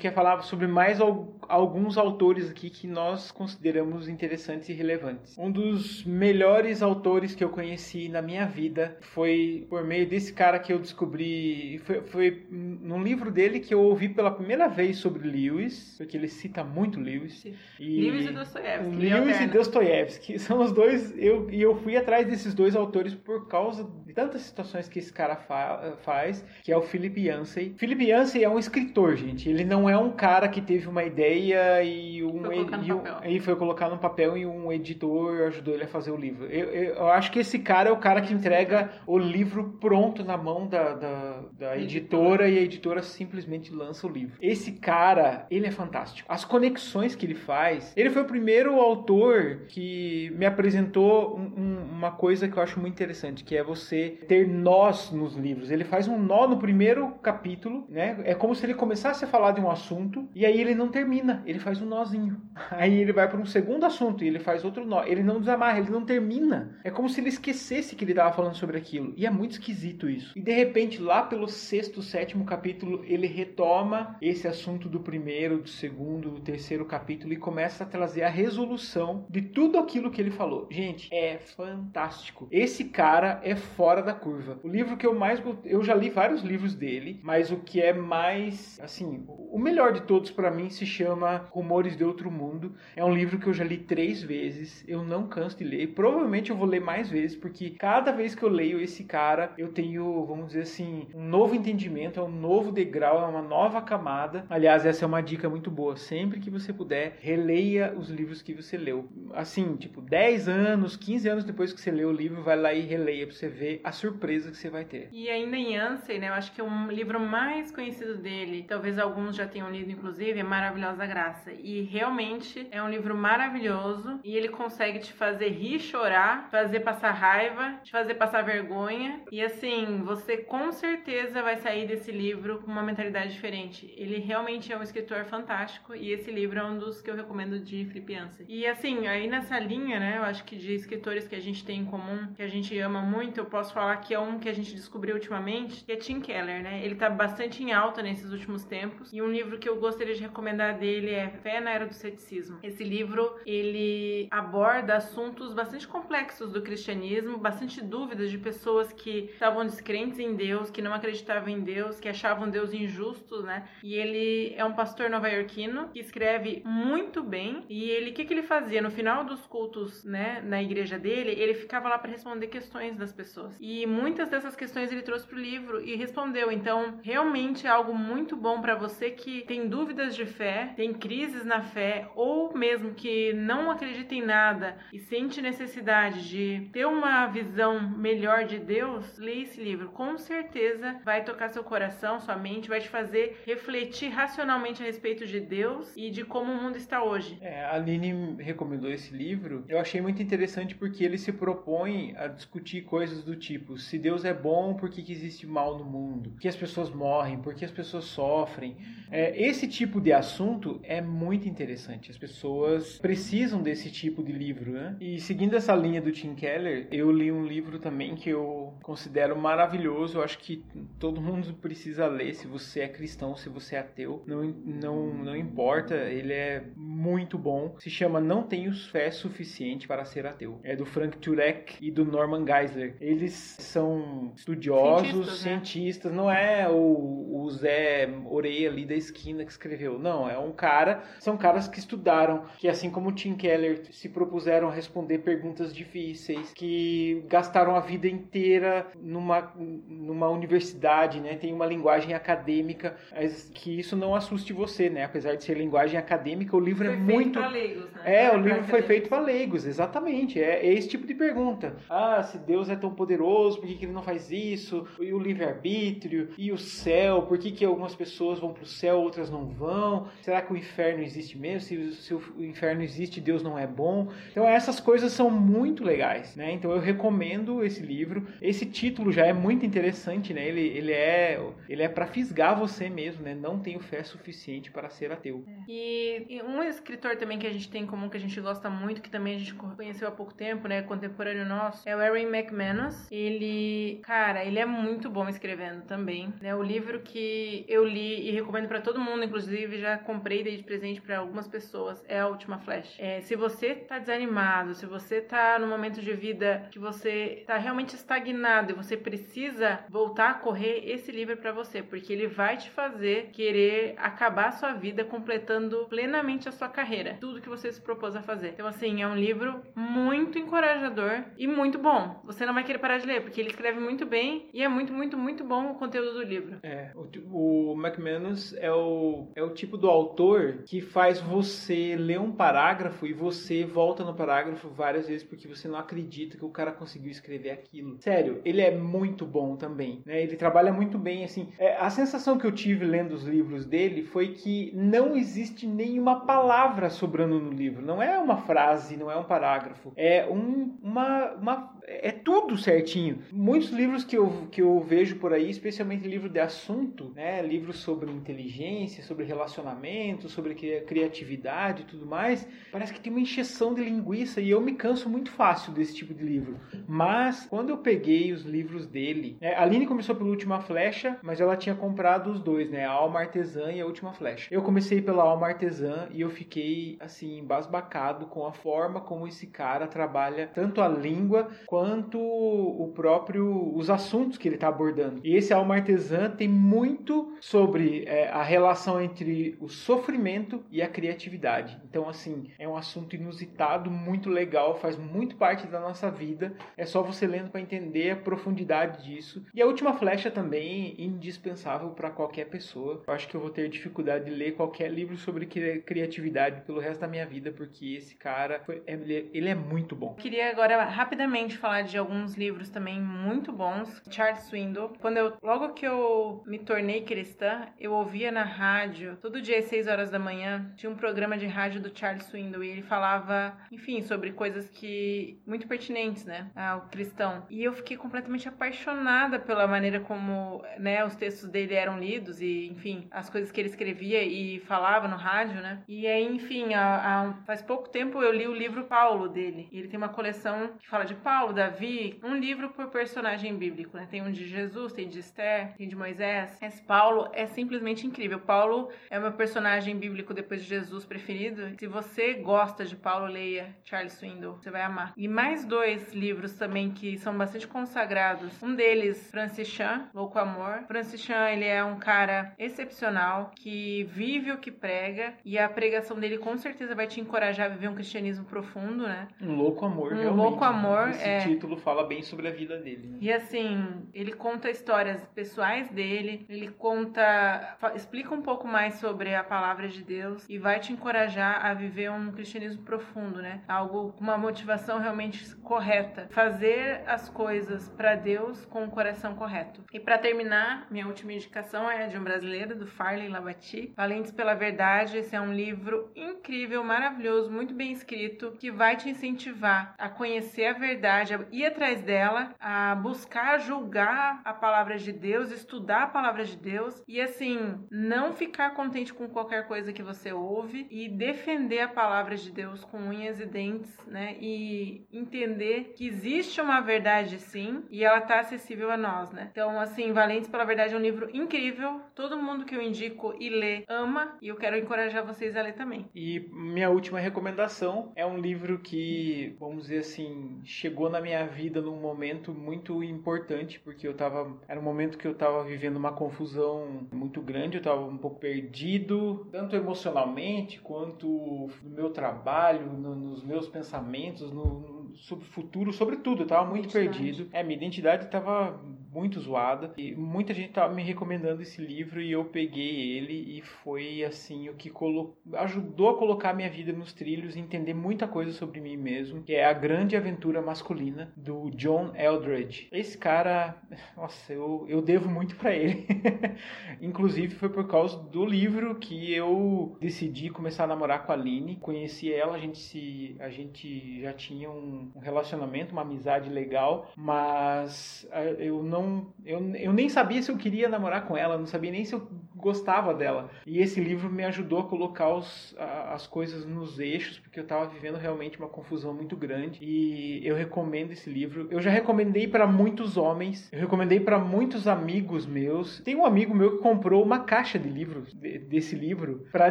Gente 0.00 0.02
quer 0.02 0.14
falar 0.14 0.40
sobre 0.42 0.66
mais 0.66 0.98
alguns 1.46 1.98
autores 1.98 2.50
aqui 2.50 2.70
que 2.70 2.86
nós 2.86 3.30
consideramos 3.30 4.08
interessantes 4.08 4.68
e 4.70 4.72
relevantes. 4.72 5.36
Um 5.38 5.50
dos 5.50 6.02
melhores 6.04 6.82
autores 6.82 7.34
que 7.34 7.44
eu 7.44 7.50
conheci 7.50 8.08
na 8.08 8.22
minha 8.22 8.46
vida 8.46 8.96
foi 9.00 9.66
por 9.68 9.84
meio 9.84 10.08
desse 10.08 10.32
cara 10.32 10.58
que 10.58 10.72
eu 10.72 10.78
descobri. 10.78 11.78
Foi, 11.84 12.00
foi 12.02 12.46
num 12.50 13.02
livro 13.02 13.30
dele 13.30 13.60
que 13.60 13.74
eu 13.74 13.80
ouvi 13.80 14.08
pela 14.08 14.30
primeira 14.30 14.68
vez 14.68 14.96
sobre 14.96 15.28
Lewis, 15.28 15.96
porque 15.98 16.16
ele 16.16 16.28
cita 16.28 16.64
muito 16.64 16.98
Lewis. 16.98 17.44
E 17.78 18.00
Lewis 18.00 18.26
e 18.26 18.32
Dostoiévski. 18.32 18.96
Lewis 18.96 19.40
e 19.40 19.46
Dostoiévski. 19.46 20.38
São 20.40 20.60
os 20.60 20.72
dois. 20.72 21.12
Eu, 21.18 21.50
e 21.50 21.60
eu 21.60 21.76
fui 21.76 21.96
atrás 21.96 22.26
desses 22.26 22.54
dois 22.54 22.74
autores 22.74 23.14
por 23.14 23.48
causa 23.48 23.84
de 24.10 24.14
tantas 24.14 24.42
situações 24.42 24.88
que 24.88 24.98
esse 24.98 25.12
cara 25.12 25.36
fa 25.36 25.94
faz, 26.02 26.44
que 26.62 26.72
é 26.72 26.76
o 26.76 26.82
Philip 26.82 27.20
Yancey. 27.20 27.74
Philip 27.76 28.04
Yancey 28.04 28.42
é 28.42 28.48
um 28.48 28.58
escritor, 28.58 29.16
gente. 29.16 29.48
Ele 29.48 29.64
não 29.64 29.88
é 29.88 29.96
um 29.96 30.10
cara 30.10 30.48
que 30.48 30.60
teve 30.60 30.88
uma 30.88 31.04
ideia 31.04 31.82
e, 31.82 32.22
um, 32.24 32.42
foi 32.42 32.56
e, 32.56 32.92
um, 32.92 33.02
e 33.24 33.40
foi 33.40 33.54
colocar 33.56 33.88
no 33.88 33.98
papel 33.98 34.36
e 34.36 34.44
um 34.44 34.72
editor 34.72 35.42
ajudou 35.46 35.74
ele 35.74 35.84
a 35.84 35.88
fazer 35.88 36.10
o 36.10 36.16
livro. 36.16 36.46
Eu, 36.46 36.66
eu, 36.70 36.94
eu, 36.94 37.08
acho 37.08 37.30
que 37.30 37.38
esse 37.38 37.58
cara 37.60 37.88
é 37.88 37.92
o 37.92 37.98
cara 37.98 38.20
que 38.20 38.34
entrega 38.34 38.90
o 39.06 39.16
livro 39.16 39.78
pronto 39.80 40.24
na 40.24 40.36
mão 40.36 40.66
da, 40.66 40.94
da, 40.94 41.42
da 41.52 41.78
editora 41.78 42.48
e 42.48 42.58
a 42.58 42.62
editora 42.62 43.02
simplesmente 43.02 43.72
lança 43.72 44.06
o 44.06 44.10
livro. 44.10 44.36
Esse 44.40 44.72
cara, 44.72 45.46
ele 45.50 45.66
é 45.66 45.70
fantástico. 45.70 46.30
As 46.30 46.44
conexões 46.44 47.14
que 47.14 47.24
ele 47.24 47.34
faz. 47.34 47.92
Ele 47.96 48.10
foi 48.10 48.22
o 48.22 48.26
primeiro 48.26 48.80
autor 48.80 49.66
que 49.68 50.32
me 50.36 50.46
apresentou 50.46 51.38
um, 51.38 51.60
um, 51.60 51.78
uma 51.92 52.10
coisa 52.10 52.48
que 52.48 52.56
eu 52.56 52.62
acho 52.62 52.80
muito 52.80 52.94
interessante, 52.94 53.44
que 53.44 53.56
é 53.56 53.62
você 53.62 53.99
ter 54.08 54.48
nós 54.48 55.10
nos 55.10 55.36
livros. 55.36 55.70
Ele 55.70 55.84
faz 55.84 56.08
um 56.08 56.18
nó 56.18 56.46
no 56.46 56.58
primeiro 56.58 57.12
capítulo, 57.22 57.86
né? 57.88 58.18
É 58.24 58.34
como 58.34 58.54
se 58.54 58.64
ele 58.64 58.74
começasse 58.74 59.24
a 59.24 59.28
falar 59.28 59.52
de 59.52 59.60
um 59.60 59.70
assunto 59.70 60.28
e 60.34 60.46
aí 60.46 60.60
ele 60.60 60.74
não 60.74 60.88
termina, 60.88 61.42
ele 61.46 61.58
faz 61.58 61.80
um 61.80 61.86
nozinho. 61.86 62.40
Aí 62.70 63.00
ele 63.00 63.12
vai 63.12 63.28
para 63.28 63.38
um 63.38 63.44
segundo 63.44 63.84
assunto 63.84 64.24
e 64.24 64.28
ele 64.28 64.38
faz 64.38 64.64
outro 64.64 64.86
nó. 64.86 65.04
Ele 65.04 65.22
não 65.22 65.40
desamarra, 65.40 65.78
ele 65.78 65.90
não 65.90 66.04
termina. 66.04 66.78
É 66.84 66.90
como 66.90 67.08
se 67.08 67.20
ele 67.20 67.28
esquecesse 67.28 67.94
que 67.94 68.04
ele 68.04 68.12
estava 68.12 68.32
falando 68.32 68.54
sobre 68.54 68.78
aquilo. 68.78 69.12
E 69.16 69.26
é 69.26 69.30
muito 69.30 69.52
esquisito 69.52 70.08
isso. 70.08 70.32
E 70.36 70.40
de 70.40 70.52
repente, 70.52 71.00
lá 71.00 71.22
pelo 71.22 71.48
sexto, 71.48 72.02
sétimo 72.02 72.44
capítulo, 72.44 73.04
ele 73.04 73.26
retoma 73.26 74.16
esse 74.22 74.48
assunto 74.48 74.88
do 74.88 75.00
primeiro, 75.00 75.58
do 75.58 75.68
segundo, 75.68 76.30
do 76.30 76.40
terceiro 76.40 76.84
capítulo 76.84 77.32
e 77.32 77.36
começa 77.36 77.84
a 77.84 77.86
trazer 77.86 78.22
a 78.22 78.28
resolução 78.28 79.26
de 79.28 79.42
tudo 79.42 79.78
aquilo 79.78 80.10
que 80.10 80.20
ele 80.20 80.30
falou. 80.30 80.68
Gente, 80.70 81.12
é 81.12 81.38
fantástico. 81.38 82.48
Esse 82.50 82.84
cara 82.84 83.40
é 83.42 83.54
fora 83.90 84.02
da 84.02 84.14
curva. 84.14 84.56
O 84.62 84.68
livro 84.68 84.96
que 84.96 85.04
eu 85.04 85.12
mais 85.12 85.42
eu 85.64 85.82
já 85.82 85.96
li 85.96 86.10
vários 86.10 86.42
livros 86.42 86.76
dele, 86.76 87.18
mas 87.24 87.50
o 87.50 87.56
que 87.56 87.80
é 87.80 87.92
mais 87.92 88.78
assim, 88.80 89.24
o 89.26 89.58
melhor 89.58 89.92
de 89.92 90.02
todos 90.02 90.30
para 90.30 90.48
mim 90.48 90.70
se 90.70 90.86
chama 90.86 91.48
Rumores 91.50 91.96
de 91.96 92.04
Outro 92.04 92.30
Mundo. 92.30 92.72
É 92.94 93.04
um 93.04 93.12
livro 93.12 93.40
que 93.40 93.48
eu 93.48 93.52
já 93.52 93.64
li 93.64 93.78
três 93.78 94.22
vezes. 94.22 94.84
Eu 94.86 95.02
não 95.02 95.26
canso 95.26 95.58
de 95.58 95.64
ler. 95.64 95.88
Provavelmente 95.88 96.50
eu 96.50 96.56
vou 96.56 96.68
ler 96.68 96.80
mais 96.80 97.10
vezes 97.10 97.36
porque 97.36 97.70
cada 97.70 98.12
vez 98.12 98.32
que 98.32 98.44
eu 98.44 98.48
leio 98.48 98.80
esse 98.80 99.02
cara, 99.02 99.52
eu 99.58 99.72
tenho, 99.72 100.24
vamos 100.24 100.48
dizer 100.48 100.62
assim, 100.62 101.08
um 101.12 101.24
novo 101.24 101.56
entendimento, 101.56 102.20
é 102.20 102.22
um 102.22 102.30
novo 102.30 102.70
degrau, 102.70 103.20
é 103.20 103.26
uma 103.26 103.42
nova 103.42 103.82
camada. 103.82 104.46
Aliás, 104.48 104.86
essa 104.86 105.04
é 105.04 105.08
uma 105.08 105.20
dica 105.20 105.50
muito 105.50 105.68
boa. 105.68 105.96
Sempre 105.96 106.38
que 106.38 106.48
você 106.48 106.72
puder, 106.72 107.18
releia 107.20 107.92
os 107.98 108.08
livros 108.08 108.40
que 108.40 108.54
você 108.54 108.76
leu. 108.76 109.08
Assim, 109.32 109.74
tipo, 109.74 110.00
10 110.00 110.48
anos, 110.48 110.96
15 110.96 111.28
anos 111.28 111.44
depois 111.44 111.72
que 111.72 111.80
você 111.80 111.90
leu 111.90 112.10
o 112.10 112.12
livro, 112.12 112.44
vai 112.44 112.56
lá 112.56 112.72
e 112.72 112.82
releia 112.82 113.26
pra 113.26 113.34
você 113.34 113.48
ver 113.48 113.79
a 113.84 113.92
surpresa 113.92 114.50
que 114.50 114.56
você 114.56 114.70
vai 114.70 114.84
ter. 114.84 115.08
E 115.12 115.28
ainda 115.28 115.56
em 115.56 115.76
Ansei, 115.76 116.18
né? 116.18 116.28
Eu 116.28 116.34
acho 116.34 116.52
que 116.52 116.60
é 116.60 116.64
um 116.64 116.88
livro 116.88 117.20
mais 117.20 117.70
conhecido 117.70 118.16
dele, 118.16 118.64
talvez 118.68 118.98
alguns 118.98 119.36
já 119.36 119.46
tenham 119.46 119.70
lido, 119.70 119.90
inclusive, 119.90 120.38
é 120.38 120.42
Maravilhosa 120.42 121.06
Graça. 121.06 121.52
E 121.52 121.82
realmente 121.82 122.66
é 122.70 122.82
um 122.82 122.88
livro 122.88 123.16
maravilhoso 123.16 124.20
e 124.24 124.36
ele 124.36 124.48
consegue 124.48 124.98
te 124.98 125.12
fazer 125.12 125.48
rir, 125.48 125.80
chorar, 125.80 126.48
fazer 126.50 126.80
passar 126.80 127.12
raiva, 127.12 127.80
te 127.82 127.90
fazer 127.90 128.14
passar 128.14 128.42
vergonha. 128.42 129.22
E 129.30 129.42
assim, 129.42 130.02
você 130.04 130.36
com 130.38 130.72
certeza 130.72 131.42
vai 131.42 131.56
sair 131.56 131.86
desse 131.86 132.10
livro 132.10 132.58
com 132.58 132.70
uma 132.70 132.82
mentalidade 132.82 133.32
diferente. 133.32 133.92
Ele 133.96 134.18
realmente 134.18 134.72
é 134.72 134.78
um 134.78 134.82
escritor 134.82 135.24
fantástico 135.24 135.94
e 135.94 136.12
esse 136.12 136.30
livro 136.30 136.58
é 136.58 136.64
um 136.64 136.78
dos 136.78 137.00
que 137.00 137.10
eu 137.10 137.16
recomendo 137.16 137.58
de 137.58 137.84
Felipe 137.86 138.14
Ansei. 138.14 138.46
E 138.48 138.66
assim, 138.66 139.06
aí 139.06 139.28
nessa 139.28 139.58
linha, 139.58 139.98
né, 139.98 140.18
eu 140.18 140.22
acho 140.22 140.44
que 140.44 140.56
de 140.56 140.74
escritores 140.74 141.26
que 141.26 141.34
a 141.34 141.40
gente 141.40 141.64
tem 141.64 141.80
em 141.80 141.84
comum, 141.84 142.32
que 142.34 142.42
a 142.42 142.48
gente 142.48 142.76
ama 142.78 143.00
muito, 143.00 143.38
eu 143.38 143.44
posso 143.46 143.69
falar 143.72 143.96
que 143.98 144.14
é 144.14 144.18
um 144.18 144.38
que 144.38 144.48
a 144.48 144.52
gente 144.52 144.74
descobriu 144.74 145.14
ultimamente, 145.14 145.84
que 145.84 145.92
é 145.92 145.96
Tim 145.96 146.20
Keller, 146.20 146.62
né? 146.62 146.84
Ele 146.84 146.94
tá 146.94 147.08
bastante 147.08 147.62
em 147.62 147.72
alta 147.72 148.02
nesses 148.02 148.32
últimos 148.32 148.64
tempos. 148.64 149.12
E 149.12 149.20
um 149.22 149.30
livro 149.30 149.58
que 149.58 149.68
eu 149.68 149.78
gostaria 149.80 150.14
de 150.14 150.22
recomendar 150.22 150.78
dele 150.78 151.10
é 151.10 151.28
Fé 151.28 151.60
na 151.60 151.70
Era 151.70 151.86
do 151.86 151.94
Ceticismo. 151.94 152.58
Esse 152.62 152.84
livro, 152.84 153.36
ele 153.46 154.28
aborda 154.30 154.96
assuntos 154.96 155.52
bastante 155.52 155.86
complexos 155.86 156.50
do 156.50 156.62
cristianismo, 156.62 157.38
bastante 157.38 157.80
dúvidas 157.80 158.30
de 158.30 158.38
pessoas 158.38 158.92
que 158.92 159.30
estavam 159.32 159.64
descrentes 159.64 160.18
em 160.18 160.34
Deus, 160.34 160.70
que 160.70 160.82
não 160.82 160.94
acreditavam 160.94 161.48
em 161.48 161.60
Deus, 161.60 162.00
que 162.00 162.08
achavam 162.08 162.48
Deus 162.48 162.72
injusto, 162.72 163.42
né? 163.42 163.68
E 163.82 163.94
ele 163.94 164.54
é 164.56 164.64
um 164.64 164.72
pastor 164.72 165.08
nova-iorquino 165.10 165.88
que 165.88 166.00
escreve 166.00 166.62
muito 166.64 167.22
bem. 167.22 167.64
E 167.68 167.90
ele, 167.90 168.10
o 168.10 168.14
que, 168.14 168.24
que 168.24 168.34
ele 168.34 168.42
fazia? 168.42 168.82
No 168.82 168.90
final 168.90 169.24
dos 169.24 169.46
cultos, 169.46 170.04
né, 170.04 170.42
na 170.44 170.62
igreja 170.62 170.98
dele, 170.98 171.30
ele 171.30 171.54
ficava 171.54 171.88
lá 171.88 171.98
para 171.98 172.10
responder 172.10 172.46
questões 172.48 172.96
das 172.96 173.12
pessoas. 173.12 173.56
E 173.60 173.86
muitas 173.86 174.30
dessas 174.30 174.56
questões 174.56 174.90
ele 174.90 175.02
trouxe 175.02 175.26
pro 175.26 175.38
livro 175.38 175.84
e 175.84 175.94
respondeu. 175.94 176.50
Então, 176.50 176.98
realmente 177.02 177.66
é 177.66 177.70
algo 177.70 177.94
muito 177.94 178.34
bom 178.36 178.60
para 178.60 178.74
você 178.74 179.10
que 179.10 179.42
tem 179.42 179.68
dúvidas 179.68 180.16
de 180.16 180.24
fé, 180.24 180.72
tem 180.76 180.94
crises 180.94 181.44
na 181.44 181.60
fé 181.60 182.08
ou 182.14 182.56
mesmo 182.56 182.94
que 182.94 183.34
não 183.34 183.70
acredita 183.70 184.14
em 184.14 184.22
nada 184.22 184.78
e 184.92 184.98
sente 184.98 185.42
necessidade 185.42 186.28
de 186.28 186.68
ter 186.72 186.86
uma 186.86 187.26
visão 187.26 187.80
melhor 187.98 188.44
de 188.44 188.58
Deus, 188.58 189.18
leia 189.18 189.42
esse 189.42 189.62
livro. 189.62 189.90
Com 189.90 190.16
certeza 190.16 190.98
vai 191.04 191.22
tocar 191.22 191.50
seu 191.50 191.62
coração, 191.62 192.18
sua 192.18 192.36
mente, 192.36 192.68
vai 192.68 192.80
te 192.80 192.88
fazer 192.88 193.42
refletir 193.44 194.08
racionalmente 194.08 194.82
a 194.82 194.86
respeito 194.86 195.26
de 195.26 195.38
Deus 195.38 195.92
e 195.96 196.10
de 196.10 196.24
como 196.24 196.50
o 196.52 196.62
mundo 196.62 196.76
está 196.76 197.02
hoje. 197.02 197.38
É, 197.42 197.64
a 197.64 197.74
Aline 197.74 198.36
recomendou 198.42 198.90
esse 198.90 199.14
livro. 199.14 199.64
Eu 199.68 199.78
achei 199.78 200.00
muito 200.00 200.22
interessante 200.22 200.74
porque 200.74 201.04
ele 201.04 201.18
se 201.18 201.32
propõe 201.32 202.14
a 202.16 202.26
discutir 202.26 202.82
coisas 202.82 203.22
do 203.22 203.36
tipo: 203.36 203.49
se 203.78 203.98
Deus 203.98 204.24
é 204.24 204.34
bom, 204.34 204.74
por 204.74 204.90
que, 204.90 205.02
que 205.02 205.12
existe 205.12 205.46
mal 205.46 205.78
no 205.78 205.84
mundo? 205.84 206.30
Por 206.30 206.40
que 206.40 206.48
as 206.48 206.56
pessoas 206.56 206.90
morrem? 206.90 207.38
Por 207.38 207.54
que 207.54 207.64
as 207.64 207.70
pessoas 207.70 208.04
sofrem? 208.04 208.76
É, 209.10 209.40
esse 209.42 209.66
tipo 209.66 210.00
de 210.00 210.12
assunto 210.12 210.80
é 210.82 211.00
muito 211.00 211.48
interessante. 211.48 212.10
As 212.10 212.18
pessoas 212.18 212.98
precisam 212.98 213.60
desse 213.62 213.90
tipo 213.90 214.22
de 214.22 214.32
livro, 214.32 214.70
né? 214.70 214.96
E 215.00 215.20
seguindo 215.20 215.56
essa 215.56 215.74
linha 215.74 216.00
do 216.00 216.12
Tim 216.12 216.34
Keller, 216.34 216.86
eu 216.92 217.10
li 217.10 217.32
um 217.32 217.44
livro 217.44 217.78
também 217.78 218.14
que 218.14 218.30
eu 218.30 218.74
considero 218.82 219.36
maravilhoso. 219.36 220.18
Eu 220.18 220.22
acho 220.22 220.38
que 220.38 220.64
todo 220.98 221.20
mundo 221.20 221.52
precisa 221.54 222.06
ler, 222.06 222.34
se 222.34 222.46
você 222.46 222.80
é 222.80 222.88
cristão, 222.88 223.34
se 223.34 223.48
você 223.48 223.76
é 223.76 223.80
ateu, 223.80 224.22
não, 224.26 224.44
não, 224.44 225.14
não 225.14 225.36
importa. 225.36 225.94
Ele 225.94 226.32
é 226.32 226.64
muito 226.76 227.36
bom. 227.36 227.74
Se 227.78 227.90
chama 227.90 228.20
Não 228.20 228.44
Tenho 228.44 228.72
Fé 228.72 229.10
Suficiente 229.10 229.88
para 229.88 230.04
Ser 230.04 230.26
Ateu. 230.26 230.60
É 230.62 230.76
do 230.76 230.86
Frank 230.86 231.18
Turek 231.18 231.76
e 231.80 231.90
do 231.90 232.04
Norman 232.04 232.44
Geisler. 232.46 232.96
Eles 233.00 233.32
são 233.58 234.32
estudiosos, 234.36 235.08
cientistas, 235.08 235.28
né? 235.28 235.50
cientistas 235.50 236.12
não 236.12 236.30
é 236.30 236.68
o, 236.68 237.42
o 237.42 237.50
Zé 237.50 238.08
Oreia 238.26 238.68
ali 238.68 238.84
da 238.84 238.94
esquina 238.94 239.44
que 239.44 239.50
escreveu. 239.50 239.98
Não, 239.98 240.28
é 240.28 240.38
um 240.38 240.52
cara, 240.52 241.02
são 241.18 241.36
caras 241.36 241.68
que 241.68 241.78
estudaram, 241.78 242.44
que 242.58 242.68
assim 242.68 242.90
como 242.90 243.12
Tim 243.12 243.34
Keller 243.34 243.82
se 243.92 244.08
propuseram 244.08 244.68
a 244.68 244.72
responder 244.72 245.18
perguntas 245.18 245.74
difíceis, 245.74 246.52
que 246.52 247.24
gastaram 247.28 247.74
a 247.74 247.80
vida 247.80 248.08
inteira 248.08 248.86
numa, 249.00 249.52
numa 249.56 250.28
universidade, 250.28 251.20
né? 251.20 251.36
Tem 251.36 251.52
uma 251.52 251.66
linguagem 251.66 252.14
acadêmica, 252.14 252.96
mas 253.12 253.50
que 253.54 253.78
isso 253.78 253.96
não 253.96 254.14
assuste 254.14 254.52
você, 254.52 254.90
né? 254.90 255.04
Apesar 255.04 255.36
de 255.36 255.44
ser 255.44 255.56
linguagem 255.56 255.98
acadêmica, 255.98 256.56
o 256.56 256.60
livro 256.60 256.84
foi 256.84 256.94
é 256.94 256.96
muito 256.96 257.38
leigos, 257.40 257.92
né? 257.92 258.24
É, 258.24 258.34
o 258.34 258.40
livro 258.40 258.64
foi 258.64 258.82
feito 258.82 259.08
para 259.08 259.20
leigos, 259.20 259.66
exatamente. 259.66 260.42
É, 260.42 260.66
é, 260.66 260.74
esse 260.74 260.88
tipo 260.88 261.06
de 261.06 261.14
pergunta. 261.14 261.76
Ah, 261.88 262.22
se 262.22 262.38
Deus 262.38 262.68
é 262.68 262.76
tão 262.76 262.94
poderoso, 262.94 263.29
por 263.56 263.66
que, 263.66 263.74
que 263.74 263.84
ele 263.84 263.92
não 263.92 264.02
faz 264.02 264.30
isso? 264.30 264.86
E 265.00 265.12
o 265.12 265.18
livre-arbítrio? 265.18 266.30
E 266.36 266.52
o 266.52 266.58
céu? 266.58 267.22
Por 267.22 267.38
que, 267.38 267.50
que 267.50 267.64
algumas 267.64 267.94
pessoas 267.94 268.38
vão 268.38 268.52
para 268.52 268.62
o 268.62 268.66
céu, 268.66 269.00
outras 269.00 269.30
não 269.30 269.46
vão? 269.46 270.08
Será 270.22 270.42
que 270.42 270.52
o 270.52 270.56
inferno 270.56 271.02
existe 271.02 271.38
mesmo? 271.38 271.60
Se, 271.60 271.92
se 271.94 272.14
o 272.14 272.22
inferno 272.38 272.82
existe, 272.82 273.20
Deus 273.20 273.42
não 273.42 273.58
é 273.58 273.66
bom? 273.66 274.08
Então 274.30 274.46
essas 274.46 274.80
coisas 274.80 275.12
são 275.12 275.30
muito 275.30 275.84
legais, 275.84 276.36
né? 276.36 276.52
Então 276.52 276.70
eu 276.70 276.80
recomendo 276.80 277.64
esse 277.64 277.82
livro. 277.82 278.26
Esse 278.40 278.66
título 278.66 279.12
já 279.12 279.26
é 279.26 279.32
muito 279.32 279.64
interessante, 279.64 280.32
né? 280.32 280.46
Ele, 280.46 280.60
ele 280.60 280.92
é 280.92 281.40
ele 281.68 281.82
é 281.82 281.88
para 281.88 282.06
fisgar 282.06 282.58
você 282.58 282.88
mesmo, 282.88 283.22
né? 283.22 283.34
Não 283.34 283.58
tenho 283.58 283.80
fé 283.80 284.02
suficiente 284.02 284.70
para 284.70 284.88
ser 284.88 285.12
ateu. 285.12 285.44
É. 285.46 285.52
E, 285.68 286.26
e 286.28 286.42
um 286.42 286.62
escritor 286.62 287.16
também 287.16 287.38
que 287.38 287.46
a 287.46 287.52
gente 287.52 287.68
tem 287.68 287.82
em 287.82 287.86
comum, 287.86 288.08
que 288.08 288.16
a 288.16 288.20
gente 288.20 288.40
gosta 288.40 288.68
muito, 288.68 289.00
que 289.00 289.10
também 289.10 289.36
a 289.36 289.38
gente 289.38 289.54
conheceu 289.54 290.08
há 290.08 290.10
pouco 290.10 290.34
tempo, 290.34 290.68
né? 290.68 290.82
Contemporâneo 290.82 291.44
nosso, 291.44 291.88
é 291.88 291.94
o 291.94 292.00
Aaron 292.00 292.34
McManus. 292.34 293.09
Ele, 293.10 294.00
cara, 294.02 294.44
ele 294.44 294.58
é 294.58 294.66
muito 294.66 295.10
bom 295.10 295.28
escrevendo 295.28 295.82
também, 295.82 296.32
né? 296.40 296.54
O 296.54 296.62
livro 296.62 297.00
que 297.00 297.64
eu 297.68 297.84
li 297.84 298.28
e 298.28 298.30
recomendo 298.30 298.68
para 298.68 298.80
todo 298.80 299.00
mundo, 299.00 299.24
inclusive 299.24 299.78
já 299.78 299.98
comprei 299.98 300.44
dei 300.44 300.56
de 300.56 300.62
presente 300.62 301.00
para 301.00 301.18
algumas 301.18 301.48
pessoas, 301.48 302.04
é 302.06 302.20
a 302.20 302.28
Última 302.28 302.58
Flash. 302.58 302.96
É, 302.98 303.20
se 303.22 303.34
você 303.34 303.74
tá 303.74 303.98
desanimado, 303.98 304.74
se 304.74 304.86
você 304.86 305.20
tá 305.20 305.58
no 305.58 305.66
momento 305.66 306.00
de 306.00 306.12
vida 306.12 306.68
que 306.70 306.78
você 306.78 307.42
tá 307.46 307.56
realmente 307.56 307.94
estagnado 307.94 308.72
e 308.72 308.74
você 308.76 308.96
precisa 308.96 309.80
voltar 309.88 310.30
a 310.30 310.34
correr, 310.34 310.82
esse 310.84 311.10
livro 311.10 311.34
é 311.34 311.36
para 311.36 311.52
você, 311.52 311.82
porque 311.82 312.12
ele 312.12 312.28
vai 312.28 312.56
te 312.56 312.70
fazer 312.70 313.30
querer 313.32 313.94
acabar 313.96 314.48
a 314.48 314.52
sua 314.52 314.72
vida 314.72 315.04
completando 315.04 315.86
plenamente 315.88 316.48
a 316.48 316.52
sua 316.52 316.68
carreira, 316.68 317.16
tudo 317.20 317.40
que 317.40 317.48
você 317.48 317.72
se 317.72 317.80
propôs 317.80 318.14
a 318.14 318.22
fazer. 318.22 318.50
Então 318.50 318.66
assim, 318.66 319.02
é 319.02 319.06
um 319.06 319.16
livro 319.16 319.62
muito 319.74 320.38
encorajador 320.38 321.24
e 321.36 321.46
muito 321.46 321.78
bom. 321.78 322.20
Você 322.24 322.46
não 322.46 322.54
vai 322.54 322.62
querer 322.62 322.78
parar 322.78 322.99
de 323.00 323.06
ler, 323.06 323.22
porque 323.22 323.40
ele 323.40 323.50
escreve 323.50 323.80
muito 323.80 324.06
bem 324.06 324.48
e 324.52 324.62
é 324.62 324.68
muito, 324.68 324.92
muito, 324.92 325.16
muito 325.16 325.44
bom 325.44 325.72
o 325.72 325.74
conteúdo 325.74 326.14
do 326.14 326.22
livro. 326.22 326.58
É, 326.62 326.90
o, 326.94 327.72
o 327.72 327.74
McManus 327.74 328.54
é 328.54 328.72
o, 328.72 329.28
é 329.34 329.42
o 329.42 329.50
tipo 329.50 329.76
do 329.76 329.88
autor 329.88 330.62
que 330.66 330.80
faz 330.80 331.20
você 331.20 331.96
ler 331.96 332.20
um 332.20 332.32
parágrafo 332.32 333.06
e 333.06 333.12
você 333.12 333.64
volta 333.64 334.04
no 334.04 334.14
parágrafo 334.14 334.68
várias 334.68 335.08
vezes 335.08 335.26
porque 335.26 335.48
você 335.48 335.68
não 335.68 335.78
acredita 335.78 336.36
que 336.36 336.44
o 336.44 336.50
cara 336.50 336.72
conseguiu 336.72 337.10
escrever 337.10 337.50
aquilo. 337.50 337.96
Sério, 338.00 338.40
ele 338.44 338.60
é 338.60 338.70
muito 338.70 339.26
bom 339.26 339.56
também, 339.56 340.02
né? 340.04 340.22
Ele 340.22 340.36
trabalha 340.36 340.72
muito 340.72 340.98
bem, 340.98 341.24
assim. 341.24 341.48
É, 341.58 341.76
a 341.76 341.90
sensação 341.90 342.38
que 342.38 342.46
eu 342.46 342.52
tive 342.52 342.84
lendo 342.84 343.12
os 343.12 343.24
livros 343.24 343.64
dele 343.64 344.02
foi 344.02 344.28
que 344.28 344.72
não 344.74 345.16
existe 345.16 345.66
nenhuma 345.66 346.26
palavra 346.26 346.90
sobrando 346.90 347.40
no 347.40 347.50
livro. 347.50 347.84
Não 347.84 348.02
é 348.02 348.18
uma 348.18 348.38
frase, 348.38 348.96
não 348.96 349.10
é 349.10 349.16
um 349.16 349.24
parágrafo. 349.24 349.92
É 349.96 350.26
um, 350.28 350.78
uma, 350.82 351.32
uma 351.32 351.79
é 351.86 352.12
tudo 352.12 352.56
certinho. 352.56 353.18
Muitos 353.32 353.70
livros 353.70 354.04
que 354.04 354.16
eu, 354.16 354.48
que 354.50 354.62
eu 354.62 354.80
vejo 354.80 355.16
por 355.16 355.32
aí, 355.32 355.50
especialmente 355.50 356.06
livro 356.06 356.28
de 356.28 356.38
assunto, 356.40 357.12
né? 357.14 357.42
Livros 357.42 357.80
sobre 357.80 358.10
inteligência, 358.10 359.02
sobre 359.02 359.24
relacionamento, 359.24 360.28
sobre 360.28 360.54
criatividade 360.54 361.82
e 361.82 361.86
tudo 361.86 362.06
mais, 362.06 362.46
parece 362.70 362.92
que 362.92 363.00
tem 363.00 363.12
uma 363.12 363.20
encheção 363.20 363.74
de 363.74 363.82
linguiça 363.82 364.40
e 364.40 364.50
eu 364.50 364.60
me 364.60 364.74
canso 364.74 365.08
muito 365.08 365.30
fácil 365.32 365.72
desse 365.72 365.94
tipo 365.94 366.14
de 366.14 366.24
livro. 366.24 366.58
Mas 366.86 367.46
quando 367.50 367.70
eu 367.70 367.78
peguei 367.78 368.32
os 368.32 368.44
livros 368.44 368.86
dele, 368.86 369.36
né? 369.40 369.54
a 369.54 369.62
Aline 369.62 369.86
começou 369.86 370.14
pela 370.14 370.30
Última 370.30 370.60
Flecha, 370.60 371.18
mas 371.22 371.40
ela 371.40 371.56
tinha 371.56 371.74
comprado 371.74 372.30
os 372.30 372.40
dois, 372.40 372.70
né? 372.70 372.84
A 372.84 372.92
Alma 372.92 373.20
Artesã 373.20 373.72
e 373.72 373.80
a 373.80 373.86
Última 373.86 374.12
Flecha. 374.12 374.48
Eu 374.50 374.62
comecei 374.62 375.02
pela 375.02 375.24
Alma 375.24 375.48
Artesã 375.48 376.08
e 376.10 376.20
eu 376.20 376.30
fiquei 376.30 376.96
assim 377.00 377.38
embasbacado 377.38 378.26
com 378.26 378.46
a 378.46 378.52
forma 378.52 379.00
como 379.00 379.26
esse 379.26 379.46
cara 379.46 379.86
trabalha 379.86 380.50
tanto 380.54 380.80
a 380.80 380.88
língua 380.88 381.48
quanto 381.66 381.79
o 382.18 382.92
próprio 382.94 383.74
os 383.74 383.90
assuntos 383.90 384.36
que 384.36 384.48
ele 384.48 384.56
está 384.56 384.68
abordando. 384.68 385.20
E 385.24 385.36
esse 385.36 385.52
Alma 385.52 385.76
Artesã 385.76 386.30
tem 386.30 386.48
muito 386.48 387.36
sobre 387.40 388.04
é, 388.06 388.28
a 388.28 388.42
relação 388.42 389.00
entre 389.00 389.56
o 389.60 389.68
sofrimento 389.68 390.62
e 390.70 390.82
a 390.82 390.88
criatividade. 390.88 391.80
Então, 391.88 392.08
assim, 392.08 392.50
é 392.58 392.68
um 392.68 392.76
assunto 392.76 393.14
inusitado, 393.14 393.90
muito 393.90 394.28
legal, 394.28 394.78
faz 394.78 394.96
muito 394.96 395.36
parte 395.36 395.66
da 395.66 395.80
nossa 395.80 396.10
vida. 396.10 396.54
É 396.76 396.84
só 396.84 397.02
você 397.02 397.26
lendo 397.26 397.50
para 397.50 397.60
entender 397.60 398.10
a 398.10 398.16
profundidade 398.16 399.04
disso. 399.04 399.44
E 399.54 399.62
a 399.62 399.66
última 399.66 399.94
flecha 399.94 400.30
também 400.30 400.94
indispensável 400.98 401.90
para 401.90 402.10
qualquer 402.10 402.46
pessoa. 402.46 403.02
Eu 403.06 403.14
acho 403.14 403.28
que 403.28 403.34
eu 403.34 403.40
vou 403.40 403.50
ter 403.50 403.68
dificuldade 403.68 404.26
de 404.26 404.30
ler 404.30 404.52
qualquer 404.52 404.90
livro 404.90 405.16
sobre 405.16 405.46
criatividade 405.46 406.62
pelo 406.62 406.80
resto 406.80 407.00
da 407.00 407.08
minha 407.08 407.26
vida, 407.26 407.52
porque 407.52 407.94
esse 407.94 408.14
cara, 408.14 408.60
foi, 408.64 408.82
ele 408.86 409.48
é 409.48 409.54
muito 409.54 409.94
bom. 409.94 410.14
Queria 410.14 410.50
agora 410.50 410.84
rapidamente 410.84 411.56
falar 411.60 411.82
de 411.82 411.98
alguns 411.98 412.34
livros 412.34 412.70
também 412.70 413.00
muito 413.00 413.52
bons. 413.52 414.02
Charles 414.10 414.44
Swindoll. 414.44 414.94
Quando 415.00 415.18
eu, 415.18 415.36
logo 415.42 415.74
que 415.74 415.86
eu 415.86 416.42
me 416.46 416.58
tornei 416.58 417.02
cristã, 417.02 417.66
eu 417.78 417.92
ouvia 417.92 418.32
na 418.32 418.42
rádio, 418.42 419.16
todo 419.20 419.40
dia 419.40 419.58
às 419.58 419.66
6 419.66 419.86
horas 419.86 420.10
da 420.10 420.18
manhã, 420.18 420.72
tinha 420.76 420.90
um 420.90 420.96
programa 420.96 421.36
de 421.36 421.46
rádio 421.46 421.80
do 421.80 421.96
Charles 421.96 422.24
Swindoll 422.24 422.64
e 422.64 422.70
ele 422.70 422.82
falava, 422.82 423.56
enfim, 423.70 424.02
sobre 424.02 424.32
coisas 424.32 424.68
que 424.70 425.40
muito 425.46 425.68
pertinentes, 425.68 426.24
né, 426.24 426.50
ao 426.54 426.82
cristão. 426.88 427.44
E 427.50 427.62
eu 427.62 427.72
fiquei 427.72 427.96
completamente 427.96 428.48
apaixonada 428.48 429.38
pela 429.38 429.66
maneira 429.66 430.00
como, 430.00 430.64
né, 430.78 431.04
os 431.04 431.14
textos 431.14 431.48
dele 431.48 431.74
eram 431.74 431.98
lidos 431.98 432.40
e, 432.40 432.68
enfim, 432.68 433.06
as 433.10 433.28
coisas 433.28 433.52
que 433.52 433.60
ele 433.60 433.68
escrevia 433.68 434.22
e 434.22 434.60
falava 434.60 435.06
no 435.06 435.16
rádio, 435.16 435.60
né? 435.60 435.82
E 435.86 436.06
aí, 436.06 436.24
enfim, 436.24 436.74
há, 436.74 436.96
há, 436.96 437.34
faz 437.44 437.62
pouco 437.62 437.88
tempo 437.88 438.22
eu 438.22 438.32
li 438.32 438.46
o 438.46 438.54
livro 438.54 438.84
Paulo 438.84 439.28
dele. 439.28 439.68
Ele 439.72 439.88
tem 439.88 439.98
uma 439.98 440.08
coleção 440.08 440.72
que 440.78 440.88
fala 440.88 441.04
de 441.04 441.14
Paulo, 441.14 441.49
Davi, 441.52 442.18
um 442.22 442.34
livro 442.34 442.70
por 442.70 442.88
personagem 442.88 443.54
bíblico, 443.56 443.96
né? 443.96 444.06
Tem 444.10 444.22
um 444.22 444.30
de 444.30 444.46
Jesus, 444.46 444.92
tem 444.92 445.08
de 445.08 445.18
Esther, 445.18 445.72
tem 445.76 445.88
de 445.88 445.96
Moisés. 445.96 446.56
Esse 446.62 446.82
Paulo 446.82 447.28
é 447.32 447.46
simplesmente 447.46 448.06
incrível. 448.06 448.38
Paulo 448.40 448.88
é 449.10 449.18
o 449.18 449.22
meu 449.22 449.32
personagem 449.32 449.96
bíblico 449.96 450.32
depois 450.34 450.62
de 450.62 450.68
Jesus 450.68 451.04
preferido. 451.04 451.76
Se 451.78 451.86
você 451.86 452.34
gosta 452.34 452.84
de 452.84 452.96
Paulo, 452.96 453.26
leia 453.26 453.74
Charles 453.84 454.12
Swindoll, 454.14 454.54
você 454.56 454.70
vai 454.70 454.82
amar. 454.82 455.12
E 455.16 455.28
mais 455.28 455.64
dois 455.64 456.12
livros 456.12 456.54
também 456.54 456.90
que 456.90 457.16
são 457.18 457.36
bastante 457.36 457.66
consagrados. 457.66 458.62
Um 458.62 458.74
deles, 458.74 459.30
Francis 459.30 459.68
Chan, 459.68 460.08
Louco 460.14 460.38
Amor. 460.38 460.84
Francis 460.86 461.20
Chan, 461.20 461.50
ele 461.50 461.64
é 461.64 461.82
um 461.84 461.98
cara 461.98 462.52
excepcional 462.58 463.50
que 463.56 464.04
vive 464.04 464.52
o 464.52 464.58
que 464.58 464.70
prega 464.70 465.34
e 465.44 465.58
a 465.58 465.68
pregação 465.68 466.18
dele 466.18 466.38
com 466.38 466.56
certeza 466.56 466.94
vai 466.94 467.06
te 467.06 467.20
encorajar 467.20 467.66
a 467.66 467.68
viver 467.68 467.88
um 467.88 467.94
cristianismo 467.94 468.44
profundo, 468.44 469.06
né? 469.06 469.28
Um 469.40 469.54
louco 469.54 469.84
amor, 469.84 470.12
um 470.12 470.16
realmente. 470.16 470.36
louco 470.36 470.64
amor, 470.64 471.08
Esse 471.10 471.39
é. 471.40 471.48
título 471.48 471.76
fala 471.76 472.04
bem 472.04 472.22
sobre 472.22 472.48
a 472.48 472.50
vida 472.50 472.78
dele. 472.78 473.08
Né? 473.08 473.18
E 473.20 473.32
assim, 473.32 474.08
ele 474.14 474.32
conta 474.32 474.70
histórias 474.70 475.24
pessoais 475.34 475.88
dele, 475.90 476.46
ele 476.48 476.68
conta, 476.68 477.76
explica 477.94 478.34
um 478.34 478.42
pouco 478.42 478.66
mais 478.66 478.94
sobre 478.94 479.34
a 479.34 479.42
palavra 479.42 479.88
de 479.88 480.02
Deus 480.02 480.46
e 480.48 480.58
vai 480.58 480.80
te 480.80 480.92
encorajar 480.92 481.64
a 481.64 481.74
viver 481.74 482.10
um 482.10 482.30
cristianismo 482.32 482.82
profundo, 482.82 483.40
né? 483.40 483.62
Algo 483.68 484.12
com 484.12 484.22
uma 484.22 484.38
motivação 484.38 484.98
realmente 484.98 485.54
correta, 485.56 486.28
fazer 486.30 487.02
as 487.06 487.28
coisas 487.28 487.88
para 487.90 488.14
Deus 488.14 488.64
com 488.66 488.84
o 488.84 488.90
coração 488.90 489.34
correto. 489.34 489.82
E 489.92 490.00
para 490.00 490.18
terminar, 490.18 490.86
minha 490.90 491.06
última 491.06 491.32
indicação 491.32 491.90
é 491.90 492.06
de 492.06 492.16
um 492.16 492.24
brasileiro 492.24 492.76
do 492.76 492.86
Farley 492.86 493.28
Labati, 493.28 493.92
Valentes 493.96 494.32
pela 494.32 494.54
Verdade. 494.54 495.18
Esse 495.18 495.36
é 495.36 495.40
um 495.40 495.52
livro 495.52 496.10
incrível, 496.14 496.82
maravilhoso, 496.84 497.50
muito 497.50 497.74
bem 497.74 497.92
escrito, 497.92 498.52
que 498.58 498.70
vai 498.70 498.96
te 498.96 499.08
incentivar 499.08 499.94
a 499.98 500.08
conhecer 500.08 500.66
a 500.66 500.72
verdade, 500.72 501.29
a 501.34 501.46
ir 501.52 501.66
atrás 501.66 502.02
dela, 502.02 502.54
a 502.58 502.94
buscar 502.94 503.58
julgar 503.58 504.40
a 504.44 504.52
palavra 504.52 504.98
de 504.98 505.12
Deus, 505.12 505.50
estudar 505.50 506.04
a 506.04 506.08
palavra 506.08 506.44
de 506.44 506.56
Deus 506.56 507.02
e 507.06 507.20
assim, 507.20 507.84
não 507.90 508.32
ficar 508.32 508.74
contente 508.74 509.12
com 509.12 509.28
qualquer 509.28 509.66
coisa 509.66 509.92
que 509.92 510.02
você 510.02 510.32
ouve 510.32 510.86
e 510.90 511.08
defender 511.08 511.80
a 511.80 511.88
palavra 511.88 512.36
de 512.36 512.50
Deus 512.50 512.84
com 512.84 512.98
unhas 512.98 513.40
e 513.40 513.46
dentes, 513.46 513.96
né? 514.06 514.36
E 514.40 515.06
entender 515.12 515.92
que 515.96 516.06
existe 516.06 516.60
uma 516.60 516.80
verdade 516.80 517.38
sim 517.38 517.84
e 517.90 518.04
ela 518.04 518.18
está 518.18 518.40
acessível 518.40 518.90
a 518.90 518.96
nós, 518.96 519.30
né? 519.30 519.48
Então, 519.50 519.80
assim, 519.80 520.12
Valentes 520.12 520.48
pela 520.48 520.64
Verdade 520.64 520.94
é 520.94 520.96
um 520.96 521.00
livro 521.00 521.28
incrível. 521.32 522.00
Todo 522.14 522.40
mundo 522.40 522.64
que 522.64 522.74
eu 522.74 522.82
indico 522.82 523.34
e 523.38 523.48
lê 523.48 523.84
ama 523.88 524.36
e 524.40 524.48
eu 524.48 524.56
quero 524.56 524.76
encorajar 524.76 525.24
vocês 525.24 525.56
a 525.56 525.62
ler 525.62 525.74
também. 525.74 526.08
E 526.14 526.48
minha 526.52 526.90
última 526.90 527.20
recomendação 527.20 528.12
é 528.16 528.24
um 528.24 528.38
livro 528.38 528.78
que, 528.78 529.56
vamos 529.58 529.82
dizer 529.84 529.98
assim, 529.98 530.60
chegou 530.64 531.10
na 531.10 531.19
minha 531.20 531.46
vida 531.46 531.80
num 531.80 531.96
momento 532.00 532.52
muito 532.52 533.02
importante, 533.02 533.78
porque 533.80 534.06
eu 534.06 534.14
tava. 534.14 534.56
Era 534.68 534.78
um 534.80 534.82
momento 534.82 535.18
que 535.18 535.26
eu 535.26 535.34
tava 535.34 535.64
vivendo 535.64 535.96
uma 535.96 536.12
confusão 536.12 537.06
muito 537.12 537.40
grande, 537.40 537.76
eu 537.78 537.82
tava 537.82 538.00
um 538.00 538.16
pouco 538.16 538.38
perdido, 538.38 539.46
tanto 539.50 539.76
emocionalmente 539.76 540.80
quanto 540.80 541.68
no 541.82 541.90
meu 541.90 542.10
trabalho, 542.10 542.86
no, 542.86 543.14
nos 543.14 543.42
meus 543.42 543.68
pensamentos, 543.68 544.50
no, 544.52 545.10
sobre 545.14 545.44
o 545.44 545.48
futuro, 545.48 545.92
sobre 545.92 546.16
tudo. 546.16 546.42
Eu 546.42 546.46
tava 546.46 546.68
muito 546.68 546.88
Identidade. 546.88 547.18
perdido. 547.18 547.48
É, 547.52 547.62
minha 547.62 547.76
identidade 547.76 548.30
tava 548.30 548.80
muito 549.12 549.40
zoada. 549.40 549.92
E 549.96 550.14
muita 550.14 550.54
gente 550.54 550.72
tava 550.72 550.94
me 550.94 551.02
recomendando 551.02 551.62
esse 551.62 551.80
livro 551.80 552.20
e 552.20 552.32
eu 552.32 552.44
peguei 552.44 553.16
ele 553.16 553.58
e 553.58 553.62
foi 553.62 554.24
assim 554.24 554.68
o 554.68 554.74
que 554.74 554.90
colo... 554.90 555.36
ajudou 555.54 556.10
a 556.10 556.18
colocar 556.18 556.54
minha 556.54 556.70
vida 556.70 556.92
nos 556.92 557.12
trilhos 557.12 557.56
e 557.56 557.60
entender 557.60 557.94
muita 557.94 558.28
coisa 558.28 558.52
sobre 558.52 558.80
mim 558.80 558.96
mesmo, 558.96 559.42
que 559.42 559.54
é 559.54 559.64
A 559.64 559.72
Grande 559.72 560.16
Aventura 560.16 560.62
Masculina 560.62 561.32
do 561.36 561.70
John 561.70 562.12
Eldredge. 562.14 562.88
Esse 562.92 563.18
cara, 563.18 563.76
nossa, 564.16 564.52
eu, 564.52 564.86
eu 564.88 565.02
devo 565.02 565.28
muito 565.28 565.56
para 565.56 565.74
ele. 565.74 566.06
Inclusive 567.00 567.54
foi 567.54 567.68
por 567.68 567.86
causa 567.88 568.16
do 568.16 568.44
livro 568.44 568.94
que 568.96 569.32
eu 569.32 569.96
decidi 570.00 570.50
começar 570.50 570.84
a 570.84 570.88
namorar 570.88 571.26
com 571.26 571.32
a 571.32 571.34
Aline. 571.34 571.76
Conheci 571.76 572.32
ela, 572.32 572.54
a 572.54 572.58
gente 572.58 572.78
se 572.78 573.36
a 573.40 573.48
gente 573.48 574.20
já 574.20 574.32
tinha 574.32 574.70
um 574.70 575.12
relacionamento, 575.20 575.92
uma 575.92 576.02
amizade 576.02 576.48
legal, 576.48 577.10
mas 577.16 578.26
eh, 578.32 578.56
eu 578.60 578.82
não 578.82 578.99
eu, 579.44 579.74
eu 579.76 579.92
nem 579.92 580.08
sabia 580.08 580.42
se 580.42 580.50
eu 580.50 580.56
queria 580.56 580.88
namorar 580.88 581.26
com 581.26 581.36
ela, 581.36 581.58
não 581.58 581.66
sabia 581.66 581.90
nem 581.90 582.04
se 582.04 582.14
eu 582.14 582.28
gostava 582.60 583.12
dela. 583.14 583.50
E 583.66 583.78
esse 583.78 584.00
livro 584.00 584.30
me 584.30 584.44
ajudou 584.44 584.80
a 584.80 584.84
colocar 584.84 585.34
os, 585.34 585.74
a- 585.78 586.14
as 586.14 586.26
coisas 586.26 586.64
nos 586.66 586.98
eixos, 586.98 587.38
porque 587.38 587.58
eu 587.58 587.64
estava 587.64 587.86
vivendo 587.86 588.16
realmente 588.16 588.58
uma 588.58 588.68
confusão 588.68 589.12
muito 589.14 589.36
grande. 589.36 589.78
E 589.82 590.40
eu 590.46 590.54
recomendo 590.54 591.12
esse 591.12 591.28
livro. 591.30 591.66
Eu 591.70 591.80
já 591.80 591.90
recomendei 591.90 592.46
para 592.46 592.66
muitos 592.66 593.16
homens, 593.16 593.68
eu 593.72 593.78
recomendei 593.80 594.20
para 594.20 594.38
muitos 594.38 594.86
amigos 594.86 595.46
meus. 595.46 596.00
Tem 596.00 596.14
um 596.16 596.24
amigo 596.26 596.54
meu 596.54 596.76
que 596.76 596.82
comprou 596.82 597.22
uma 597.22 597.40
caixa 597.40 597.78
de 597.78 597.88
livros 597.88 598.32
de- 598.34 598.58
desse 598.58 598.94
livro 598.96 599.46
para 599.52 599.70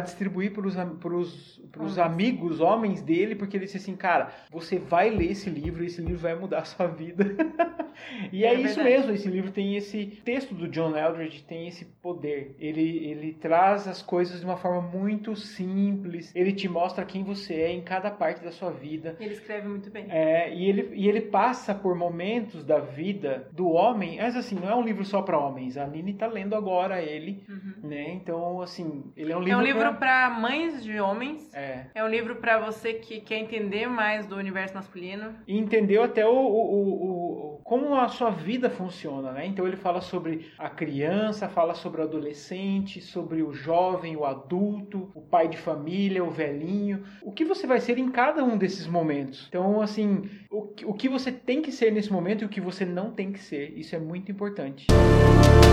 distribuir 0.00 0.52
para 0.52 0.66
os 0.66 0.76
Homens. 0.76 1.98
amigos 1.98 2.60
homens 2.60 3.00
dele, 3.02 3.34
porque 3.34 3.56
ele 3.56 3.64
disse 3.64 3.76
assim, 3.76 3.94
cara, 3.96 4.32
você 4.50 4.78
vai 4.78 5.10
ler 5.10 5.30
esse 5.32 5.48
livro, 5.48 5.84
esse 5.84 6.00
livro 6.00 6.18
vai 6.18 6.34
mudar 6.34 6.58
a 6.60 6.64
sua 6.64 6.86
vida. 6.86 7.24
e 8.32 8.44
é, 8.44 8.48
É 8.48 8.54
isso 8.54 8.74
verdade. 8.82 8.88
mesmo, 8.96 9.12
esse 9.12 9.28
livro 9.28 9.50
tem 9.50 9.76
esse 9.76 10.06
texto 10.24 10.54
do 10.54 10.68
John 10.68 10.96
Eldredge 10.96 11.42
tem 11.44 11.68
esse 11.68 11.84
poder. 11.84 12.54
Ele 12.58 12.79
ele 12.80 13.32
traz 13.34 13.86
as 13.88 14.02
coisas 14.02 14.40
de 14.40 14.44
uma 14.46 14.56
forma 14.56 14.80
muito 14.80 15.34
simples. 15.36 16.32
Ele 16.34 16.52
te 16.52 16.68
mostra 16.68 17.04
quem 17.04 17.22
você 17.24 17.54
é 17.54 17.72
em 17.72 17.82
cada 17.82 18.10
parte 18.10 18.42
da 18.42 18.50
sua 18.52 18.70
vida. 18.70 19.16
Ele 19.20 19.34
escreve 19.34 19.68
muito 19.68 19.90
bem. 19.90 20.06
É, 20.08 20.52
e, 20.54 20.68
ele, 20.68 20.90
e 20.94 21.08
ele 21.08 21.20
passa 21.20 21.74
por 21.74 21.94
momentos 21.94 22.64
da 22.64 22.78
vida 22.78 23.48
do 23.52 23.68
homem, 23.70 24.18
mas 24.18 24.36
assim, 24.36 24.54
não 24.54 24.68
é 24.68 24.74
um 24.74 24.82
livro 24.82 25.04
só 25.04 25.22
para 25.22 25.38
homens. 25.38 25.76
A 25.76 25.86
Nini 25.86 26.14
tá 26.14 26.26
lendo 26.26 26.54
agora 26.54 27.00
ele, 27.02 27.44
Uhum. 27.48 27.88
né? 27.88 28.10
Então, 28.12 28.60
assim, 28.60 29.04
ele 29.16 29.32
é 29.32 29.36
um 29.36 29.40
É 29.42 29.44
livro. 29.44 29.58
um 29.58 29.62
livro 29.62 29.94
para 29.94 30.30
mães 30.30 30.82
de 30.82 31.00
homens. 31.00 31.52
É. 31.54 31.86
É 31.94 32.04
um 32.04 32.08
livro 32.08 32.36
para 32.36 32.58
você 32.58 32.94
que 32.94 33.20
quer 33.20 33.38
entender 33.38 33.86
mais 33.86 34.26
do 34.26 34.36
universo 34.36 34.74
masculino. 34.74 35.34
E 35.46 35.58
entendeu 35.58 36.02
até 36.02 36.26
o, 36.26 36.30
o- 36.32 36.74
o- 36.74 37.54
o- 37.56 37.60
como 37.64 37.94
a 37.94 38.08
sua 38.08 38.30
vida 38.30 38.68
funciona, 38.70 39.32
né? 39.32 39.46
Então 39.46 39.66
ele 39.66 39.76
fala 39.76 40.00
sobre 40.00 40.46
a 40.58 40.68
criança, 40.68 41.48
fala 41.48 41.74
sobre 41.74 42.00
o 42.00 42.04
adolescente, 42.04 42.50
sobre 43.00 43.42
o 43.42 43.52
jovem, 43.52 44.16
o 44.16 44.24
adulto, 44.24 45.10
o 45.14 45.20
pai 45.20 45.48
de 45.48 45.56
família, 45.56 46.24
o 46.24 46.30
velhinho, 46.30 47.02
o 47.22 47.32
que 47.32 47.44
você 47.44 47.66
vai 47.66 47.80
ser 47.80 47.98
em 47.98 48.10
cada 48.10 48.44
um 48.44 48.56
desses 48.56 48.86
momentos. 48.86 49.46
Então, 49.48 49.80
assim, 49.80 50.28
o, 50.50 50.68
o 50.84 50.94
que 50.94 51.08
você 51.08 51.32
tem 51.32 51.60
que 51.60 51.72
ser 51.72 51.90
nesse 51.90 52.12
momento 52.12 52.42
e 52.42 52.44
o 52.44 52.48
que 52.48 52.60
você 52.60 52.84
não 52.84 53.10
tem 53.10 53.32
que 53.32 53.40
ser, 53.40 53.76
isso 53.76 53.94
é 53.96 53.98
muito 53.98 54.30
importante. 54.30 54.86
Bom, 54.88 55.69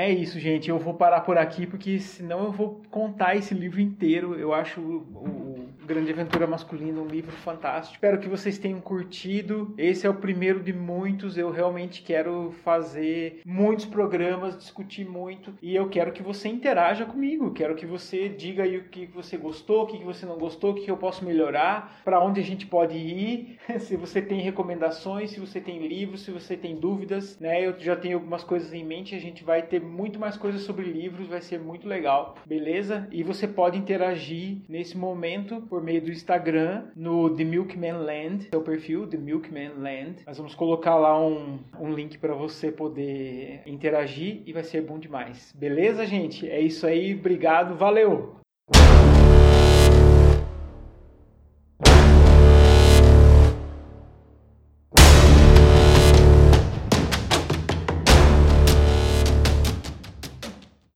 é 0.00 0.10
isso, 0.10 0.38
gente. 0.38 0.70
Eu 0.70 0.78
vou 0.78 0.94
parar 0.94 1.20
por 1.20 1.36
aqui 1.36 1.66
porque 1.66 1.98
senão 1.98 2.44
eu 2.44 2.52
vou 2.52 2.80
contar 2.90 3.36
esse 3.36 3.54
livro 3.54 3.80
inteiro. 3.80 4.34
Eu 4.34 4.54
acho 4.54 4.80
o, 4.80 5.50
Grande 5.90 6.12
Aventura 6.12 6.46
Masculina 6.46 7.00
um 7.00 7.06
livro 7.08 7.32
fantástico. 7.32 7.96
Espero 7.96 8.20
que 8.20 8.28
vocês 8.28 8.58
tenham 8.58 8.80
curtido. 8.80 9.74
Esse 9.76 10.06
é 10.06 10.10
o 10.10 10.14
primeiro 10.14 10.62
de 10.62 10.72
muitos. 10.72 11.36
Eu 11.36 11.50
realmente 11.50 12.00
quero 12.02 12.54
fazer 12.62 13.40
muitos 13.44 13.86
programas, 13.86 14.56
discutir 14.56 15.04
muito 15.04 15.52
e 15.60 15.74
eu 15.74 15.88
quero 15.88 16.12
que 16.12 16.22
você 16.22 16.48
interaja 16.48 17.04
comigo. 17.04 17.52
Quero 17.52 17.74
que 17.74 17.86
você 17.86 18.28
diga 18.28 18.62
aí 18.62 18.76
o 18.76 18.84
que 18.84 19.06
você 19.06 19.36
gostou, 19.36 19.82
o 19.82 19.86
que 19.86 20.04
você 20.04 20.24
não 20.24 20.38
gostou, 20.38 20.70
o 20.70 20.74
que 20.74 20.88
eu 20.88 20.96
posso 20.96 21.24
melhorar, 21.24 22.00
para 22.04 22.22
onde 22.22 22.40
a 22.40 22.44
gente 22.44 22.66
pode 22.66 22.96
ir. 22.96 23.58
se 23.80 23.96
você 23.96 24.22
tem 24.22 24.40
recomendações, 24.40 25.32
se 25.32 25.40
você 25.40 25.60
tem 25.60 25.84
livros, 25.84 26.22
se 26.22 26.30
você 26.30 26.56
tem 26.56 26.76
dúvidas, 26.76 27.36
né? 27.40 27.66
Eu 27.66 27.76
já 27.80 27.96
tenho 27.96 28.18
algumas 28.18 28.44
coisas 28.44 28.72
em 28.72 28.84
mente. 28.84 29.16
A 29.16 29.20
gente 29.20 29.42
vai 29.42 29.62
ter 29.62 29.80
muito 29.90 30.18
mais 30.18 30.36
coisas 30.36 30.62
sobre 30.62 30.84
livros, 30.84 31.26
vai 31.26 31.40
ser 31.40 31.58
muito 31.58 31.86
legal, 31.86 32.36
beleza? 32.46 33.08
E 33.10 33.22
você 33.22 33.46
pode 33.46 33.78
interagir 33.78 34.58
nesse 34.68 34.96
momento 34.96 35.60
por 35.62 35.82
meio 35.82 36.00
do 36.00 36.10
Instagram, 36.10 36.84
no 36.96 37.34
The 37.34 37.44
Milkman 37.44 37.98
Land, 37.98 38.48
seu 38.50 38.62
perfil, 38.62 39.06
The 39.06 39.18
Milkman 39.18 39.72
Land. 39.76 40.22
Nós 40.26 40.38
vamos 40.38 40.54
colocar 40.54 40.96
lá 40.96 41.20
um, 41.20 41.58
um 41.78 41.92
link 41.92 42.18
para 42.18 42.34
você 42.34 42.70
poder 42.70 43.62
interagir 43.66 44.42
e 44.46 44.52
vai 44.52 44.62
ser 44.62 44.82
bom 44.82 44.98
demais. 44.98 45.52
Beleza, 45.58 46.06
gente? 46.06 46.48
É 46.48 46.60
isso 46.60 46.86
aí, 46.86 47.14
obrigado, 47.14 47.76
valeu! 47.76 48.40